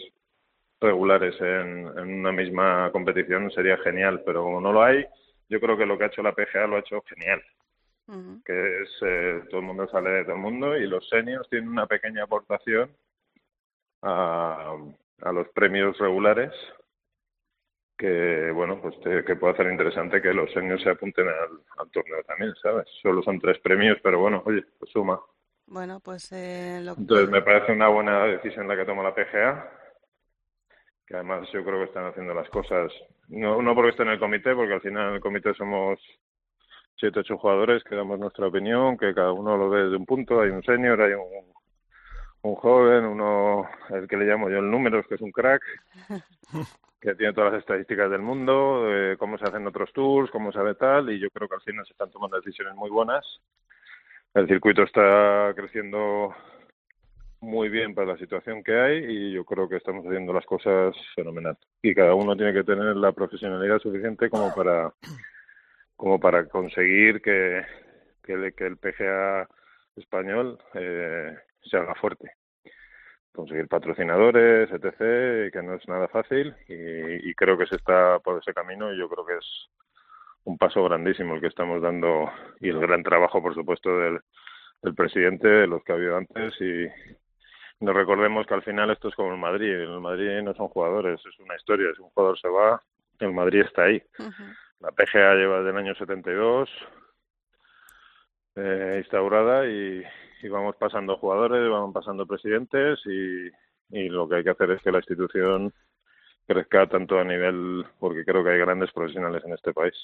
regulares 0.80 1.34
en, 1.40 1.86
en 1.98 2.20
una 2.20 2.32
misma 2.32 2.90
competición 2.92 3.50
sería 3.50 3.76
genial, 3.78 4.22
pero 4.24 4.44
como 4.44 4.60
no 4.60 4.72
lo 4.72 4.82
hay, 4.82 5.04
yo 5.48 5.60
creo 5.60 5.76
que 5.76 5.86
lo 5.86 5.96
que 5.96 6.04
ha 6.04 6.08
hecho 6.08 6.22
la 6.22 6.34
PGA 6.34 6.66
lo 6.66 6.76
ha 6.76 6.80
hecho 6.80 7.02
genial. 7.02 7.42
Que 8.42 8.82
es 8.82 8.88
eh, 9.02 9.42
todo 9.50 9.60
el 9.60 9.66
mundo 9.66 9.86
sale 9.88 10.08
de 10.08 10.24
todo 10.24 10.36
el 10.36 10.40
mundo 10.40 10.74
y 10.74 10.86
los 10.86 11.06
seniors 11.10 11.46
tienen 11.50 11.68
una 11.68 11.86
pequeña 11.86 12.24
aportación 12.24 12.90
a, 14.00 14.74
a 15.20 15.32
los 15.32 15.48
premios 15.48 15.98
regulares 15.98 16.50
que 17.98 18.50
bueno 18.52 18.80
pues 18.80 18.94
que 19.02 19.36
puede 19.36 19.52
hacer 19.52 19.70
interesante 19.70 20.22
que 20.22 20.32
los 20.32 20.50
seniors 20.52 20.82
se 20.82 20.90
apunten 20.90 21.26
al, 21.28 21.90
torneo 21.90 22.22
también 22.22 22.54
sabes 22.62 22.86
solo 23.02 23.22
son 23.22 23.40
tres 23.40 23.58
premios 23.58 23.98
pero 24.02 24.20
bueno 24.20 24.42
oye 24.46 24.64
pues 24.78 24.90
suma. 24.90 25.20
Bueno 25.66 26.00
pues 26.00 26.32
eh, 26.32 26.78
entonces 26.78 27.28
me 27.28 27.42
parece 27.42 27.72
una 27.72 27.88
buena 27.88 28.24
decisión 28.24 28.68
la 28.68 28.76
que 28.76 28.86
toma 28.86 29.02
la 29.02 29.14
PGA 29.14 29.77
que 31.08 31.14
además 31.14 31.48
yo 31.52 31.64
creo 31.64 31.78
que 31.78 31.86
están 31.86 32.06
haciendo 32.06 32.34
las 32.34 32.48
cosas 32.50 32.92
no 33.28 33.62
no 33.62 33.74
porque 33.74 33.90
esté 33.90 34.02
en 34.02 34.10
el 34.10 34.18
comité 34.18 34.54
porque 34.54 34.74
al 34.74 34.82
final 34.82 35.08
en 35.08 35.14
el 35.14 35.20
comité 35.20 35.54
somos 35.54 35.98
siete 36.96 37.20
ocho 37.20 37.38
jugadores 37.38 37.82
que 37.82 37.96
damos 37.96 38.18
nuestra 38.18 38.46
opinión 38.46 38.96
que 38.98 39.14
cada 39.14 39.32
uno 39.32 39.56
lo 39.56 39.70
ve 39.70 39.84
desde 39.84 39.96
un 39.96 40.06
punto 40.06 40.40
hay 40.40 40.50
un 40.50 40.62
senior 40.62 41.00
hay 41.00 41.14
un 41.14 41.58
un 42.42 42.54
joven, 42.54 43.04
uno, 43.04 43.68
el 43.90 44.06
que 44.06 44.16
le 44.16 44.26
llamo 44.26 44.48
yo 44.48 44.58
el 44.58 44.70
números, 44.70 45.06
que 45.08 45.16
es 45.16 45.20
un 45.20 45.32
crack, 45.32 45.62
que 47.00 47.14
tiene 47.14 47.32
todas 47.32 47.52
las 47.52 47.62
estadísticas 47.62 48.10
del 48.10 48.22
mundo, 48.22 48.84
de 48.84 49.16
cómo 49.16 49.38
se 49.38 49.44
hacen 49.44 49.66
otros 49.66 49.92
tours, 49.92 50.30
cómo 50.30 50.52
se 50.52 50.60
ve 50.60 50.74
tal, 50.74 51.10
y 51.10 51.18
yo 51.18 51.30
creo 51.30 51.48
que 51.48 51.56
al 51.56 51.62
final 51.62 51.86
se 51.86 51.92
están 51.92 52.10
tomando 52.10 52.36
decisiones 52.36 52.74
muy 52.74 52.90
buenas. 52.90 53.24
El 54.34 54.46
circuito 54.46 54.82
está 54.82 55.52
creciendo 55.56 56.34
muy 57.40 57.68
bien 57.68 57.94
para 57.94 58.12
la 58.12 58.18
situación 58.18 58.62
que 58.62 58.78
hay 58.78 58.98
y 58.98 59.32
yo 59.32 59.44
creo 59.44 59.68
que 59.68 59.76
estamos 59.76 60.04
haciendo 60.06 60.32
las 60.32 60.46
cosas 60.46 60.94
fenomenal. 61.14 61.56
Y 61.82 61.94
cada 61.94 62.14
uno 62.14 62.36
tiene 62.36 62.52
que 62.52 62.64
tener 62.64 62.96
la 62.96 63.12
profesionalidad 63.12 63.78
suficiente 63.78 64.30
como 64.30 64.54
para 64.54 64.92
como 65.96 66.20
para 66.20 66.46
conseguir 66.48 67.20
que, 67.20 67.62
que, 68.22 68.52
que 68.56 68.66
el 68.66 68.76
PGA 68.76 69.48
español 69.96 70.58
eh, 70.74 71.36
se 71.62 71.76
haga 71.76 71.94
fuerte 71.96 72.32
conseguir 73.38 73.68
patrocinadores, 73.68 74.68
etc., 74.72 75.52
que 75.52 75.62
no 75.62 75.74
es 75.74 75.86
nada 75.86 76.08
fácil 76.08 76.56
y, 76.66 77.32
creo 77.34 77.56
que 77.56 77.66
se 77.66 77.76
está 77.76 78.18
por 78.18 78.40
ese 78.40 78.52
camino 78.52 78.92
y 78.92 78.98
yo 78.98 79.08
creo 79.08 79.24
que 79.24 79.34
es 79.34 79.68
un 80.42 80.58
paso 80.58 80.82
grandísimo 80.82 81.36
el 81.36 81.40
que 81.40 81.46
estamos 81.46 81.80
dando 81.80 82.28
y 82.58 82.68
el 82.68 82.80
gran 82.80 83.04
trabajo, 83.04 83.40
por 83.40 83.54
supuesto, 83.54 83.96
del, 83.96 84.18
del 84.82 84.94
presidente, 84.96 85.46
de 85.46 85.68
los 85.68 85.84
que 85.84 85.92
ha 85.92 85.94
habido 85.94 86.16
antes 86.16 86.52
y 86.60 86.88
nos 87.80 87.94
recordemos 87.94 88.46
que 88.46 88.54
al 88.54 88.62
final 88.62 88.90
esto 88.90 89.08
es 89.08 89.14
como 89.14 89.32
el 89.32 89.38
Madrid, 89.38 89.72
el 89.72 90.00
Madrid 90.00 90.42
no 90.42 90.54
son 90.54 90.68
jugadores, 90.68 91.20
es 91.24 91.38
una 91.38 91.56
historia, 91.56 91.88
si 91.94 92.02
un 92.02 92.10
jugador 92.10 92.38
se 92.38 92.48
va, 92.48 92.82
el 93.20 93.32
Madrid 93.32 93.60
está 93.60 93.84
ahí. 93.84 94.02
La 94.80 94.90
PGA 94.92 95.34
lleva 95.34 95.58
desde 95.58 95.70
el 95.70 95.76
año 95.76 95.94
72 95.94 96.68
eh, 98.56 98.96
instaurada 98.98 99.66
y, 99.66 100.02
y 100.42 100.48
vamos 100.48 100.76
pasando 100.76 101.16
jugadores, 101.16 101.70
vamos 101.70 101.94
pasando 101.94 102.26
presidentes 102.26 103.00
y, 103.06 103.48
y 103.90 104.08
lo 104.08 104.28
que 104.28 104.36
hay 104.36 104.44
que 104.44 104.50
hacer 104.50 104.70
es 104.72 104.82
que 104.82 104.92
la 104.92 104.98
institución 104.98 105.72
crezca 106.48 106.86
tanto 106.86 107.18
a 107.18 107.24
nivel, 107.24 107.84
porque 108.00 108.24
creo 108.24 108.42
que 108.42 108.50
hay 108.50 108.58
grandes 108.58 108.90
profesionales 108.90 109.42
en 109.44 109.52
este 109.52 109.72
país. 109.74 109.94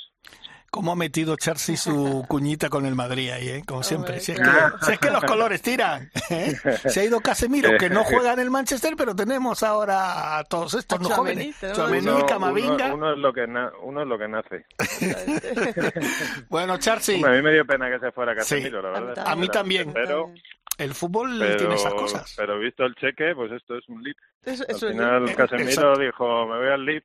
¿Cómo 0.70 0.92
ha 0.92 0.96
metido 0.96 1.37
Chelsea 1.37 1.76
su 1.76 2.24
cuñita 2.28 2.68
con 2.68 2.85
el 2.85 2.94
Madrid 2.94 3.30
ahí, 3.30 3.48
eh? 3.48 3.62
como 3.66 3.83
siempre? 3.83 4.20
Si 4.20 4.33
es, 4.33 4.40
que, 5.00 5.11
los 5.11 5.24
colores 5.24 5.62
tiran. 5.62 6.11
¿eh? 6.30 6.52
Se 6.85 7.00
ha 7.00 7.04
ido 7.04 7.20
Casemiro, 7.20 7.78
que 7.78 7.88
no 7.88 8.04
juega 8.04 8.35
en 8.35 8.40
el 8.40 8.50
Manchester, 8.50 8.94
pero 8.96 9.14
tenemos 9.14 9.62
ahora 9.62 10.37
a 10.37 10.44
todos 10.44 10.74
estos 10.74 11.00
no 11.00 11.09
jóvenes. 11.11 11.57
uno, 11.62 12.26
Camavinga. 12.26 12.92
Uno, 12.92 13.12
es 13.12 13.18
lo 13.18 13.33
que 13.33 13.44
uno 13.44 14.02
es 14.02 14.09
lo 14.09 14.18
que 14.18 14.28
nace. 14.28 14.66
bueno, 16.50 16.76
Chelsea. 16.78 17.24
a 17.24 17.30
mí 17.30 17.40
me 17.40 17.53
dio 17.53 17.64
pena 17.64 17.88
que 17.88 18.01
se 18.01 18.12
fuera 18.12 18.34
Casemiro, 18.34 18.82
la 18.82 18.90
verdad. 18.90 19.24
A 19.26 19.36
mí 19.36 19.49
también. 19.49 19.92
Pero, 19.92 20.32
el 20.79 20.95
fútbol 20.95 21.39
tiene 21.59 21.75
esas 21.75 21.95
cosas. 21.95 22.35
Pero 22.37 22.59
visto 22.59 22.85
el 22.85 22.95
cheque, 22.95 23.35
pues 23.35 23.53
esto 23.53 23.77
es 23.77 23.89
un 23.89 24.03
lead. 24.03 24.16
al 24.47 24.75
final 24.77 25.35
Casemiro 25.37 25.99
dijo, 25.99 26.47
me 26.47 26.59
voy 26.59 26.68
al 26.68 26.85
lead. 26.85 27.03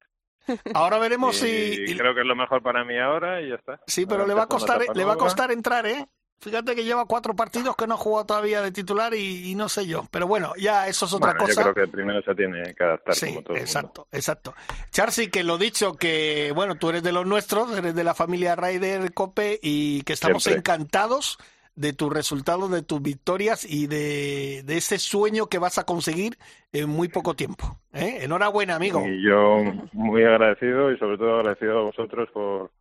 Ahora 0.73 0.97
veremos 0.97 1.37
si 1.37 1.83
y 1.87 1.95
creo 1.95 2.13
que 2.15 2.21
es 2.21 2.27
lo 2.27 2.35
mejor 2.35 2.63
para 2.63 2.83
mí 2.83 2.97
ahora 2.97 3.41
y 3.41 3.49
ya 3.49 3.55
está. 3.55 3.79
Sí, 3.85 4.07
pero 4.07 4.25
le 4.25 4.33
va 4.33 4.43
a 4.43 4.47
costar 4.47 4.81
le 4.95 5.05
va 5.05 5.13
a 5.13 5.17
costar 5.17 5.51
entrar, 5.51 5.85
¿eh? 5.85 6.07
Fíjate 6.41 6.73
que 6.73 6.85
lleva 6.85 7.05
cuatro 7.05 7.35
partidos 7.35 7.75
que 7.75 7.85
no 7.85 7.95
ha 7.95 7.97
jugado 7.97 8.27
todavía 8.27 8.61
de 8.61 8.71
titular 8.71 9.13
y, 9.13 9.53
no 9.55 9.67
sé 9.67 9.85
yo. 9.85 10.07
Pero 10.09 10.25
bueno, 10.25 10.53
ya 10.57 10.87
eso 10.87 11.05
es 11.05 11.13
otra 11.13 11.35
cosa. 11.35 11.65
Yo 11.65 11.73
creo 11.73 11.85
que 11.85 11.91
primero 11.91 12.21
se 12.21 12.33
tiene 12.33 12.73
que 12.73 12.83
adaptar 12.83 13.13
sí, 13.13 13.27
como 13.27 13.41
todo. 13.41 13.57
Exacto, 13.57 14.07
exacto. 14.11 14.55
Charcy, 14.89 15.29
que 15.29 15.43
lo 15.43 15.57
dicho, 15.57 15.95
que 15.97 16.53
bueno, 16.55 16.75
tú 16.75 16.89
eres 16.89 17.03
de 17.03 17.11
los 17.11 17.25
nuestros, 17.25 17.77
eres 17.77 17.93
de 17.93 18.03
la 18.05 18.13
familia 18.13 18.55
Ryder 18.55 19.13
Cope 19.13 19.59
y 19.61 20.03
que 20.03 20.13
estamos 20.13 20.47
encantados 20.47 21.37
de 21.79 21.93
tus 21.93 22.11
resultados, 22.11 22.69
de 22.69 22.81
tus 22.81 23.01
victorias 23.01 23.63
y 23.63 23.87
de, 23.87 24.63
de 24.65 24.77
ese 24.77 24.97
sueño 24.97 25.47
que 25.47 25.59
vas 25.59 25.77
a 25.77 25.85
conseguir 25.85 26.37
en 26.73 26.89
muy 26.89 27.07
poco 27.07 27.35
tiempo. 27.35 27.79
¿eh? 27.93 28.19
Enhorabuena, 28.21 28.75
amigo. 28.75 29.01
Y 29.07 29.25
yo 29.25 29.63
muy 29.93 30.25
agradecido 30.25 30.91
y 30.91 30.97
sobre 30.97 31.17
todo 31.17 31.37
agradecido 31.37 31.79
a 31.79 31.83
vosotros 31.83 32.27
por 32.33 32.71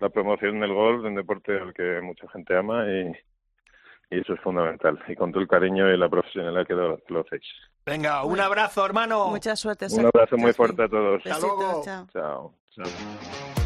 la 0.00 0.08
promoción 0.08 0.58
del 0.58 0.74
golf, 0.74 1.04
un 1.04 1.14
deporte 1.14 1.56
al 1.56 1.72
que 1.72 2.00
mucha 2.02 2.28
gente 2.30 2.56
ama 2.56 2.84
y, 2.90 3.12
y 4.10 4.20
eso 4.20 4.34
es 4.34 4.40
fundamental. 4.40 4.98
Y 5.06 5.14
con 5.14 5.30
todo 5.30 5.40
el 5.40 5.48
cariño 5.48 5.88
y 5.88 5.96
la 5.96 6.08
profesionalidad 6.08 6.66
que 6.66 6.74
lo, 6.74 6.98
lo 7.06 7.20
hacéis. 7.20 7.44
Venga, 7.84 8.24
un 8.24 8.40
abrazo, 8.40 8.84
hermano. 8.84 9.28
Mucha 9.28 9.54
suerte. 9.54 9.86
Un 9.92 10.06
abrazo 10.06 10.36
muy 10.36 10.52
fuerte 10.52 10.82
a 10.82 10.88
todos. 10.88 11.22
Chao. 11.22 12.10
Chao. 12.12 12.52
chao. 12.74 13.65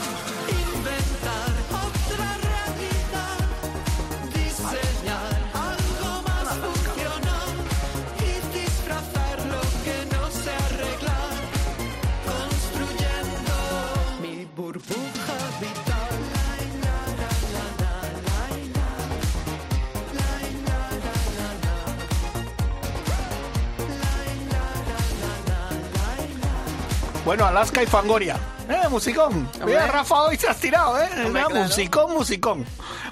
Bueno, 27.31 27.45
Alaska 27.45 27.81
y 27.81 27.85
Fangoria. 27.85 28.35
Eh, 28.67 28.89
musicón. 28.89 29.49
Mira, 29.65 29.87
Rafa 29.87 30.23
hoy 30.23 30.35
se 30.35 30.49
has 30.49 30.59
tirado, 30.59 31.01
¿eh? 31.01 31.07
Hombre, 31.11 31.29
Mira, 31.29 31.45
claro. 31.45 31.63
Musicón, 31.63 32.13
musicón. 32.13 32.65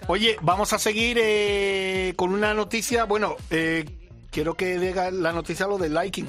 Oye, 0.08 0.36
vamos 0.42 0.74
a 0.74 0.78
seguir 0.78 1.18
eh, 1.22 2.12
con 2.18 2.34
una 2.34 2.54
noticia. 2.54 3.06
Bueno, 3.06 3.38
eh, 3.50 3.86
quiero 4.30 4.56
que 4.56 4.78
diga 4.78 5.10
la 5.10 5.32
noticia 5.32 5.68
lo 5.68 5.78
del 5.78 5.94
liking. 5.94 6.28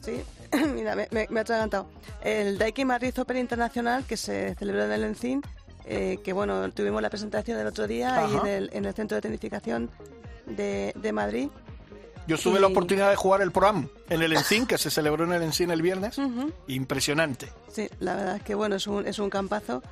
Sí, 0.00 0.22
mira, 0.74 0.96
me, 0.96 1.06
me, 1.10 1.26
me 1.28 1.40
he 1.40 1.42
atragantado. 1.42 1.86
El 2.22 2.56
Daikin 2.56 2.86
Madrid 2.86 3.12
Open 3.20 3.36
Internacional, 3.36 4.06
que 4.06 4.16
se 4.16 4.54
celebró 4.54 4.86
en 4.86 4.92
el 4.92 5.04
Encín, 5.04 5.42
eh, 5.84 6.18
que 6.24 6.32
bueno, 6.32 6.70
tuvimos 6.70 7.02
la 7.02 7.10
presentación 7.10 7.58
el 7.60 7.66
otro 7.66 7.86
día 7.86 8.16
ahí 8.16 8.34
en 8.42 8.46
el, 8.46 8.70
en 8.72 8.86
el 8.86 8.94
Centro 8.94 9.16
de 9.16 9.20
Tecnificación 9.20 9.90
de, 10.46 10.94
de 10.96 11.12
Madrid. 11.12 11.50
Yo 12.26 12.38
tuve 12.38 12.60
la 12.60 12.68
oportunidad 12.68 13.10
de 13.10 13.16
jugar 13.16 13.42
el 13.42 13.50
Pro-Am 13.52 13.88
en 14.08 14.22
el 14.22 14.32
Encín, 14.32 14.66
que 14.66 14.78
se 14.78 14.90
celebró 14.90 15.24
en 15.24 15.32
el 15.32 15.42
Encín 15.42 15.70
el 15.70 15.82
viernes. 15.82 16.18
Impresionante. 16.68 17.52
Sí, 17.70 17.88
la 18.00 18.14
verdad 18.14 18.36
es 18.36 18.42
que 18.42 18.54
bueno, 18.54 18.76
es 18.76 18.86
un, 18.86 19.06
es 19.06 19.18
un 19.18 19.30
campazo 19.30 19.82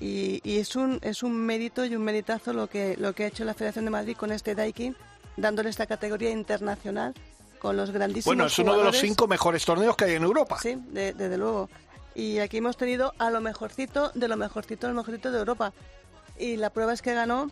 y, 0.00 0.40
y 0.44 0.58
es 0.58 0.76
un 0.76 0.98
es 1.02 1.22
un 1.22 1.32
mérito 1.36 1.84
y 1.84 1.94
un 1.96 2.02
meritazo 2.02 2.52
lo 2.52 2.66
que 2.68 2.96
lo 2.98 3.14
que 3.14 3.24
ha 3.24 3.26
hecho 3.28 3.44
la 3.44 3.54
Federación 3.54 3.84
de 3.84 3.90
Madrid 3.90 4.16
con 4.16 4.32
este 4.32 4.54
Daikin, 4.54 4.96
dándole 5.36 5.70
esta 5.70 5.86
categoría 5.86 6.30
internacional 6.30 7.14
con 7.58 7.76
los 7.76 7.90
grandísimos 7.90 8.26
Bueno, 8.36 8.46
es 8.46 8.58
uno 8.58 8.76
de 8.76 8.84
los 8.84 8.96
cinco 8.98 9.26
mejores 9.26 9.64
torneos 9.64 9.96
que 9.96 10.04
hay 10.06 10.14
en 10.14 10.22
Europa. 10.24 10.58
Sí, 10.60 10.76
de- 10.88 11.12
desde 11.14 11.38
luego. 11.38 11.70
Y 12.14 12.38
aquí 12.38 12.58
hemos 12.58 12.76
tenido 12.76 13.12
a 13.18 13.30
lo 13.30 13.40
mejorcito 13.40 14.10
de 14.14 14.28
lo 14.28 14.36
mejorcito 14.36 14.86
de 14.86 14.92
lo 14.92 14.98
mejorcito 15.00 15.30
de 15.30 15.38
Europa. 15.38 15.72
Y 16.38 16.56
la 16.56 16.70
prueba 16.70 16.92
es 16.92 17.00
que 17.02 17.14
ganó. 17.14 17.50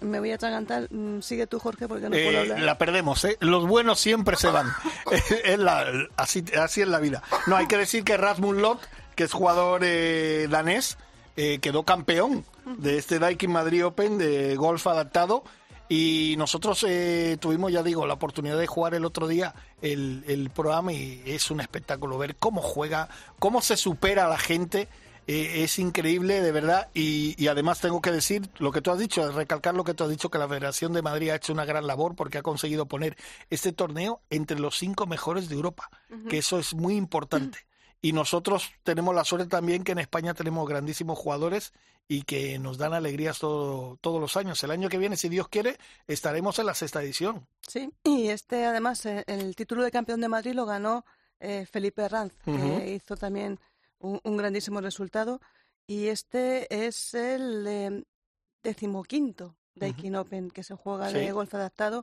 Me 0.00 0.18
voy 0.20 0.32
a 0.32 0.34
atragantar. 0.36 0.88
Mm, 0.90 1.20
Sigue 1.20 1.46
tú, 1.46 1.58
Jorge, 1.58 1.86
porque 1.88 2.04
no 2.04 2.10
puedo 2.10 2.30
Eh, 2.30 2.38
hablar. 2.38 2.60
la 2.60 2.78
perdemos, 2.78 3.24
¿eh? 3.24 3.36
Los 3.40 3.66
buenos 3.66 4.00
siempre 4.00 4.36
se 4.36 4.48
van. 4.48 4.66
es 5.44 5.58
la, 5.58 5.86
así, 6.16 6.44
así 6.60 6.80
es 6.80 6.88
la 6.88 6.98
vida. 6.98 7.22
No, 7.46 7.56
hay 7.56 7.66
que 7.66 7.76
decir 7.78 8.02
que 8.04 8.16
Rasmus 8.16 8.56
Lott, 8.56 8.80
que 9.14 9.24
es 9.24 9.32
jugador 9.32 9.82
eh, 9.84 10.48
danés, 10.50 10.98
eh, 11.36 11.58
quedó 11.60 11.84
campeón 11.84 12.44
de 12.78 12.98
este 12.98 13.18
Daikin 13.18 13.50
Madrid 13.50 13.86
Open 13.86 14.18
de 14.18 14.56
golf 14.56 14.86
adaptado. 14.86 15.44
Y 15.88 16.36
nosotros 16.38 16.84
eh, 16.88 17.36
tuvimos, 17.38 17.70
ya 17.70 17.82
digo, 17.82 18.06
la 18.06 18.14
oportunidad 18.14 18.56
de 18.58 18.66
jugar 18.66 18.94
el 18.94 19.04
otro 19.04 19.28
día 19.28 19.54
el, 19.82 20.24
el 20.26 20.48
programa 20.48 20.92
y 20.94 21.22
es 21.26 21.50
un 21.50 21.60
espectáculo 21.60 22.16
ver 22.16 22.36
cómo 22.36 22.62
juega, 22.62 23.08
cómo 23.38 23.60
se 23.60 23.76
supera 23.76 24.24
a 24.24 24.28
la 24.28 24.38
gente. 24.38 24.88
Eh, 25.26 25.62
es 25.62 25.78
increíble, 25.78 26.40
de 26.40 26.52
verdad. 26.52 26.88
Y, 26.94 27.34
y 27.42 27.48
además 27.48 27.80
tengo 27.80 28.00
que 28.00 28.10
decir 28.10 28.48
lo 28.58 28.72
que 28.72 28.80
tú 28.82 28.90
has 28.90 28.98
dicho, 28.98 29.30
recalcar 29.32 29.74
lo 29.74 29.84
que 29.84 29.94
tú 29.94 30.04
has 30.04 30.10
dicho, 30.10 30.30
que 30.30 30.38
la 30.38 30.48
Federación 30.48 30.92
de 30.92 31.02
Madrid 31.02 31.30
ha 31.30 31.36
hecho 31.36 31.52
una 31.52 31.64
gran 31.64 31.86
labor 31.86 32.14
porque 32.16 32.38
ha 32.38 32.42
conseguido 32.42 32.86
poner 32.86 33.16
este 33.50 33.72
torneo 33.72 34.20
entre 34.30 34.58
los 34.58 34.76
cinco 34.78 35.06
mejores 35.06 35.48
de 35.48 35.54
Europa, 35.54 35.90
que 36.28 36.38
eso 36.38 36.58
es 36.58 36.74
muy 36.74 36.96
importante. 36.96 37.58
Y 38.00 38.12
nosotros 38.12 38.70
tenemos 38.82 39.14
la 39.14 39.24
suerte 39.24 39.46
también 39.48 39.84
que 39.84 39.92
en 39.92 40.00
España 40.00 40.34
tenemos 40.34 40.68
grandísimos 40.68 41.16
jugadores 41.18 41.72
y 42.08 42.22
que 42.22 42.58
nos 42.58 42.76
dan 42.76 42.92
alegrías 42.94 43.38
todo- 43.38 43.96
todos 44.00 44.20
los 44.20 44.36
años. 44.36 44.60
El 44.64 44.72
año 44.72 44.88
que 44.88 44.98
viene, 44.98 45.16
si 45.16 45.28
Dios 45.28 45.46
quiere, 45.46 45.78
estaremos 46.08 46.58
en 46.58 46.66
la 46.66 46.74
sexta 46.74 47.00
edición. 47.00 47.46
Sí, 47.66 47.90
y 48.02 48.26
este 48.28 48.64
además 48.66 49.06
eh, 49.06 49.22
el 49.28 49.54
título 49.54 49.84
de 49.84 49.92
campeón 49.92 50.20
de 50.20 50.26
Madrid 50.28 50.52
lo 50.54 50.66
ganó 50.66 51.04
eh, 51.38 51.64
Felipe 51.70 52.08
Ranz, 52.08 52.32
que 52.44 52.92
hizo 52.94 53.16
también 53.16 53.60
un, 54.02 54.20
un 54.22 54.36
grandísimo 54.36 54.80
resultado. 54.80 55.40
Y 55.86 56.06
este 56.08 56.86
es 56.86 57.14
el 57.14 57.66
eh, 57.66 58.04
decimoquinto 58.62 59.56
Daikin 59.74 60.16
Open 60.16 60.50
que 60.50 60.62
se 60.62 60.74
juega 60.74 61.08
Sí. 61.08 61.14
de 61.18 61.32
golf 61.32 61.54
adaptado. 61.54 62.02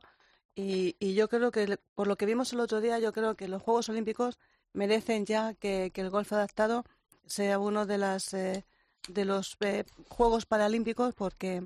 Y, 0.55 0.95
y 0.99 1.13
yo 1.13 1.29
creo 1.29 1.51
que, 1.51 1.77
por 1.95 2.07
lo 2.07 2.17
que 2.17 2.25
vimos 2.25 2.51
el 2.53 2.59
otro 2.59 2.81
día, 2.81 2.99
yo 2.99 3.13
creo 3.13 3.35
que 3.35 3.47
los 3.47 3.61
Juegos 3.61 3.87
Olímpicos 3.89 4.37
merecen 4.73 5.25
ya 5.25 5.53
que, 5.53 5.91
que 5.93 6.01
el 6.01 6.09
golf 6.09 6.33
adaptado 6.33 6.83
sea 7.25 7.59
uno 7.59 7.85
de 7.85 7.97
las 7.97 8.33
eh, 8.33 8.65
de 9.07 9.25
los 9.25 9.55
eh, 9.61 9.85
Juegos 10.09 10.45
Paralímpicos 10.45 11.13
porque 11.15 11.63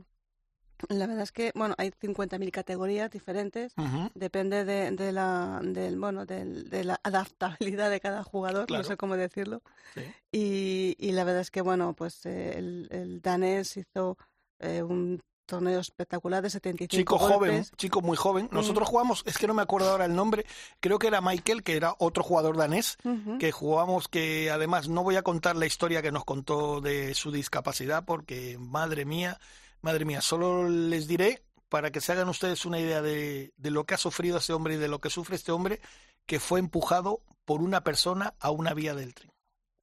la 0.89 1.07
verdad 1.07 1.23
es 1.23 1.31
que 1.31 1.51
bueno 1.55 1.75
hay 1.77 1.91
50.000 1.91 2.51
categorías 2.51 3.09
diferentes 3.11 3.73
depende 4.15 4.65
de, 4.65 4.91
de 4.91 5.11
la 5.11 5.59
del 5.63 5.97
bueno 5.99 6.25
del- 6.25 6.69
de 6.69 6.83
la 6.83 6.99
adaptabilidad 7.03 7.89
de 7.89 7.99
cada 7.99 8.23
jugador 8.23 8.65
Claro. 8.67 8.83
no 8.83 8.87
sé 8.89 8.97
cómo 8.97 9.15
decirlo 9.15 9.61
Sí. 9.93 10.01
y, 10.31 10.95
y 10.99 11.11
la 11.11 11.23
verdad 11.23 11.41
es 11.41 11.51
que 11.51 11.61
bueno 11.61 11.93
pues 11.93 12.25
eh, 12.25 12.57
el, 12.57 12.87
el 12.91 13.21
danés 13.21 13.77
hizo 13.77 14.17
eh, 14.59 14.81
un 14.83 15.21
torneo 15.45 15.81
espectacular 15.81 16.41
de 16.41 16.49
75 16.49 16.97
Chico 16.97 17.19
joven, 17.19 17.51
golpes. 17.51 17.71
chico 17.75 18.01
muy 18.01 18.15
joven. 18.15 18.47
Nosotros 18.53 18.87
jugamos, 18.87 19.23
es 19.25 19.37
que 19.37 19.45
no 19.45 19.53
me 19.53 19.61
acuerdo 19.61 19.89
ahora 19.91 20.05
el 20.05 20.15
nombre, 20.15 20.45
creo 20.79 20.99
que 20.99 21.07
era 21.07 21.19
Michael, 21.19 21.63
que 21.63 21.75
era 21.75 21.93
otro 21.99 22.23
jugador 22.23 22.55
danés, 22.55 22.95
que 23.39 23.51
jugamos, 23.51 24.07
que 24.07 24.49
además 24.51 24.87
no 24.87 25.03
voy 25.03 25.17
a 25.17 25.21
contar 25.21 25.57
la 25.57 25.65
historia 25.65 26.01
que 26.01 26.13
nos 26.13 26.23
contó 26.23 26.79
de 26.79 27.13
su 27.13 27.29
discapacidad, 27.29 28.05
porque 28.05 28.57
madre 28.57 29.03
mía, 29.03 29.37
madre 29.83 30.05
mía, 30.05 30.21
solo 30.21 30.67
les 30.67 31.07
diré, 31.07 31.43
para 31.69 31.91
que 31.91 32.01
se 32.01 32.11
hagan 32.11 32.29
ustedes 32.29 32.65
una 32.65 32.79
idea 32.79 33.01
de, 33.01 33.53
de 33.57 33.71
lo 33.71 33.85
que 33.85 33.93
ha 33.93 33.97
sufrido 33.97 34.37
ese 34.37 34.53
hombre 34.53 34.75
y 34.75 34.77
de 34.77 34.87
lo 34.87 34.99
que 34.99 35.09
sufre 35.09 35.35
este 35.35 35.51
hombre, 35.51 35.79
que 36.25 36.39
fue 36.39 36.59
empujado 36.59 37.21
por 37.45 37.61
una 37.61 37.83
persona 37.83 38.33
a 38.39 38.49
una 38.49 38.73
vía 38.73 38.95
del 38.95 39.13
tren 39.13 39.31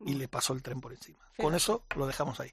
y 0.04 0.14
le 0.14 0.28
pasó 0.28 0.52
el 0.52 0.62
tren 0.62 0.80
por 0.80 0.92
encima. 0.92 1.18
Con 1.36 1.54
eso 1.54 1.84
lo 1.96 2.06
dejamos 2.06 2.38
ahí. 2.40 2.50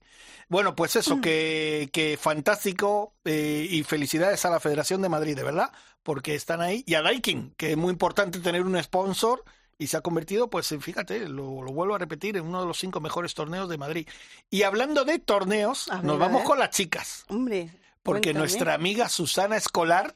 Bueno, 0.48 0.76
pues 0.76 0.96
eso, 0.96 1.20
que, 1.20 1.90
que 1.92 2.18
fantástico 2.18 3.16
eh, 3.26 3.68
y 3.70 3.84
felicidades 3.84 4.46
a 4.46 4.50
la 4.50 4.60
Federación 4.60 5.02
de 5.02 5.10
Madrid, 5.10 5.36
de 5.36 5.44
verdad, 5.44 5.72
porque 6.04 6.36
están 6.36 6.62
ahí. 6.62 6.84
Y 6.88 6.96
a 6.96 7.02
Daikin, 7.02 7.54
que 7.58 7.72
es 7.72 7.78
muy 7.78 7.92
importante 7.92 8.40
tener 8.40 8.62
un 8.64 8.82
sponsor 8.82 9.44
y 9.78 9.88
se 9.88 9.98
ha 9.98 10.02
convertido, 10.02 10.50
pues 10.50 10.76
fíjate, 10.80 11.28
lo, 11.28 11.62
lo 11.62 11.72
vuelvo 11.72 11.96
a 11.96 12.00
repetir, 12.00 12.38
en 12.38 12.46
uno 12.46 12.62
de 12.62 12.68
los 12.68 12.80
cinco 12.80 13.00
mejores 13.00 13.34
torneos 13.34 13.70
de 13.70 13.78
Madrid. 13.78 14.08
Y 14.50 14.64
hablando 14.64 15.06
de 15.06 15.20
torneos, 15.20 15.90
nos 16.04 16.18
vamos 16.18 16.44
con 16.44 16.60
las 16.60 16.72
chicas, 16.72 17.26
hombre 17.30 17.72
porque 18.08 18.30
cuéntame. 18.30 18.40
nuestra 18.40 18.74
amiga 18.74 19.10
Susana 19.10 19.58
Escolar, 19.58 20.16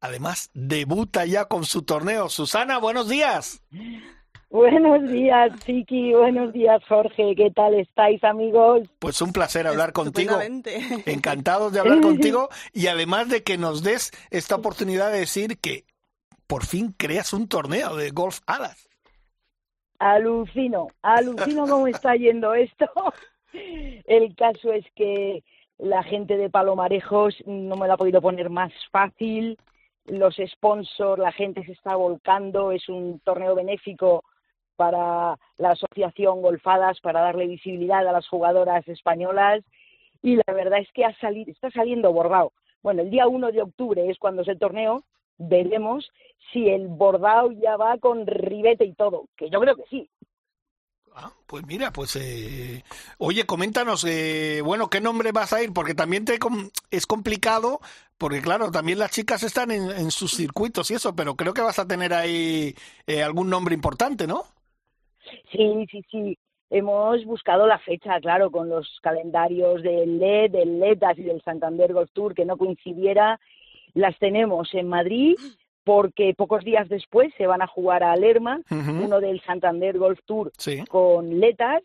además, 0.00 0.50
debuta 0.54 1.24
ya 1.24 1.44
con 1.44 1.64
su 1.64 1.82
torneo. 1.82 2.28
Susana, 2.28 2.78
buenos 2.78 3.08
días. 3.08 3.62
Buenos 4.50 5.08
días, 5.08 5.52
Chiqui. 5.64 6.12
Buenos 6.14 6.52
días, 6.52 6.82
Jorge. 6.88 7.34
¿Qué 7.36 7.52
tal 7.54 7.74
estáis, 7.74 8.22
amigos? 8.24 8.88
Pues 8.98 9.22
un 9.22 9.32
placer 9.32 9.68
hablar 9.68 9.92
contigo. 9.92 10.36
Encantados 11.06 11.72
de 11.72 11.78
hablar 11.78 12.00
contigo 12.02 12.48
y 12.72 12.88
además 12.88 13.28
de 13.28 13.44
que 13.44 13.56
nos 13.56 13.84
des 13.84 14.10
esta 14.30 14.56
oportunidad 14.56 15.12
de 15.12 15.20
decir 15.20 15.58
que 15.58 15.84
por 16.52 16.66
fin 16.66 16.92
creas 16.98 17.32
un 17.32 17.48
torneo 17.48 17.96
de 17.96 18.10
golf 18.10 18.40
alas. 18.46 18.86
Alucino, 19.98 20.88
alucino 21.00 21.66
cómo 21.66 21.86
está 21.86 22.14
yendo 22.14 22.52
esto. 22.52 22.90
El 24.04 24.36
caso 24.36 24.70
es 24.70 24.84
que 24.94 25.44
la 25.78 26.02
gente 26.02 26.36
de 26.36 26.50
Palomarejos 26.50 27.36
no 27.46 27.76
me 27.76 27.86
lo 27.86 27.94
ha 27.94 27.96
podido 27.96 28.20
poner 28.20 28.50
más 28.50 28.70
fácil. 28.90 29.56
Los 30.04 30.36
sponsors, 30.46 31.22
la 31.22 31.32
gente 31.32 31.64
se 31.64 31.72
está 31.72 31.96
volcando. 31.96 32.70
Es 32.70 32.86
un 32.90 33.18
torneo 33.20 33.54
benéfico 33.54 34.22
para 34.76 35.38
la 35.56 35.70
asociación 35.70 36.42
Golfadas, 36.42 37.00
para 37.00 37.22
darle 37.22 37.46
visibilidad 37.46 38.06
a 38.06 38.12
las 38.12 38.28
jugadoras 38.28 38.86
españolas. 38.88 39.64
Y 40.20 40.36
la 40.36 40.52
verdad 40.52 40.80
es 40.80 40.92
que 40.92 41.06
ha 41.06 41.18
salido, 41.18 41.50
está 41.50 41.70
saliendo 41.70 42.12
bordado. 42.12 42.52
Bueno, 42.82 43.00
el 43.00 43.08
día 43.08 43.26
1 43.26 43.52
de 43.52 43.62
octubre 43.62 44.10
es 44.10 44.18
cuando 44.18 44.42
es 44.42 44.48
el 44.48 44.58
torneo. 44.58 45.02
Veremos 45.38 46.10
si 46.52 46.68
el 46.68 46.88
bordado 46.88 47.52
ya 47.52 47.76
va 47.76 47.98
con 47.98 48.26
ribete 48.26 48.84
y 48.84 48.94
todo, 48.94 49.28
que 49.36 49.50
yo 49.50 49.60
creo 49.60 49.76
que 49.76 49.84
sí. 49.90 50.08
Ah, 51.14 51.30
pues 51.46 51.66
mira, 51.66 51.92
pues 51.92 52.16
eh, 52.16 52.84
oye, 53.18 53.44
coméntanos, 53.44 54.04
eh, 54.04 54.62
bueno, 54.64 54.88
¿qué 54.88 55.00
nombre 55.00 55.30
vas 55.32 55.52
a 55.52 55.62
ir? 55.62 55.72
Porque 55.74 55.94
también 55.94 56.24
te 56.24 56.38
es 56.90 57.06
complicado, 57.06 57.80
porque 58.16 58.40
claro, 58.40 58.70
también 58.70 58.98
las 58.98 59.10
chicas 59.10 59.42
están 59.42 59.70
en, 59.70 59.90
en 59.90 60.10
sus 60.10 60.32
circuitos 60.32 60.90
y 60.90 60.94
eso, 60.94 61.14
pero 61.14 61.34
creo 61.34 61.52
que 61.52 61.60
vas 61.60 61.78
a 61.78 61.86
tener 61.86 62.14
ahí 62.14 62.74
eh, 63.06 63.22
algún 63.22 63.50
nombre 63.50 63.74
importante, 63.74 64.26
¿no? 64.26 64.44
Sí, 65.50 65.86
sí, 65.90 66.02
sí. 66.10 66.38
Hemos 66.70 67.22
buscado 67.26 67.66
la 67.66 67.78
fecha, 67.80 68.18
claro, 68.20 68.50
con 68.50 68.70
los 68.70 68.98
calendarios 69.02 69.82
del 69.82 70.18
LED, 70.18 70.52
del 70.52 70.80
LETAS 70.80 71.18
y 71.18 71.24
del 71.24 71.42
Santander 71.42 71.92
Golf 71.92 72.10
Tour 72.14 72.34
que 72.34 72.46
no 72.46 72.56
coincidiera. 72.56 73.38
Las 73.94 74.18
tenemos 74.18 74.72
en 74.74 74.88
Madrid 74.88 75.36
porque 75.84 76.32
pocos 76.36 76.64
días 76.64 76.88
después 76.88 77.32
se 77.36 77.46
van 77.46 77.60
a 77.62 77.66
jugar 77.66 78.02
a 78.04 78.14
Lerma, 78.16 78.60
uno 78.70 79.20
del 79.20 79.40
Santander 79.42 79.98
Golf 79.98 80.20
Tour 80.26 80.52
Sí. 80.56 80.84
con 80.88 81.40
LETAS 81.40 81.82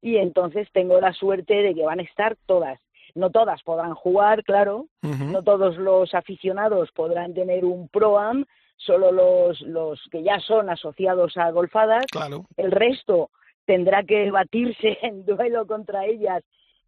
y 0.00 0.16
entonces 0.16 0.68
tengo 0.72 1.00
la 1.00 1.12
suerte 1.12 1.54
de 1.54 1.74
que 1.74 1.82
van 1.84 1.98
a 2.00 2.04
estar 2.04 2.36
todas. 2.46 2.78
No 3.14 3.30
todas 3.30 3.62
podrán 3.62 3.94
jugar, 3.94 4.42
claro, 4.44 4.86
no 5.02 5.42
todos 5.42 5.76
los 5.76 6.14
aficionados 6.14 6.90
podrán 6.92 7.34
tener 7.34 7.64
un 7.64 7.88
Pro-Am, 7.88 8.46
solo 8.76 9.12
los, 9.12 9.60
los 9.60 10.00
que 10.10 10.22
ya 10.22 10.40
son 10.40 10.70
asociados 10.70 11.36
a 11.36 11.50
golfadas 11.50 12.06
Claro. 12.10 12.46
el 12.56 12.70
resto 12.72 13.30
tendrá 13.66 14.02
que 14.02 14.30
batirse 14.30 14.98
en 15.02 15.24
duelo 15.26 15.66
contra 15.66 16.06
ellas 16.06 16.42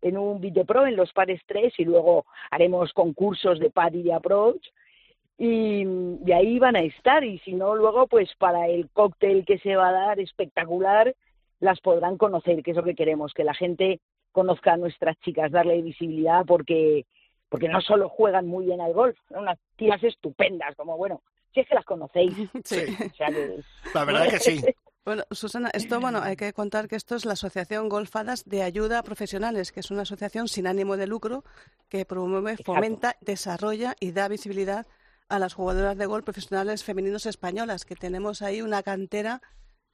en 0.05 0.19
un 0.19 0.41
Pro 0.67 0.87
en 0.87 0.97
los 0.97 1.13
pares 1.13 1.41
3 1.47 1.73
y 1.79 1.85
luego 1.85 2.27
haremos 2.51 2.93
concursos 2.93 3.59
de 3.59 3.71
pad 3.71 3.95
y 3.95 4.03
de 4.03 4.13
approach 4.13 4.65
y, 5.39 5.83
y 6.25 6.33
ahí 6.33 6.59
van 6.59 6.77
a 6.77 6.83
estar 6.83 7.25
y 7.25 7.39
si 7.39 7.55
no 7.55 7.75
luego 7.75 8.07
pues 8.07 8.31
para 8.39 8.69
el 8.69 8.91
cóctel 8.91 9.45
que 9.47 9.59
se 9.59 9.75
va 9.75 9.89
a 9.89 9.93
dar 9.93 10.21
espectacular 10.21 11.15
las 11.59 11.81
podrán 11.81 12.19
conocer 12.19 12.63
que 12.63 12.73
es 12.73 12.77
lo 12.77 12.85
que 12.85 12.95
queremos 12.95 13.33
que 13.33 13.45
la 13.45 13.55
gente 13.55 14.01
conozca 14.31 14.75
a 14.75 14.77
nuestras 14.77 15.19
chicas 15.21 15.51
darle 15.51 15.81
visibilidad 15.81 16.45
porque 16.47 17.07
porque 17.49 17.69
no 17.69 17.81
solo 17.81 18.11
juegan 18.11 18.47
muy 18.47 18.67
bien 18.67 18.83
al 18.83 18.93
golf 18.93 19.17
son 19.31 19.41
unas 19.41 19.59
tías 19.77 20.05
estupendas 20.05 20.77
como 20.77 20.99
bueno 20.99 21.23
si 21.55 21.61
es 21.61 21.69
que 21.69 21.75
las 21.75 21.85
conocéis 21.87 22.35
Sí. 22.65 22.85
o 23.11 23.15
sea 23.17 23.29
que 23.29 23.61
La 23.95 24.05
verdad 24.05 24.29
que 24.29 24.39
sí. 24.39 24.61
Bueno, 25.05 25.25
Susana, 25.31 25.69
esto, 25.75 26.01
bueno, 26.01 26.21
hay 26.23 26.35
que 26.37 26.53
contar 26.55 26.89
que 26.89 26.97
esto 26.97 27.15
es 27.15 27.27
la 27.27 27.35
Asociación 27.35 27.91
Golfadas 27.91 28.45
de 28.47 28.63
Ayuda 28.63 29.01
a 29.01 29.03
Profesionales, 29.03 29.71
que 29.71 29.81
es 29.81 29.91
una 29.91 30.03
asociación 30.03 30.49
sin 30.49 30.67
ánimo 30.67 30.97
de 30.97 31.07
lucro 31.07 31.45
que 31.91 32.07
promueve, 32.07 32.53
Exacto. 32.53 32.73
fomenta, 32.75 33.17
desarrolla 33.21 33.95
y 34.01 34.13
da 34.13 34.29
visibilidad 34.29 34.87
a 35.29 35.39
las 35.39 35.53
jugadoras 35.53 35.99
de 35.99 36.07
golf 36.07 36.25
profesionales 36.25 36.85
femeninos 36.85 37.27
españolas, 37.27 37.85
que 37.85 37.97
tenemos 37.97 38.41
ahí 38.41 38.63
una 38.63 38.83
cantera, 38.83 39.43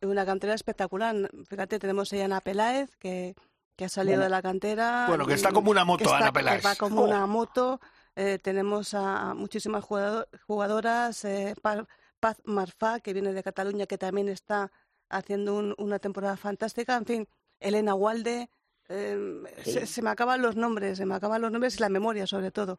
una 0.00 0.24
cantera 0.24 0.54
espectacular. 0.54 1.16
Fíjate, 1.48 1.80
tenemos 1.80 2.12
a 2.12 2.24
Ana 2.24 2.40
Peláez, 2.40 2.94
que, 2.96 3.34
que 3.76 3.86
ha 3.86 3.88
salido 3.88 4.18
Bueno. 4.18 4.24
de 4.24 4.30
la 4.30 4.42
cantera. 4.42 5.04
Bueno, 5.08 5.26
que 5.26 5.34
está 5.34 5.50
como 5.50 5.72
una 5.72 5.84
moto, 5.84 5.98
que 5.98 6.04
está- 6.04 6.18
Ana 6.18 6.26
que 6.26 6.32
Peláez. 6.32 6.64
va 6.64 6.76
como 6.76 7.02
una 7.02 7.26
moto. 7.26 7.80
Eh, 8.14 8.38
tenemos 8.40 8.94
a 8.94 9.34
muchísimas 9.34 9.82
jugado- 9.84 10.28
jugadoras, 10.46 11.24
eh, 11.24 11.56
Pa- 11.60 11.86
Paz 12.20 12.40
Marfá, 12.44 13.00
que 13.00 13.12
viene 13.12 13.32
de 13.32 13.42
Cataluña, 13.42 13.86
que 13.86 13.98
también 13.98 14.28
está 14.28 14.70
haciendo 15.10 15.56
un- 15.56 15.74
una 15.78 15.98
temporada 15.98 16.36
fantástica. 16.36 16.96
En 16.96 17.04
fin, 17.06 17.28
Elena 17.60 17.94
Walde. 17.94 18.48
eh, 18.88 19.42
se, 19.64 19.86
se 19.86 20.02
me 20.02 20.10
acaban 20.10 20.42
los 20.42 20.56
nombres, 20.56 20.98
se 20.98 21.06
me 21.06 21.14
acaban 21.14 21.40
los 21.42 21.52
nombres 21.52 21.76
y 21.76 21.80
la 21.80 21.88
memoria, 21.88 22.26
sobre 22.26 22.50
todo. 22.50 22.78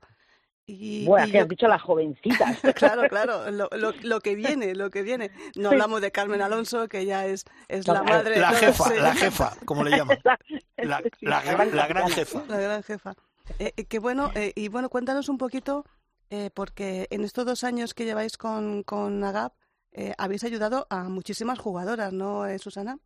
Y, 0.66 1.06
bueno 1.06 1.28
y 1.28 1.32
que 1.32 1.38
yo- 1.38 1.44
has 1.44 1.50
dicho 1.50 1.68
las 1.68 1.82
jovencitas 1.82 2.60
claro, 2.76 3.04
claro, 3.10 3.50
lo, 3.52 3.68
lo, 3.78 3.92
lo 4.02 4.20
que 4.22 4.36
viene, 4.36 4.76
lo 4.76 4.90
que 4.90 5.02
viene. 5.04 5.32
No 5.56 5.70
hablamos 5.70 6.02
de 6.02 6.12
Carmen 6.12 6.42
Alonso, 6.42 6.88
que 6.88 7.06
ya 7.06 7.26
es, 7.26 7.46
es 7.68 7.88
la 7.88 7.96
No, 7.96 8.04
madre 8.04 8.40
La 8.40 8.52
jefa, 8.52 8.94
la 8.94 9.14
jefa, 9.16 9.56
como 9.66 9.84
le 9.84 9.92
llaman. 9.98 10.18
La, 10.78 10.98
Sí, 11.00 11.26
la, 11.26 11.44
la 11.44 11.44
gran 11.44 11.76
la 11.76 12.10
jefa. 12.10 12.44
La 12.48 12.58
gran 12.60 12.84
jefa. 12.84 13.14
Eh, 13.60 13.74
eh, 13.78 13.86
que 13.86 14.00
bueno, 14.00 14.32
eh, 14.36 14.52
y 14.56 14.68
bueno, 14.68 14.90
cuéntanos 14.90 15.30
un 15.30 15.38
poquito, 15.38 15.86
eh, 16.30 16.50
porque 16.54 17.08
en 17.12 17.24
estos 17.24 17.46
dos 17.46 17.64
años 17.64 17.94
que 17.94 18.04
lleváis 18.06 18.36
con, 18.38 18.82
con 18.84 19.24
Agap, 19.24 19.54
eh, 19.94 20.14
habéis 20.18 20.44
ayudado 20.44 20.86
a 20.90 21.04
muchísimas 21.10 21.60
jugadoras, 21.60 22.14
¿no, 22.14 22.46
eh, 22.46 22.60
Susana? 22.60 22.98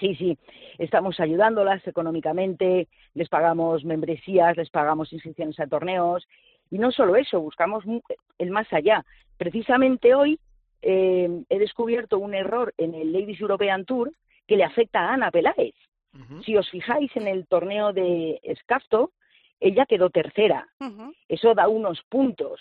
Sí, 0.00 0.14
sí, 0.14 0.38
estamos 0.78 1.18
ayudándolas 1.18 1.84
económicamente, 1.86 2.88
les 3.14 3.28
pagamos 3.28 3.84
membresías, 3.84 4.56
les 4.56 4.70
pagamos 4.70 5.12
inscripciones 5.12 5.58
a 5.58 5.66
torneos 5.66 6.24
y 6.70 6.78
no 6.78 6.92
solo 6.92 7.16
eso, 7.16 7.40
buscamos 7.40 7.84
mu- 7.84 8.00
el 8.38 8.50
más 8.50 8.72
allá. 8.72 9.04
Precisamente 9.36 10.14
hoy 10.14 10.38
eh, 10.82 11.42
he 11.48 11.58
descubierto 11.58 12.18
un 12.20 12.34
error 12.34 12.72
en 12.78 12.94
el 12.94 13.12
Ladies 13.12 13.40
European 13.40 13.84
Tour 13.84 14.12
que 14.46 14.56
le 14.56 14.62
afecta 14.64 15.00
a 15.00 15.14
Ana 15.14 15.30
Peláez. 15.32 15.74
Si 16.44 16.56
os 16.56 16.68
fijáis 16.70 17.14
en 17.16 17.26
el 17.28 17.46
torneo 17.46 17.92
de 17.92 18.40
Scafto, 18.62 19.12
ella 19.60 19.84
quedó 19.86 20.10
tercera. 20.10 20.66
Eso 21.28 21.54
da 21.54 21.68
unos 21.68 22.02
puntos. 22.08 22.60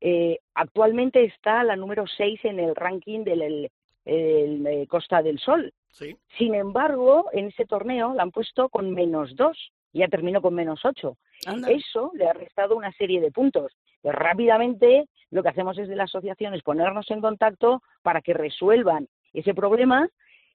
Eh, 0.00 0.38
actualmente 0.54 1.24
está 1.24 1.64
la 1.64 1.76
número 1.76 2.04
6 2.06 2.40
en 2.44 2.58
el 2.60 2.74
ranking 2.76 3.24
del 3.24 3.42
el- 3.42 3.70
el, 4.04 4.66
eh, 4.66 4.86
Costa 4.86 5.20
del 5.22 5.38
Sol. 5.40 5.72
Sí. 5.90 6.16
Sin 6.38 6.54
embargo, 6.54 7.28
en 7.32 7.46
ese 7.48 7.64
torneo 7.66 8.14
la 8.14 8.22
han 8.22 8.30
puesto 8.30 8.68
con 8.68 8.92
menos 8.92 9.34
2. 9.34 9.72
Ya 9.92 10.06
terminó 10.08 10.40
con 10.42 10.54
menos 10.54 10.84
8. 10.84 11.16
Anda. 11.46 11.70
Eso 11.70 12.12
le 12.14 12.28
ha 12.28 12.32
restado 12.34 12.76
una 12.76 12.92
serie 12.92 13.20
de 13.20 13.32
puntos. 13.32 13.72
Pues 14.02 14.14
rápidamente 14.14 15.08
lo 15.30 15.42
que 15.42 15.48
hacemos 15.48 15.76
desde 15.76 15.96
la 15.96 16.04
asociación 16.04 16.54
es 16.54 16.62
ponernos 16.62 17.10
en 17.10 17.20
contacto 17.20 17.82
para 18.02 18.20
que 18.20 18.34
resuelvan 18.34 19.08
ese 19.32 19.54
problema 19.54 20.08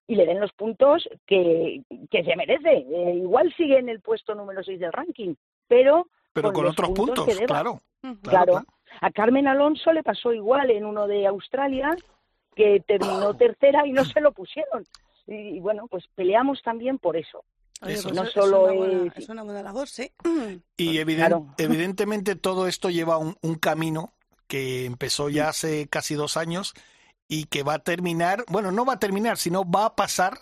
y 0.07 0.15
le 0.15 0.25
den 0.25 0.39
los 0.39 0.53
puntos 0.53 1.09
que, 1.25 1.81
que 2.09 2.23
se 2.23 2.35
merece. 2.35 2.85
Eh, 2.89 3.15
igual 3.15 3.53
sigue 3.57 3.79
en 3.79 3.89
el 3.89 3.99
puesto 4.01 4.33
número 4.35 4.63
6 4.63 4.79
del 4.79 4.93
ranking, 4.93 5.33
pero 5.67 6.07
Pero 6.33 6.49
con 6.49 6.53
con 6.55 6.63
los 6.65 6.73
otros 6.73 6.87
puntos 6.89 7.05
puntos, 7.07 7.25
que 7.25 7.33
deba. 7.35 7.47
claro. 7.47 7.79
Claro. 8.23 8.61
A 8.99 9.11
Carmen 9.11 9.47
Alonso 9.47 9.93
le 9.93 10.03
pasó 10.03 10.33
igual 10.33 10.69
en 10.71 10.85
uno 10.85 11.07
de 11.07 11.25
Australia, 11.27 11.95
que 12.55 12.81
terminó 12.85 13.33
tercera 13.35 13.87
y 13.87 13.91
no 13.93 14.03
se 14.03 14.19
lo 14.19 14.31
pusieron. 14.33 14.85
Y, 15.27 15.33
y 15.57 15.59
bueno, 15.59 15.87
pues 15.89 16.03
peleamos 16.15 16.61
también 16.63 16.97
por 16.99 17.15
eso. 17.15 17.43
Oye, 17.81 17.93
Eso. 17.93 18.09
pues 18.09 18.15
No 18.15 18.23
es, 18.23 18.31
solo 18.31 18.63
una 18.65 18.73
buena, 18.73 19.05
es- 19.07 19.17
es 19.23 19.29
una 19.29 19.43
buena 19.43 19.63
labor, 19.63 19.87
sí. 19.87 20.11
Y 20.77 21.03
Claro. 21.15 21.47
evidentemente 21.57 22.35
todo 22.35 22.67
esto 22.67 22.89
lleva 22.89 23.17
un, 23.17 23.35
un 23.41 23.55
camino 23.55 24.13
que 24.47 24.85
empezó 24.85 25.29
ya 25.29 25.47
hace 25.49 25.87
casi 25.87 26.13
dos 26.15 26.35
años 26.37 26.73
y 27.27 27.45
que 27.45 27.63
va 27.63 27.75
a 27.75 27.79
terminar, 27.79 28.43
bueno, 28.49 28.71
no 28.71 28.85
va 28.85 28.93
a 28.93 28.99
terminar, 28.99 29.37
sino 29.37 29.63
va 29.63 29.85
a 29.85 29.95
pasar, 29.95 30.33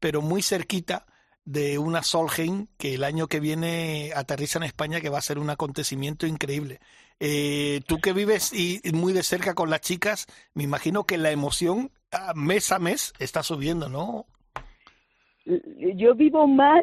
pero 0.00 0.22
muy 0.22 0.40
cerquita 0.42 1.04
de 1.44 1.78
una 1.78 2.02
Solheim 2.02 2.66
que 2.78 2.94
el 2.94 3.04
año 3.04 3.26
que 3.28 3.38
viene 3.40 4.12
aterriza 4.16 4.58
en 4.58 4.64
España, 4.64 5.00
que 5.00 5.10
va 5.10 5.18
a 5.18 5.22
ser 5.22 5.38
un 5.38 5.50
acontecimiento 5.50 6.26
increíble. 6.26 6.80
Eh, 7.22 7.82
tú 7.86 7.98
que 7.98 8.14
vives 8.14 8.50
y, 8.54 8.80
muy 8.92 9.12
de 9.12 9.22
cerca 9.22 9.54
con 9.54 9.68
las 9.68 9.82
chicas, 9.82 10.26
me 10.54 10.64
imagino 10.64 11.04
que 11.04 11.18
la 11.18 11.30
emoción 11.30 11.90
ah, 12.12 12.32
mes 12.34 12.72
a 12.72 12.78
mes 12.78 13.12
está 13.18 13.42
subiendo, 13.42 13.90
¿no? 13.90 14.24
Yo 15.44 16.14
vivo 16.14 16.46
más 16.46 16.82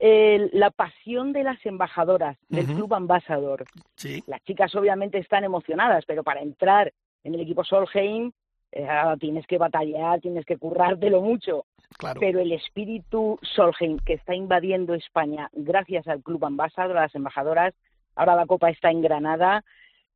eh, 0.00 0.50
la 0.52 0.70
pasión 0.72 1.32
de 1.32 1.44
las 1.44 1.64
embajadoras 1.64 2.36
del. 2.48 2.66
Club 2.66 2.92
Ambassador. 2.94 3.64
Sí, 3.94 4.22
Las 4.26 4.42
chicas 4.44 4.74
obviamente 4.74 5.18
están 5.18 5.44
emocionadas, 5.44 6.04
pero 6.06 6.24
para 6.24 6.40
entrar 6.40 6.92
en 7.22 7.34
el 7.34 7.40
equipo 7.40 7.62
Solheim 7.62 8.32
eh, 8.72 8.88
tienes 9.20 9.46
que 9.46 9.58
batallar, 9.58 10.20
tienes 10.20 10.44
que 10.44 10.56
currártelo 10.56 11.22
mucho. 11.22 11.66
claro. 11.98 12.20
pero 12.20 12.40
el 12.40 12.52
espíritu 12.52 13.38
Solheim 13.42 13.98
que 13.98 14.14
está 14.14 14.34
invadiendo 14.34 14.94
España 14.94 15.50
gracias 15.52 16.06
al 16.08 16.22
Club 16.22 16.44
Ambassador, 16.44 16.98
a 16.98 17.02
las 17.02 17.14
embajadoras, 17.14 17.74
ahora 18.18 18.34
la 18.34 18.46
Copa 18.46 18.68
está 18.68 18.90
en 18.90 19.00
Granada, 19.00 19.64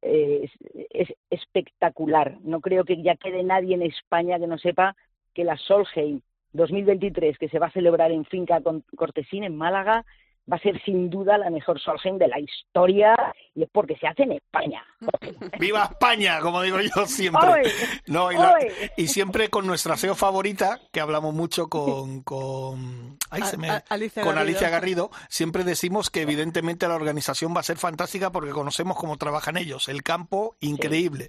eh, 0.03 0.51
es, 0.91 0.91
es 0.91 1.15
espectacular. 1.31 2.37
No 2.43 2.61
creo 2.61 2.85
que 2.85 3.01
ya 3.01 3.17
quede 3.17 3.43
nadie 3.45 3.77
en 3.77 3.83
España 3.83 4.39
que 4.39 4.49
no 4.49 4.59
sepa 4.59 4.97
que 5.33 5.45
la 5.45 5.57
Solheim 5.57 6.21
2023, 6.53 7.39
que 7.39 7.49
se 7.49 7.59
va 7.59 7.69
a 7.69 7.73
celebrar 7.73 8.11
en 8.11 8.25
Finca 8.25 8.61
Cortesín, 8.97 9.45
en 9.45 9.57
Málaga, 9.57 10.05
va 10.51 10.57
a 10.57 10.61
ser 10.61 10.83
sin 10.85 11.09
duda 11.09 11.39
la 11.39 11.51
mejor 11.51 11.81
Solheim 11.81 12.19
de 12.19 12.27
la 12.29 12.39
historia 12.41 13.15
y 13.55 13.63
es 13.63 13.69
porque 13.73 13.97
se 13.97 14.07
hace 14.09 14.25
en 14.25 14.33
España. 14.33 14.83
¡Viva 15.61 15.85
España! 15.85 16.41
Como 16.41 16.63
digo 16.63 16.79
yo 16.81 17.07
siempre. 17.07 17.49
¡Oye! 17.49 17.73
No, 18.07 18.33
y, 18.33 18.35
la- 18.37 18.55
¡Oye! 18.55 18.93
y 18.97 19.07
siempre 19.09 19.49
con 19.51 19.67
nuestra 19.67 19.97
SEO 19.97 20.15
favorita, 20.15 20.81
que 20.93 21.01
hablamos 21.01 21.33
mucho 21.33 21.69
con, 21.69 22.23
con, 22.25 23.19
ay, 23.31 23.43
se 23.43 23.57
me- 23.57 23.71
A- 23.71 23.77
a- 23.77 23.85
Alicia 23.89 24.23
con 24.23 24.35
Garrido. 24.35 24.51
Alicia 24.59 24.69
Garrido, 24.71 25.11
siempre 25.29 25.65
decimos 25.65 26.11
que 26.11 26.23
evidentemente 26.23 26.89
la 26.89 26.97
organización 26.97 27.55
va 27.57 27.61
a 27.61 27.65
ser 27.65 27.77
fantástica 27.79 28.31
porque 28.33 28.51
conocemos 28.51 28.97
cómo 28.97 29.17
trabajan 29.19 29.57
ellos, 29.57 29.89
el 29.89 30.03
campo 30.03 30.57
increíble. 30.61 31.29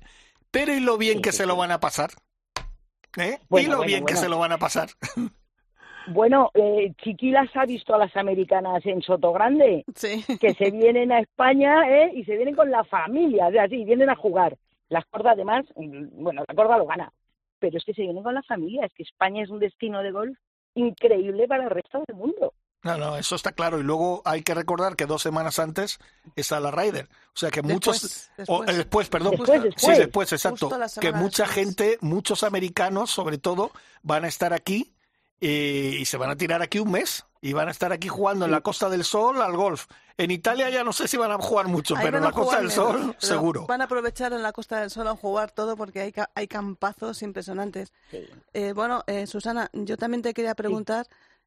Pero 0.49 0.74
¿y 0.74 0.80
lo 0.80 0.97
bien 0.97 1.18
Sí, 1.18 1.22
que 1.22 1.32
sí, 1.32 1.38
se 1.39 1.45
lo 1.45 1.55
van 1.55 1.72
a 1.72 1.80
pasar? 1.80 2.11
¿Eh? 3.18 3.38
¿Y 3.39 3.43
lo 3.43 3.47
bueno, 3.49 3.82
bien 3.82 4.05
que 4.05 4.16
se 4.16 4.28
lo 4.28 4.39
van 4.39 4.51
a 4.53 4.57
pasar? 4.57 4.89
Bueno, 6.08 6.51
eh, 6.54 6.93
Chiquilas 7.01 7.49
ha 7.56 7.66
visto 7.66 7.95
a 7.95 7.97
las 7.97 8.16
americanas 8.16 8.86
en 8.86 9.01
Sotogrande. 9.01 9.86
Sí. 9.95 10.24
que 10.39 10.54
se 10.54 10.72
vienen 10.72 11.12
a 11.12 11.20
España 11.20 11.84
¿eh? 11.89 12.12
y 12.16 12.24
se 12.26 12.36
vienen 12.36 12.56
con 12.56 12.70
la 12.70 12.84
familia, 12.84 13.47
o 13.47 13.51
sea, 13.51 13.68
sí, 13.68 13.84
vienen 13.84 14.10
a 14.10 14.16
jugar. 14.16 14.58
La 14.89 15.01
corda 15.10 15.32
además, 15.32 15.66
mm, 15.76 16.24
bueno, 16.24 16.43
la 16.47 16.56
corda 16.56 16.78
lo 16.78 16.86
gana, 16.86 17.12
pero 17.60 17.78
es 17.78 17.86
que 17.86 17.93
se 17.93 18.01
vienen 18.01 18.24
con 18.24 18.34
la 18.34 18.43
familia, 18.43 18.86
es 18.86 18.93
que 18.93 19.04
España 19.04 19.43
es 19.43 19.49
un 19.49 19.60
destino 19.60 20.04
de 20.04 20.12
golf 20.12 20.38
increíble 20.76 21.47
para 21.47 21.64
el 21.64 21.70
resto 21.70 22.04
del 22.08 22.18
mundo. 22.18 22.54
No, 22.84 22.97
no, 22.97 23.18
eso 23.18 23.36
está 23.36 23.54
claro. 23.54 23.80
Y 23.80 23.84
luego 23.84 24.22
hay 24.26 24.43
que 24.43 24.54
recordar 24.54 24.97
que 24.97 25.06
dos 25.06 25.22
semanas 25.22 25.58
antes 25.58 25.99
está 26.36 26.60
la 26.60 26.70
Ryder. 26.70 27.08
O 27.28 27.38
sea 27.38 27.49
que 27.49 27.62
muchos. 27.62 28.01
Después, 28.01 28.49
o, 28.49 28.60
después. 28.60 28.70
eh, 28.70 28.78
después, 28.78 29.10
perdón. 29.10 29.32
Después, 29.32 29.64
después. 29.64 29.95
Sí, 29.95 30.01
después, 30.01 30.34
exacto. 30.34 30.70
Que 30.99 31.14
mucha 31.14 31.43
después. 31.43 31.49
gente, 31.49 31.97
muchos 32.01 32.43
americanos, 32.43 33.10
sobre 33.10 33.38
todo, 33.38 33.72
van 34.01 34.26
a 34.26 34.28
estar 34.28 34.51
aquí 34.51 34.93
y 35.39 36.05
se 36.05 36.17
van 36.17 36.29
a 36.29 36.36
tirar 36.36 36.61
aquí 36.61 36.79
un 36.79 36.91
mes. 36.91 37.25
Y 37.41 37.51
van 37.51 37.67
a 37.67 37.71
estar 37.71 37.91
aquí 37.91 38.07
jugando 38.07 38.45
en 38.45 38.51
la 38.51 38.61
Costa 38.61 38.89
del 38.89 39.03
Sol 39.03 39.41
al 39.41 39.57
golf. 39.57 39.88
En 40.17 40.31
Italia 40.31 40.69
ya 40.69 40.86
no 40.86 40.93
sé 40.93 41.09
si 41.09 41.17
van 41.17 41.29
a 41.31 41.38
jugar 41.38 41.67
mucho, 41.67 41.93
Ahí 41.97 42.05
pero 42.05 42.19
en 42.19 42.23
la 42.23 42.31
Costa 42.31 42.61
del 42.61 42.71
Sol, 42.71 43.15
seguro. 43.19 43.65
Van 43.67 43.81
a 43.81 43.84
aprovechar 43.84 44.31
en 44.31 44.41
la 44.41 44.53
Costa 44.53 44.79
del 44.79 44.89
Sol 44.89 45.09
a 45.09 45.15
jugar 45.17 45.51
todo 45.51 45.75
porque 45.75 45.99
hay, 45.99 46.13
ca- 46.13 46.29
hay 46.36 46.47
campazos 46.47 47.21
impresionantes. 47.21 47.91
Sí. 48.11 48.25
Eh, 48.53 48.71
bueno, 48.71 49.03
eh, 49.07 49.27
Susana, 49.27 49.69
yo 49.73 49.97
también 49.97 50.21
te 50.21 50.34
quería 50.34 50.55
preguntar, 50.55 51.05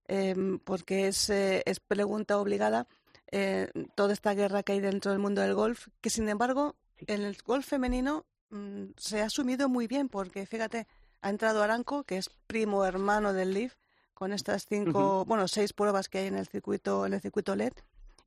eh, 0.09 0.35
porque 0.65 1.09
es, 1.09 1.31
eh, 1.31 1.63
es 1.65 1.81
pregunta 1.81 2.37
obligada, 2.37 2.87
eh, 3.33 3.71
toda 3.95 4.13
esta 4.13 4.35
guerra 4.35 4.63
que 4.63 4.73
hay 4.73 4.81
dentro 4.81 5.13
del 5.13 5.21
mundo 5.21 5.41
del 5.41 5.55
golf, 5.55 5.87
que 6.03 6.11
sin 6.11 6.29
embargo, 6.29 6.77
en 7.07 7.23
el 7.23 7.39
golf 7.43 7.67
femenino 7.67 8.27
mm, 8.51 8.89
se 8.99 9.23
ha 9.23 9.27
asumido 9.27 9.71
muy 9.71 9.87
bien, 9.87 10.11
porque 10.11 10.45
fíjate, 10.45 10.87
ha 11.23 11.31
entrado 11.31 11.63
Aranco, 11.63 12.05
que 12.05 12.17
es 12.17 12.31
primo 12.47 12.85
hermano 12.85 13.33
del 13.33 13.55
Leaf, 13.55 13.75
con 14.15 14.33
estas 14.33 14.67
cinco, 14.67 15.25
bueno, 15.27 15.47
seis 15.49 15.73
pruebas 15.73 16.09
que 16.09 16.19
hay 16.19 16.27
en 16.27 16.37
el 16.37 16.47
circuito, 16.47 17.05
en 17.07 17.15
el 17.15 17.21
circuito 17.21 17.55
LED. 17.55 17.73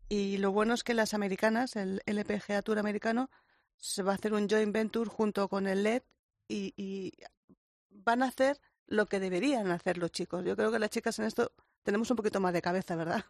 Y 0.08 0.38
lo 0.38 0.52
bueno 0.52 0.74
es 0.74 0.84
que 0.84 0.94
las 0.94 1.14
americanas, 1.14 1.76
el 1.76 2.02
LPGA 2.06 2.62
Tour 2.62 2.80
americano, 2.80 3.30
se 3.78 4.04
va 4.04 4.12
a 4.12 4.16
hacer 4.16 4.34
un 4.34 4.48
joint 4.48 4.74
venture 4.74 5.10
junto 5.10 5.48
con 5.48 5.68
el 5.68 5.84
LED 5.84 6.04
y, 6.48 6.74
y 6.76 7.14
van 7.90 8.24
a 8.24 8.28
hacer 8.28 8.58
lo 8.88 9.06
que 9.06 9.20
deberían 9.20 9.72
hacer 9.72 9.98
los 9.98 10.12
chicos. 10.12 10.44
Yo 10.44 10.56
creo 10.56 10.72
que 10.72 10.80
las 10.80 10.90
chicas 10.90 11.18
en 11.20 11.26
esto 11.26 11.52
tenemos 11.84 12.10
un 12.12 12.18
poquito 12.18 12.40
más 12.40 12.54
de 12.54 12.62
cabeza, 12.62 12.96
¿verdad? 12.96 13.24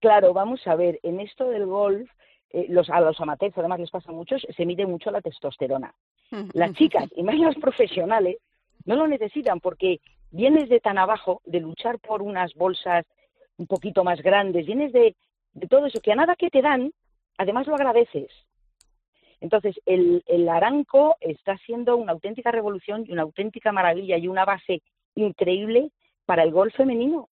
Claro, 0.00 0.32
vamos 0.32 0.66
a 0.66 0.74
ver, 0.74 1.00
en 1.02 1.20
esto 1.20 1.48
del 1.48 1.66
golf, 1.66 2.10
eh, 2.50 2.66
los, 2.68 2.88
a 2.90 3.00
los 3.00 3.20
amateurs 3.20 3.56
además 3.56 3.80
les 3.80 3.90
pasa 3.90 4.12
mucho, 4.12 4.36
se 4.38 4.66
mide 4.66 4.86
mucho 4.86 5.10
la 5.10 5.20
testosterona. 5.20 5.94
Las 6.52 6.72
chicas, 6.74 7.08
y 7.16 7.22
más 7.22 7.38
las 7.38 7.56
profesionales, 7.56 8.36
no 8.84 8.96
lo 8.96 9.06
necesitan 9.06 9.60
porque 9.60 10.00
vienes 10.30 10.68
de 10.68 10.80
tan 10.80 10.98
abajo, 10.98 11.40
de 11.44 11.60
luchar 11.60 11.98
por 11.98 12.22
unas 12.22 12.54
bolsas 12.54 13.06
un 13.56 13.66
poquito 13.66 14.04
más 14.04 14.20
grandes, 14.22 14.66
vienes 14.66 14.92
de, 14.92 15.16
de 15.52 15.66
todo 15.66 15.86
eso, 15.86 16.00
que 16.00 16.12
a 16.12 16.16
nada 16.16 16.36
que 16.36 16.50
te 16.50 16.62
dan, 16.62 16.92
además 17.38 17.66
lo 17.66 17.74
agradeces. 17.74 18.30
Entonces, 19.40 19.80
el, 19.86 20.22
el 20.26 20.48
Aranco 20.48 21.16
está 21.20 21.56
siendo 21.58 21.96
una 21.96 22.12
auténtica 22.12 22.50
revolución 22.50 23.04
y 23.06 23.12
una 23.12 23.22
auténtica 23.22 23.72
maravilla 23.72 24.18
y 24.18 24.28
una 24.28 24.44
base 24.44 24.82
increíble 25.14 25.90
para 26.26 26.42
el 26.42 26.50
golf 26.50 26.74
femenino. 26.74 27.28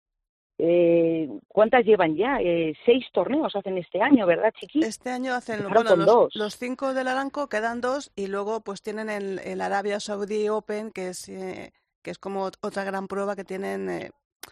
Eh, 0.57 1.29
¿Cuántas 1.47 1.83
llevan 1.85 2.15
ya? 2.15 2.37
Eh, 2.39 2.73
seis 2.85 3.05
torneos 3.11 3.55
hacen 3.55 3.77
este 3.77 4.01
año, 4.01 4.25
¿verdad, 4.25 4.53
Chiqui? 4.57 4.79
Este 4.83 5.09
año 5.09 5.33
hacen 5.33 5.63
bueno, 5.69 5.95
los, 5.95 6.05
dos. 6.05 6.35
los 6.35 6.57
cinco 6.57 6.93
del 6.93 7.07
Aranco, 7.09 7.49
quedan 7.49 7.81
dos, 7.81 8.11
y 8.15 8.27
luego 8.27 8.61
pues 8.61 8.81
tienen 8.81 9.09
el, 9.09 9.39
el 9.39 9.59
Arabia 9.61 9.99
Saudi 9.99 10.47
Open, 10.47 10.91
que 10.91 11.09
es, 11.09 11.27
eh, 11.27 11.73
que 12.01 12.11
es 12.11 12.19
como 12.19 12.47
ot- 12.47 12.57
otra 12.61 12.83
gran 12.85 13.07
prueba 13.07 13.35
que 13.35 13.43
tienen, 13.43 13.89
eh, 13.89 14.11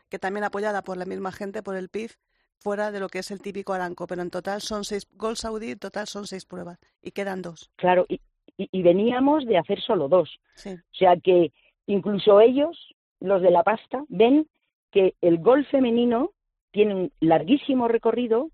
que 0.09 0.19
también 0.19 0.43
apoyada 0.43 0.81
por 0.83 0.97
la 0.97 1.05
misma 1.05 1.31
gente, 1.31 1.63
por 1.63 1.77
el 1.77 1.87
PIF, 1.87 2.15
fuera 2.59 2.91
de 2.91 2.99
lo 2.99 3.07
que 3.07 3.19
es 3.19 3.31
el 3.31 3.41
típico 3.41 3.71
Aranco. 3.73 4.05
Pero 4.05 4.21
en 4.21 4.29
total 4.29 4.59
son 4.61 4.83
seis, 4.83 5.07
Gol 5.13 5.37
Saudi, 5.37 5.71
en 5.71 5.79
total 5.79 6.07
son 6.07 6.27
seis 6.27 6.45
pruebas, 6.45 6.79
y 7.01 7.11
quedan 7.11 7.41
dos. 7.41 7.71
Claro, 7.77 8.05
y, 8.09 8.19
y- 8.57 8.67
y 8.71 8.81
veníamos 8.83 9.45
de 9.45 9.57
hacer 9.57 9.79
solo 9.81 10.09
dos. 10.09 10.29
Sí. 10.55 10.71
O 10.73 10.95
sea 10.95 11.15
que 11.15 11.53
incluso 11.87 12.41
ellos, 12.41 12.77
los 13.21 13.41
de 13.41 13.51
la 13.51 13.63
pasta, 13.63 14.03
ven 14.09 14.49
que 14.93 15.15
el 15.21 15.39
golf 15.39 15.67
femenino 15.69 16.31
tiene 16.71 16.95
un 16.95 17.11
larguísimo 17.19 17.87
recorrido 17.87 18.49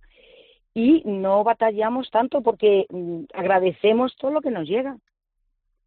y 0.74 1.02
no 1.06 1.44
batallamos 1.44 2.10
tanto 2.12 2.42
porque 2.42 2.86
mm, 2.90 3.24
agradecemos 3.34 4.16
todo 4.18 4.32
lo 4.32 4.42
que 4.42 4.52
nos 4.52 4.68
llega. 4.68 4.98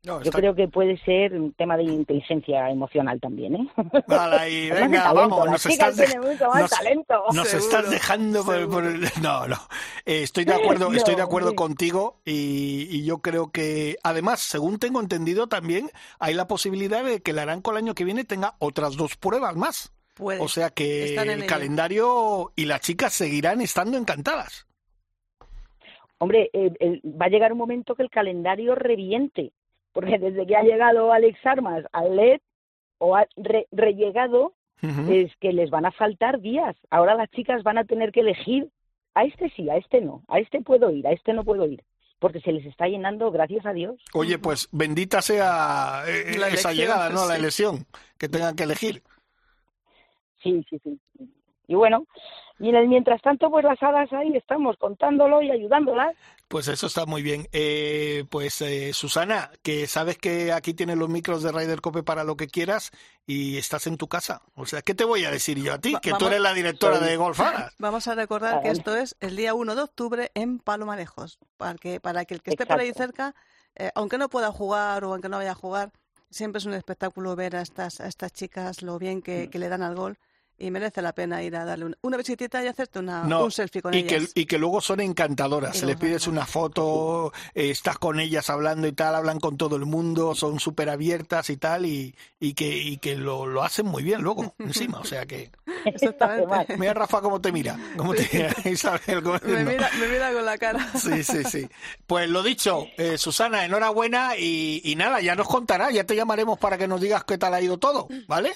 No, 0.04 0.14
Yo 0.18 0.24
está- 0.30 0.38
creo 0.38 0.54
que 0.56 0.66
puede 0.66 0.96
ser 1.04 1.32
un 1.34 1.52
tema 1.52 1.76
de 1.76 1.84
inteligencia 1.84 2.68
emocional 2.70 3.20
también, 3.20 3.54
¿eh? 3.54 3.68
Vale, 4.08 4.50
de 4.50 4.70
venga, 4.74 5.04
talento, 5.04 5.14
vamos, 5.14 5.50
nos 5.52 5.64
estás, 5.66 5.96
mucho 5.96 6.48
más 6.48 6.60
nos- 6.62 6.70
talento. 6.70 7.24
nos 7.32 7.48
Seguro, 7.48 7.64
estás 7.76 7.90
dejando 7.90 8.44
por, 8.44 8.68
por 8.68 8.84
el- 8.84 9.02
No, 9.22 9.46
no. 9.46 9.56
Eh, 10.04 10.22
estoy 10.24 10.44
de 10.44 10.54
acuerdo, 10.54 10.88
No, 10.90 10.96
estoy 10.96 11.14
de 11.14 11.22
acuerdo 11.22 11.54
contigo 11.54 12.16
y, 12.24 12.88
y 12.90 13.04
yo 13.04 13.18
creo 13.18 13.52
que, 13.52 13.96
además, 14.02 14.40
según 14.40 14.80
tengo 14.80 15.00
entendido, 15.00 15.46
también 15.46 15.88
hay 16.18 16.34
la 16.34 16.48
posibilidad 16.48 17.04
de 17.04 17.20
que 17.22 17.30
el 17.30 17.38
Aranco 17.38 17.70
el 17.70 17.76
año 17.76 17.94
que 17.94 18.04
viene 18.04 18.24
tenga 18.24 18.56
otras 18.58 18.96
dos 18.96 19.16
pruebas 19.16 19.54
más. 19.54 19.92
Puede. 20.14 20.40
O 20.40 20.48
sea 20.48 20.70
que 20.70 21.04
Están 21.04 21.30
en 21.30 21.40
el 21.42 21.46
calendario 21.46 22.52
y 22.56 22.66
las 22.66 22.80
chicas 22.80 23.12
seguirán 23.12 23.60
estando 23.60 23.96
encantadas. 23.96 24.66
Hombre, 26.18 26.50
el- 26.52 27.00
va 27.04 27.26
a 27.26 27.30
llegar 27.30 27.52
un 27.52 27.58
momento 27.58 27.94
que 27.94 28.02
el 28.02 28.10
calendario 28.10 28.74
reviente, 28.74 29.52
porque 29.92 30.18
desde 30.18 30.46
que 30.46 30.56
ha 30.56 30.62
llegado 30.62 31.12
Alex 31.12 31.38
Armas 31.44 31.84
al 31.92 32.14
LED 32.16 32.40
o 32.98 33.16
ha 33.16 33.26
re- 33.36 33.66
rellegado, 33.72 34.54
es 35.08 35.30
que 35.40 35.52
les 35.52 35.70
van 35.70 35.86
a 35.86 35.92
faltar 35.92 36.40
días. 36.40 36.74
Ahora 36.90 37.14
las 37.14 37.30
chicas 37.30 37.62
van 37.62 37.78
a 37.78 37.84
tener 37.84 38.10
que 38.10 38.20
elegir, 38.20 38.68
a 39.14 39.24
este 39.24 39.48
sí, 39.50 39.70
a 39.70 39.76
este 39.76 40.00
no, 40.00 40.24
a 40.28 40.38
este 40.40 40.60
puedo 40.60 40.90
ir, 40.90 41.06
a 41.06 41.12
este 41.12 41.32
no 41.32 41.44
puedo 41.44 41.66
ir, 41.66 41.84
porque 42.18 42.40
se 42.40 42.50
les 42.52 42.66
está 42.66 42.86
llenando, 42.88 43.30
gracias 43.30 43.64
a 43.64 43.72
Dios. 43.72 43.94
Oye, 44.12 44.38
pues 44.38 44.68
bendita 44.72 45.22
sea 45.22 46.02
eh, 46.06 46.36
La 46.36 46.48
esa 46.48 46.70
elección, 46.70 46.74
llegada, 46.74 47.10
¿no? 47.10 47.26
La 47.26 47.36
elección, 47.36 47.86
que 48.18 48.28
tengan 48.28 48.56
que 48.56 48.64
elegir. 48.64 49.02
Sí, 50.42 50.64
sí, 50.68 50.80
sí. 50.84 50.98
Y 51.68 51.74
bueno, 51.74 52.06
y 52.58 52.68
en 52.68 52.74
el 52.74 52.88
mientras 52.88 53.22
tanto, 53.22 53.48
pues 53.50 53.64
las 53.64 53.82
hadas 53.82 54.12
ahí 54.12 54.36
estamos 54.36 54.76
contándolo 54.76 55.40
y 55.42 55.50
ayudándolas. 55.50 56.14
Pues 56.48 56.68
eso 56.68 56.86
está 56.86 57.06
muy 57.06 57.22
bien. 57.22 57.46
Eh, 57.52 58.24
pues 58.28 58.60
eh, 58.60 58.92
Susana, 58.92 59.50
que 59.62 59.86
sabes 59.86 60.18
que 60.18 60.52
aquí 60.52 60.74
tienes 60.74 60.98
los 60.98 61.08
micros 61.08 61.42
de 61.42 61.50
Ryder 61.50 61.80
Cope 61.80 62.02
para 62.02 62.24
lo 62.24 62.36
que 62.36 62.48
quieras 62.48 62.90
y 63.26 63.56
estás 63.56 63.86
en 63.86 63.96
tu 63.96 64.06
casa. 64.08 64.42
O 64.54 64.66
sea, 64.66 64.82
¿qué 64.82 64.94
te 64.94 65.04
voy 65.04 65.24
a 65.24 65.30
decir 65.30 65.56
yo 65.62 65.72
a 65.72 65.78
ti? 65.78 65.94
Va- 65.94 66.00
Que 66.00 66.12
tú 66.18 66.26
eres 66.26 66.40
la 66.40 66.52
directora 66.52 66.98
de 66.98 67.16
Golfadas. 67.16 67.74
Vamos 67.78 68.06
a 68.08 68.14
recordar 68.16 68.56
Ah, 68.56 68.60
que 68.60 68.68
vale. 68.68 68.78
esto 68.78 68.96
es 68.96 69.16
el 69.20 69.36
día 69.36 69.54
1 69.54 69.74
de 69.74 69.82
octubre 69.82 70.30
en 70.34 70.58
Palomarejos, 70.58 71.38
para 71.56 71.74
que, 71.76 72.00
para 72.00 72.24
que 72.26 72.34
el 72.34 72.42
que 72.42 72.50
esté 72.50 72.66
por 72.66 72.80
ahí 72.80 72.92
cerca, 72.92 73.34
eh, 73.76 73.90
aunque 73.94 74.18
no 74.18 74.28
pueda 74.28 74.52
jugar 74.52 75.04
o 75.04 75.12
aunque 75.14 75.30
no 75.30 75.38
vaya 75.38 75.52
a 75.52 75.54
jugar, 75.54 75.90
siempre 76.28 76.58
es 76.58 76.66
un 76.66 76.74
espectáculo 76.74 77.34
ver 77.34 77.56
a 77.56 77.62
estas, 77.62 78.00
a 78.00 78.08
estas 78.08 78.32
chicas 78.32 78.82
lo 78.82 78.98
bien 78.98 79.18
Mm. 79.18 79.22
que, 79.22 79.48
que 79.48 79.58
le 79.58 79.68
dan 79.70 79.82
al 79.82 79.94
gol 79.94 80.18
y 80.62 80.70
merece 80.70 81.02
la 81.02 81.12
pena 81.12 81.42
ir 81.42 81.56
a 81.56 81.64
darle 81.64 81.86
una, 81.86 81.96
una 82.02 82.16
visitita 82.16 82.62
y 82.62 82.68
hacerte 82.68 82.98
una, 83.00 83.24
No, 83.24 83.44
un 83.44 83.50
selfie 83.50 83.82
con 83.82 83.92
y 83.94 84.04
que, 84.04 84.16
ellas. 84.16 84.30
y 84.34 84.46
que 84.46 84.58
luego 84.58 84.80
son 84.80 85.00
encantadoras. 85.00 85.74
Y 85.76 85.80
Se 85.80 85.86
le 85.86 85.92
luego 85.92 86.00
pides 86.06 86.26
una 86.26 86.46
foto, 86.46 87.32
eh, 87.54 87.70
estás 87.70 87.98
con 87.98 88.20
ellas 88.20 88.48
hablando 88.50 88.86
y 88.86 88.92
tal, 88.92 89.14
hablan 89.14 89.40
con 89.40 89.56
todo 89.56 89.76
el 89.76 89.84
mundo, 89.86 90.34
son 90.34 90.60
súper 90.60 90.88
abiertas 90.88 91.50
y 91.50 91.56
tal, 91.56 91.84
y, 91.86 92.14
y 92.40 92.54
que, 92.54 92.76
y 92.78 92.98
que 92.98 93.16
lo, 93.16 93.46
lo 93.46 93.62
hacen 93.62 93.86
muy 93.86 94.02
bien 94.02 94.22
luego, 94.22 94.54
encima. 94.58 95.00
O 95.00 95.04
sea 95.04 95.26
que. 95.26 95.50
Exactamente. 95.84 96.76
Mira, 96.78 96.94
Rafa, 96.94 97.20
cómo 97.20 97.40
te 97.40 97.52
mira. 97.52 97.78
Cómo 97.96 98.14
te 98.14 98.28
mira, 98.32 98.54
Isabel. 98.64 99.22
cómo- 99.22 99.38
Me 99.44 99.64
mira, 99.64 99.90
me 99.98 100.08
mira 100.08 100.32
con 100.32 100.44
la 100.44 100.58
cara. 100.58 100.88
Sí, 100.96 101.22
sí, 101.22 101.44
sí. 101.44 101.68
Pues 102.06 102.28
lo 102.28 102.42
dicho, 102.42 102.86
eh, 102.96 103.18
Susana, 103.18 103.64
enhorabuena 103.64 104.36
y, 104.36 104.80
y 104.84 104.96
nada, 104.96 105.20
ya 105.20 105.34
nos 105.34 105.48
contará, 105.48 105.90
ya 105.90 106.04
te 106.04 106.16
llamaremos 106.16 106.58
para 106.58 106.78
que 106.78 106.88
nos 106.88 107.00
digas 107.00 107.24
qué 107.24 107.38
tal 107.38 107.54
ha 107.54 107.60
ido 107.60 107.78
todo, 107.78 108.08
¿vale? 108.28 108.52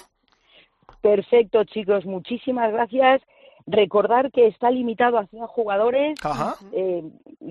Perfecto, 1.07 1.63
chicos, 1.63 2.05
muchísimas 2.05 2.69
gracias. 2.73 3.21
Recordar 3.65 4.29
que 4.29 4.47
está 4.47 4.69
limitado 4.69 5.17
a 5.17 5.25
100 5.27 5.47
jugadores, 5.47 6.19
Ajá. 6.21 6.55
eh, 6.73 7.01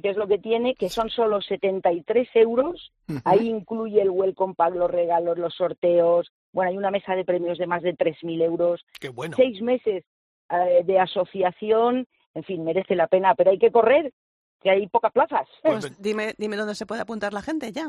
que 0.03 0.11
es 0.11 0.17
lo 0.19 0.29
que 0.29 0.37
tiene, 0.37 0.75
que 0.75 0.91
son 0.91 1.09
solo 1.09 1.41
73 1.41 2.29
euros. 2.35 2.93
Ujú. 3.09 3.19
Ahí 3.25 3.49
incluye 3.49 4.03
el 4.03 4.11
welcome 4.11 4.53
pack, 4.53 4.75
los 4.75 4.91
regalos, 4.91 5.39
los 5.39 5.55
sorteos. 5.55 6.31
Bueno, 6.53 6.71
hay 6.71 6.77
una 6.77 6.91
mesa 6.91 7.15
de 7.15 7.25
premios 7.25 7.57
de 7.57 7.67
más 7.67 7.83
de 7.83 7.95
3.000 7.97 8.43
euros. 8.43 8.85
Qué 9.01 9.09
bueno. 9.09 9.37
Seis 9.39 9.63
meses 9.63 10.05
eh, 10.51 10.83
de 10.85 11.01
asociación. 11.01 12.07
En 12.35 12.45
fin, 12.45 12.63
merece 12.63 12.95
la 12.95 13.07
pena, 13.07 13.35
pero 13.35 13.53
hay 13.53 13.59
que 13.59 13.73
correr, 13.73 14.13
que 14.61 14.69
hay 14.69 14.87
pocas 14.89 15.13
plazas. 15.13 15.49
Pues 15.63 15.99
dime, 15.99 16.35
dime 16.37 16.57
dónde 16.57 16.75
se 16.75 16.85
puede 16.85 17.01
apuntar 17.01 17.33
la 17.33 17.41
gente 17.41 17.73
ya. 17.73 17.89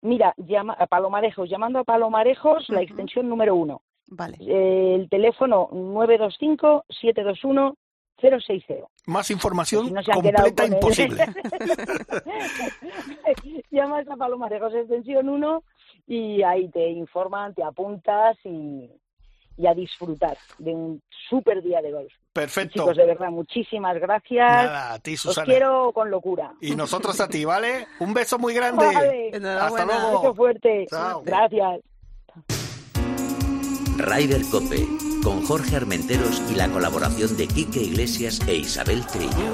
Mira, 0.00 0.32
llama 0.36 0.74
a 0.74 0.86
Palomarejos, 0.86 1.50
llamando 1.50 1.80
a 1.80 1.84
Palomarejos, 1.84 2.68
la 2.68 2.82
extensión 2.82 3.28
número 3.28 3.56
uno. 3.56 3.82
Vale. 4.10 4.36
El 4.40 5.08
teléfono 5.08 5.68
925-721-060. 5.70 7.74
Más 9.06 9.30
información 9.30 9.86
Si 9.86 9.92
no 9.92 10.02
se 10.02 10.12
han 10.12 10.20
quedado 10.20 10.44
completa 10.44 10.66
imposible. 10.66 11.24
Llamas 13.70 14.06
a 14.08 14.16
Palomarejos 14.16 14.74
extensión 14.74 15.28
1 15.28 15.62
y 16.08 16.42
ahí 16.42 16.68
te 16.70 16.88
informan, 16.90 17.54
te 17.54 17.62
apuntas 17.62 18.36
y, 18.44 18.90
y 19.56 19.66
a 19.66 19.74
disfrutar 19.74 20.36
de 20.58 20.74
un 20.74 21.00
súper 21.28 21.62
día 21.62 21.80
de 21.80 21.92
golf. 21.92 22.12
Perfecto. 22.32 22.80
Chicos, 22.80 22.96
de 22.96 23.06
verdad, 23.06 23.30
muchísimas 23.30 23.98
gracias. 24.00 24.46
Nada, 24.48 24.94
a 24.94 24.98
ti, 24.98 25.14
Os 25.14 25.20
Susana. 25.20 25.46
quiero 25.46 25.92
con 25.92 26.10
locura. 26.10 26.52
Y 26.60 26.74
nosotros 26.74 27.20
a 27.20 27.28
ti, 27.28 27.44
¿vale? 27.44 27.86
Un 28.00 28.12
beso 28.12 28.38
muy 28.38 28.54
grande. 28.54 28.84
Vale. 28.86 29.30
Hasta 29.60 29.84
luego. 29.84 30.20
Beso 30.20 30.34
fuerte. 30.34 30.86
Chao. 30.88 31.22
Gracias. 31.24 31.80
Ryder 34.02 34.42
Cope, 34.50 34.86
con 35.22 35.44
Jorge 35.46 35.76
Armenteros 35.76 36.40
y 36.50 36.54
la 36.54 36.68
colaboración 36.68 37.36
de 37.36 37.46
Quique 37.48 37.80
Iglesias 37.80 38.40
e 38.46 38.56
Isabel 38.56 39.06
Trillo. 39.06 39.52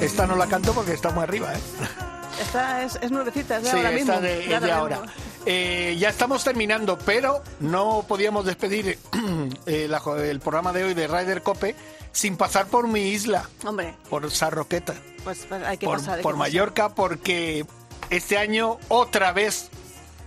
Esta 0.00 0.26
no 0.26 0.34
la 0.36 0.46
canto 0.48 0.72
porque 0.72 0.92
está 0.94 1.10
muy 1.10 1.22
arriba, 1.22 1.54
¿eh? 1.54 1.58
Esta 2.40 2.82
es, 2.82 2.98
es 3.00 3.10
nuevecita, 3.10 3.58
es 3.58 3.64
de 3.64 3.70
Sí, 3.70 3.76
ahora 3.76 3.90
mismo. 3.92 4.12
esta 4.14 4.20
de, 4.26 4.36
de 4.36 4.54
es 4.54 4.60
de 4.62 4.72
ahora 4.72 5.00
mismo. 5.00 5.12
Eh, 5.46 5.96
ya 5.98 6.08
estamos 6.08 6.42
terminando, 6.44 6.98
pero 6.98 7.42
no 7.60 8.04
podíamos 8.08 8.44
despedir 8.44 8.98
eh, 9.66 9.86
la- 9.88 10.02
el 10.24 10.40
programa 10.40 10.72
de 10.72 10.84
hoy 10.84 10.94
de 10.94 11.06
Ryder 11.06 11.42
Cope 11.42 11.76
sin 12.12 12.36
pasar 12.36 12.66
por 12.66 12.88
mi 12.88 13.08
isla, 13.08 13.48
Hombre, 13.64 13.94
por 14.10 14.28
Sarroqueta, 14.30 14.94
pues, 15.24 15.46
pues 15.48 15.62
hay 15.62 15.78
que 15.78 15.86
por, 15.86 15.98
pasar. 15.98 16.16
hay 16.18 16.22
por 16.22 16.32
que 16.32 16.38
pasar. 16.38 16.52
Mallorca, 16.52 16.88
porque 16.90 17.64
este 18.10 18.38
año 18.38 18.78
otra 18.88 19.32
vez 19.32 19.70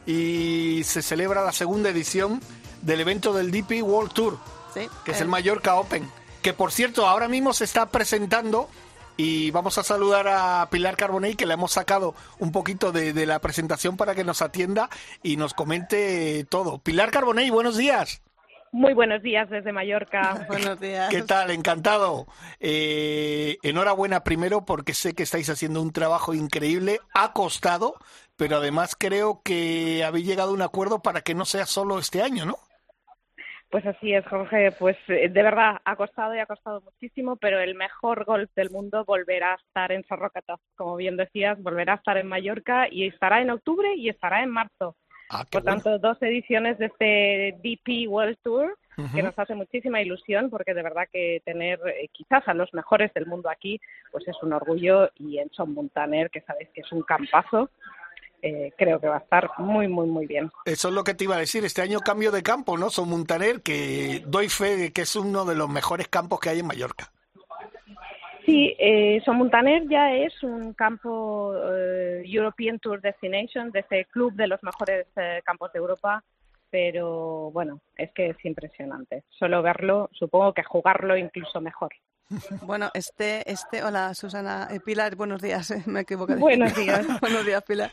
y 0.05 0.81
se 0.83 1.01
celebra 1.01 1.43
la 1.43 1.51
segunda 1.51 1.89
edición 1.89 2.41
del 2.81 3.01
evento 3.01 3.33
del 3.33 3.51
DP 3.51 3.81
World 3.81 4.13
Tour, 4.13 4.37
Sí, 4.73 4.87
que 5.03 5.11
es 5.11 5.21
el 5.21 5.27
Mallorca 5.27 5.75
Open, 5.75 6.09
que 6.41 6.53
por 6.53 6.71
cierto 6.71 7.07
ahora 7.07 7.27
mismo 7.27 7.53
se 7.53 7.63
está 7.63 7.85
presentando 7.87 8.69
y 9.17 9.51
vamos 9.51 9.77
a 9.77 9.83
saludar 9.83 10.27
a 10.27 10.67
Pilar 10.69 10.97
Carbonell 10.97 11.37
que 11.37 11.45
le 11.45 11.53
hemos 11.53 11.71
sacado 11.71 12.13
un 12.39 12.51
poquito 12.51 12.91
de, 12.91 13.13
de 13.13 13.25
la 13.25 13.39
presentación 13.39 13.95
para 13.95 14.13
que 14.13 14.25
nos 14.25 14.41
atienda 14.41 14.89
y 15.23 15.37
nos 15.37 15.53
comente 15.53 16.45
todo. 16.49 16.79
Pilar 16.79 17.11
Carbonell, 17.11 17.51
buenos 17.51 17.77
días. 17.77 18.21
Muy 18.75 18.93
buenos 18.93 19.23
días 19.23 19.49
desde 19.49 19.71
Mallorca. 19.71 20.45
Buenos 20.49 20.77
días. 20.81 21.09
¿Qué 21.09 21.21
tal? 21.21 21.49
Encantado. 21.49 22.27
Eh, 22.59 23.57
enhorabuena 23.63 24.25
primero 24.25 24.65
porque 24.65 24.93
sé 24.93 25.13
que 25.13 25.23
estáis 25.23 25.49
haciendo 25.49 25.81
un 25.81 25.93
trabajo 25.93 26.33
increíble, 26.33 26.99
ha 27.13 27.31
costado, 27.31 27.95
pero 28.37 28.57
además 28.57 28.95
creo 28.97 29.41
que 29.43 30.03
habéis 30.03 30.25
llegado 30.27 30.51
a 30.51 30.53
un 30.53 30.61
acuerdo 30.61 31.01
para 31.01 31.21
que 31.21 31.35
no 31.35 31.45
sea 31.45 31.65
solo 31.65 31.99
este 31.99 32.21
año, 32.21 32.45
¿no? 32.45 32.55
Pues 33.69 33.85
así 33.85 34.13
es, 34.13 34.25
Jorge. 34.27 34.71
Pues 34.71 34.95
eh, 35.07 35.27
de 35.29 35.43
verdad 35.43 35.81
ha 35.83 35.95
costado 35.95 36.35
y 36.35 36.39
ha 36.39 36.45
costado 36.45 36.81
muchísimo, 36.81 37.35
pero 37.35 37.59
el 37.59 37.75
mejor 37.75 38.23
golf 38.23 38.49
del 38.55 38.69
mundo 38.69 39.03
volverá 39.05 39.53
a 39.53 39.55
estar 39.55 39.91
en 39.91 40.05
Sarroqueta. 40.05 40.55
Como 40.75 40.95
bien 40.95 41.17
decías, 41.17 41.61
volverá 41.61 41.93
a 41.93 41.97
estar 41.97 42.17
en 42.17 42.27
Mallorca 42.27 42.87
y 42.89 43.07
estará 43.07 43.41
en 43.41 43.49
octubre 43.49 43.93
y 43.95 44.09
estará 44.09 44.43
en 44.43 44.51
marzo. 44.51 44.95
Ah, 45.29 45.43
Por 45.49 45.63
bueno. 45.63 45.81
tanto, 45.81 45.99
dos 45.99 46.21
ediciones 46.21 46.77
de 46.77 46.85
este 46.85 47.57
DP 47.63 48.07
World 48.07 48.37
Tour 48.43 48.77
que 49.13 49.23
nos 49.23 49.37
hace 49.37 49.55
muchísima 49.55 50.01
ilusión 50.01 50.49
porque 50.49 50.73
de 50.73 50.81
verdad 50.81 51.09
que 51.11 51.41
tener 51.43 51.79
eh, 51.85 52.07
quizás 52.13 52.47
a 52.47 52.53
los 52.53 52.73
mejores 52.73 53.13
del 53.13 53.25
mundo 53.25 53.49
aquí 53.49 53.81
pues 54.11 54.25
es 54.25 54.37
un 54.41 54.53
orgullo 54.53 55.11
y 55.15 55.39
en 55.39 55.49
Son 55.51 55.73
Montaner, 55.73 56.29
que 56.29 56.41
sabéis 56.41 56.69
que 56.73 56.79
es 56.79 56.91
un 56.93 57.01
campazo, 57.01 57.69
eh, 58.45 58.73
creo 58.77 58.99
que 58.99 59.07
va 59.07 59.15
a 59.15 59.19
estar 59.19 59.49
muy, 59.57 59.87
muy, 59.87 60.05
muy 60.07 60.27
bien. 60.27 60.51
Eso 60.65 60.89
es 60.89 60.93
lo 60.93 61.03
que 61.03 61.15
te 61.15 61.23
iba 61.23 61.35
a 61.35 61.39
decir. 61.39 61.65
Este 61.65 61.81
año 61.81 61.99
cambio 61.99 62.31
de 62.31 62.43
campo, 62.43 62.77
¿no? 62.77 62.91
Son 62.91 63.09
Montaner, 63.09 63.61
que 63.61 64.23
doy 64.27 64.49
fe 64.49 64.77
de 64.77 64.93
que 64.93 65.01
es 65.01 65.15
uno 65.15 65.45
de 65.45 65.55
los 65.55 65.67
mejores 65.67 66.07
campos 66.07 66.39
que 66.39 66.49
hay 66.49 66.59
en 66.59 66.67
Mallorca. 66.67 67.11
Sí, 68.45 68.75
eh, 68.77 69.21
Son 69.25 69.37
Montaner 69.37 69.89
ya 69.89 70.13
es 70.13 70.43
un 70.43 70.73
campo 70.73 71.55
eh, 71.73 72.21
European 72.25 72.77
Tour 72.77 73.01
Destination, 73.01 73.71
de 73.71 73.79
ese 73.79 74.05
club 74.05 74.33
de 74.33 74.47
los 74.47 74.61
mejores 74.61 75.07
eh, 75.15 75.41
campos 75.43 75.73
de 75.73 75.79
Europa, 75.79 76.23
pero 76.69 77.49
bueno, 77.51 77.81
es 77.97 78.11
que 78.11 78.27
es 78.27 78.45
impresionante. 78.45 79.23
Solo 79.31 79.63
verlo, 79.63 80.11
supongo 80.13 80.53
que 80.53 80.63
jugarlo 80.63 81.17
incluso 81.17 81.59
mejor. 81.59 81.89
Bueno, 82.61 82.89
este, 82.93 83.49
este, 83.51 83.83
hola 83.83 84.13
Susana, 84.15 84.67
eh, 84.71 84.79
Pilar, 84.79 85.15
buenos 85.15 85.41
días, 85.41 85.69
eh, 85.71 85.83
me 85.85 86.01
equivoqué. 86.01 86.35
Buenos 86.35 86.75
días. 86.75 87.05
buenos 87.21 87.45
días, 87.45 87.63
Pilar. 87.63 87.91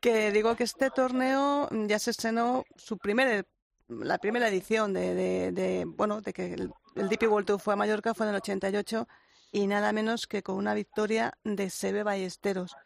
Que 0.00 0.30
digo 0.30 0.54
que 0.54 0.64
este 0.64 0.90
torneo 0.90 1.68
ya 1.86 1.98
se 1.98 2.12
estrenó 2.12 2.64
su 2.76 2.98
primer, 2.98 3.46
la 3.88 4.18
primera 4.18 4.48
edición 4.48 4.92
de, 4.92 5.14
de, 5.14 5.52
de, 5.52 5.84
bueno, 5.86 6.20
de 6.20 6.32
que 6.32 6.54
el, 6.54 6.70
el 6.94 7.08
DP 7.08 7.24
World 7.24 7.46
Tour 7.46 7.60
fue 7.60 7.74
a 7.74 7.76
Mallorca, 7.76 8.14
fue 8.14 8.26
en 8.26 8.30
el 8.30 8.36
88 8.36 9.08
y 9.50 9.66
nada 9.66 9.92
menos 9.92 10.26
que 10.26 10.42
con 10.42 10.56
una 10.56 10.74
victoria 10.74 11.32
de 11.42 11.68
Sebe 11.70 12.02
Ballesteros. 12.02 12.76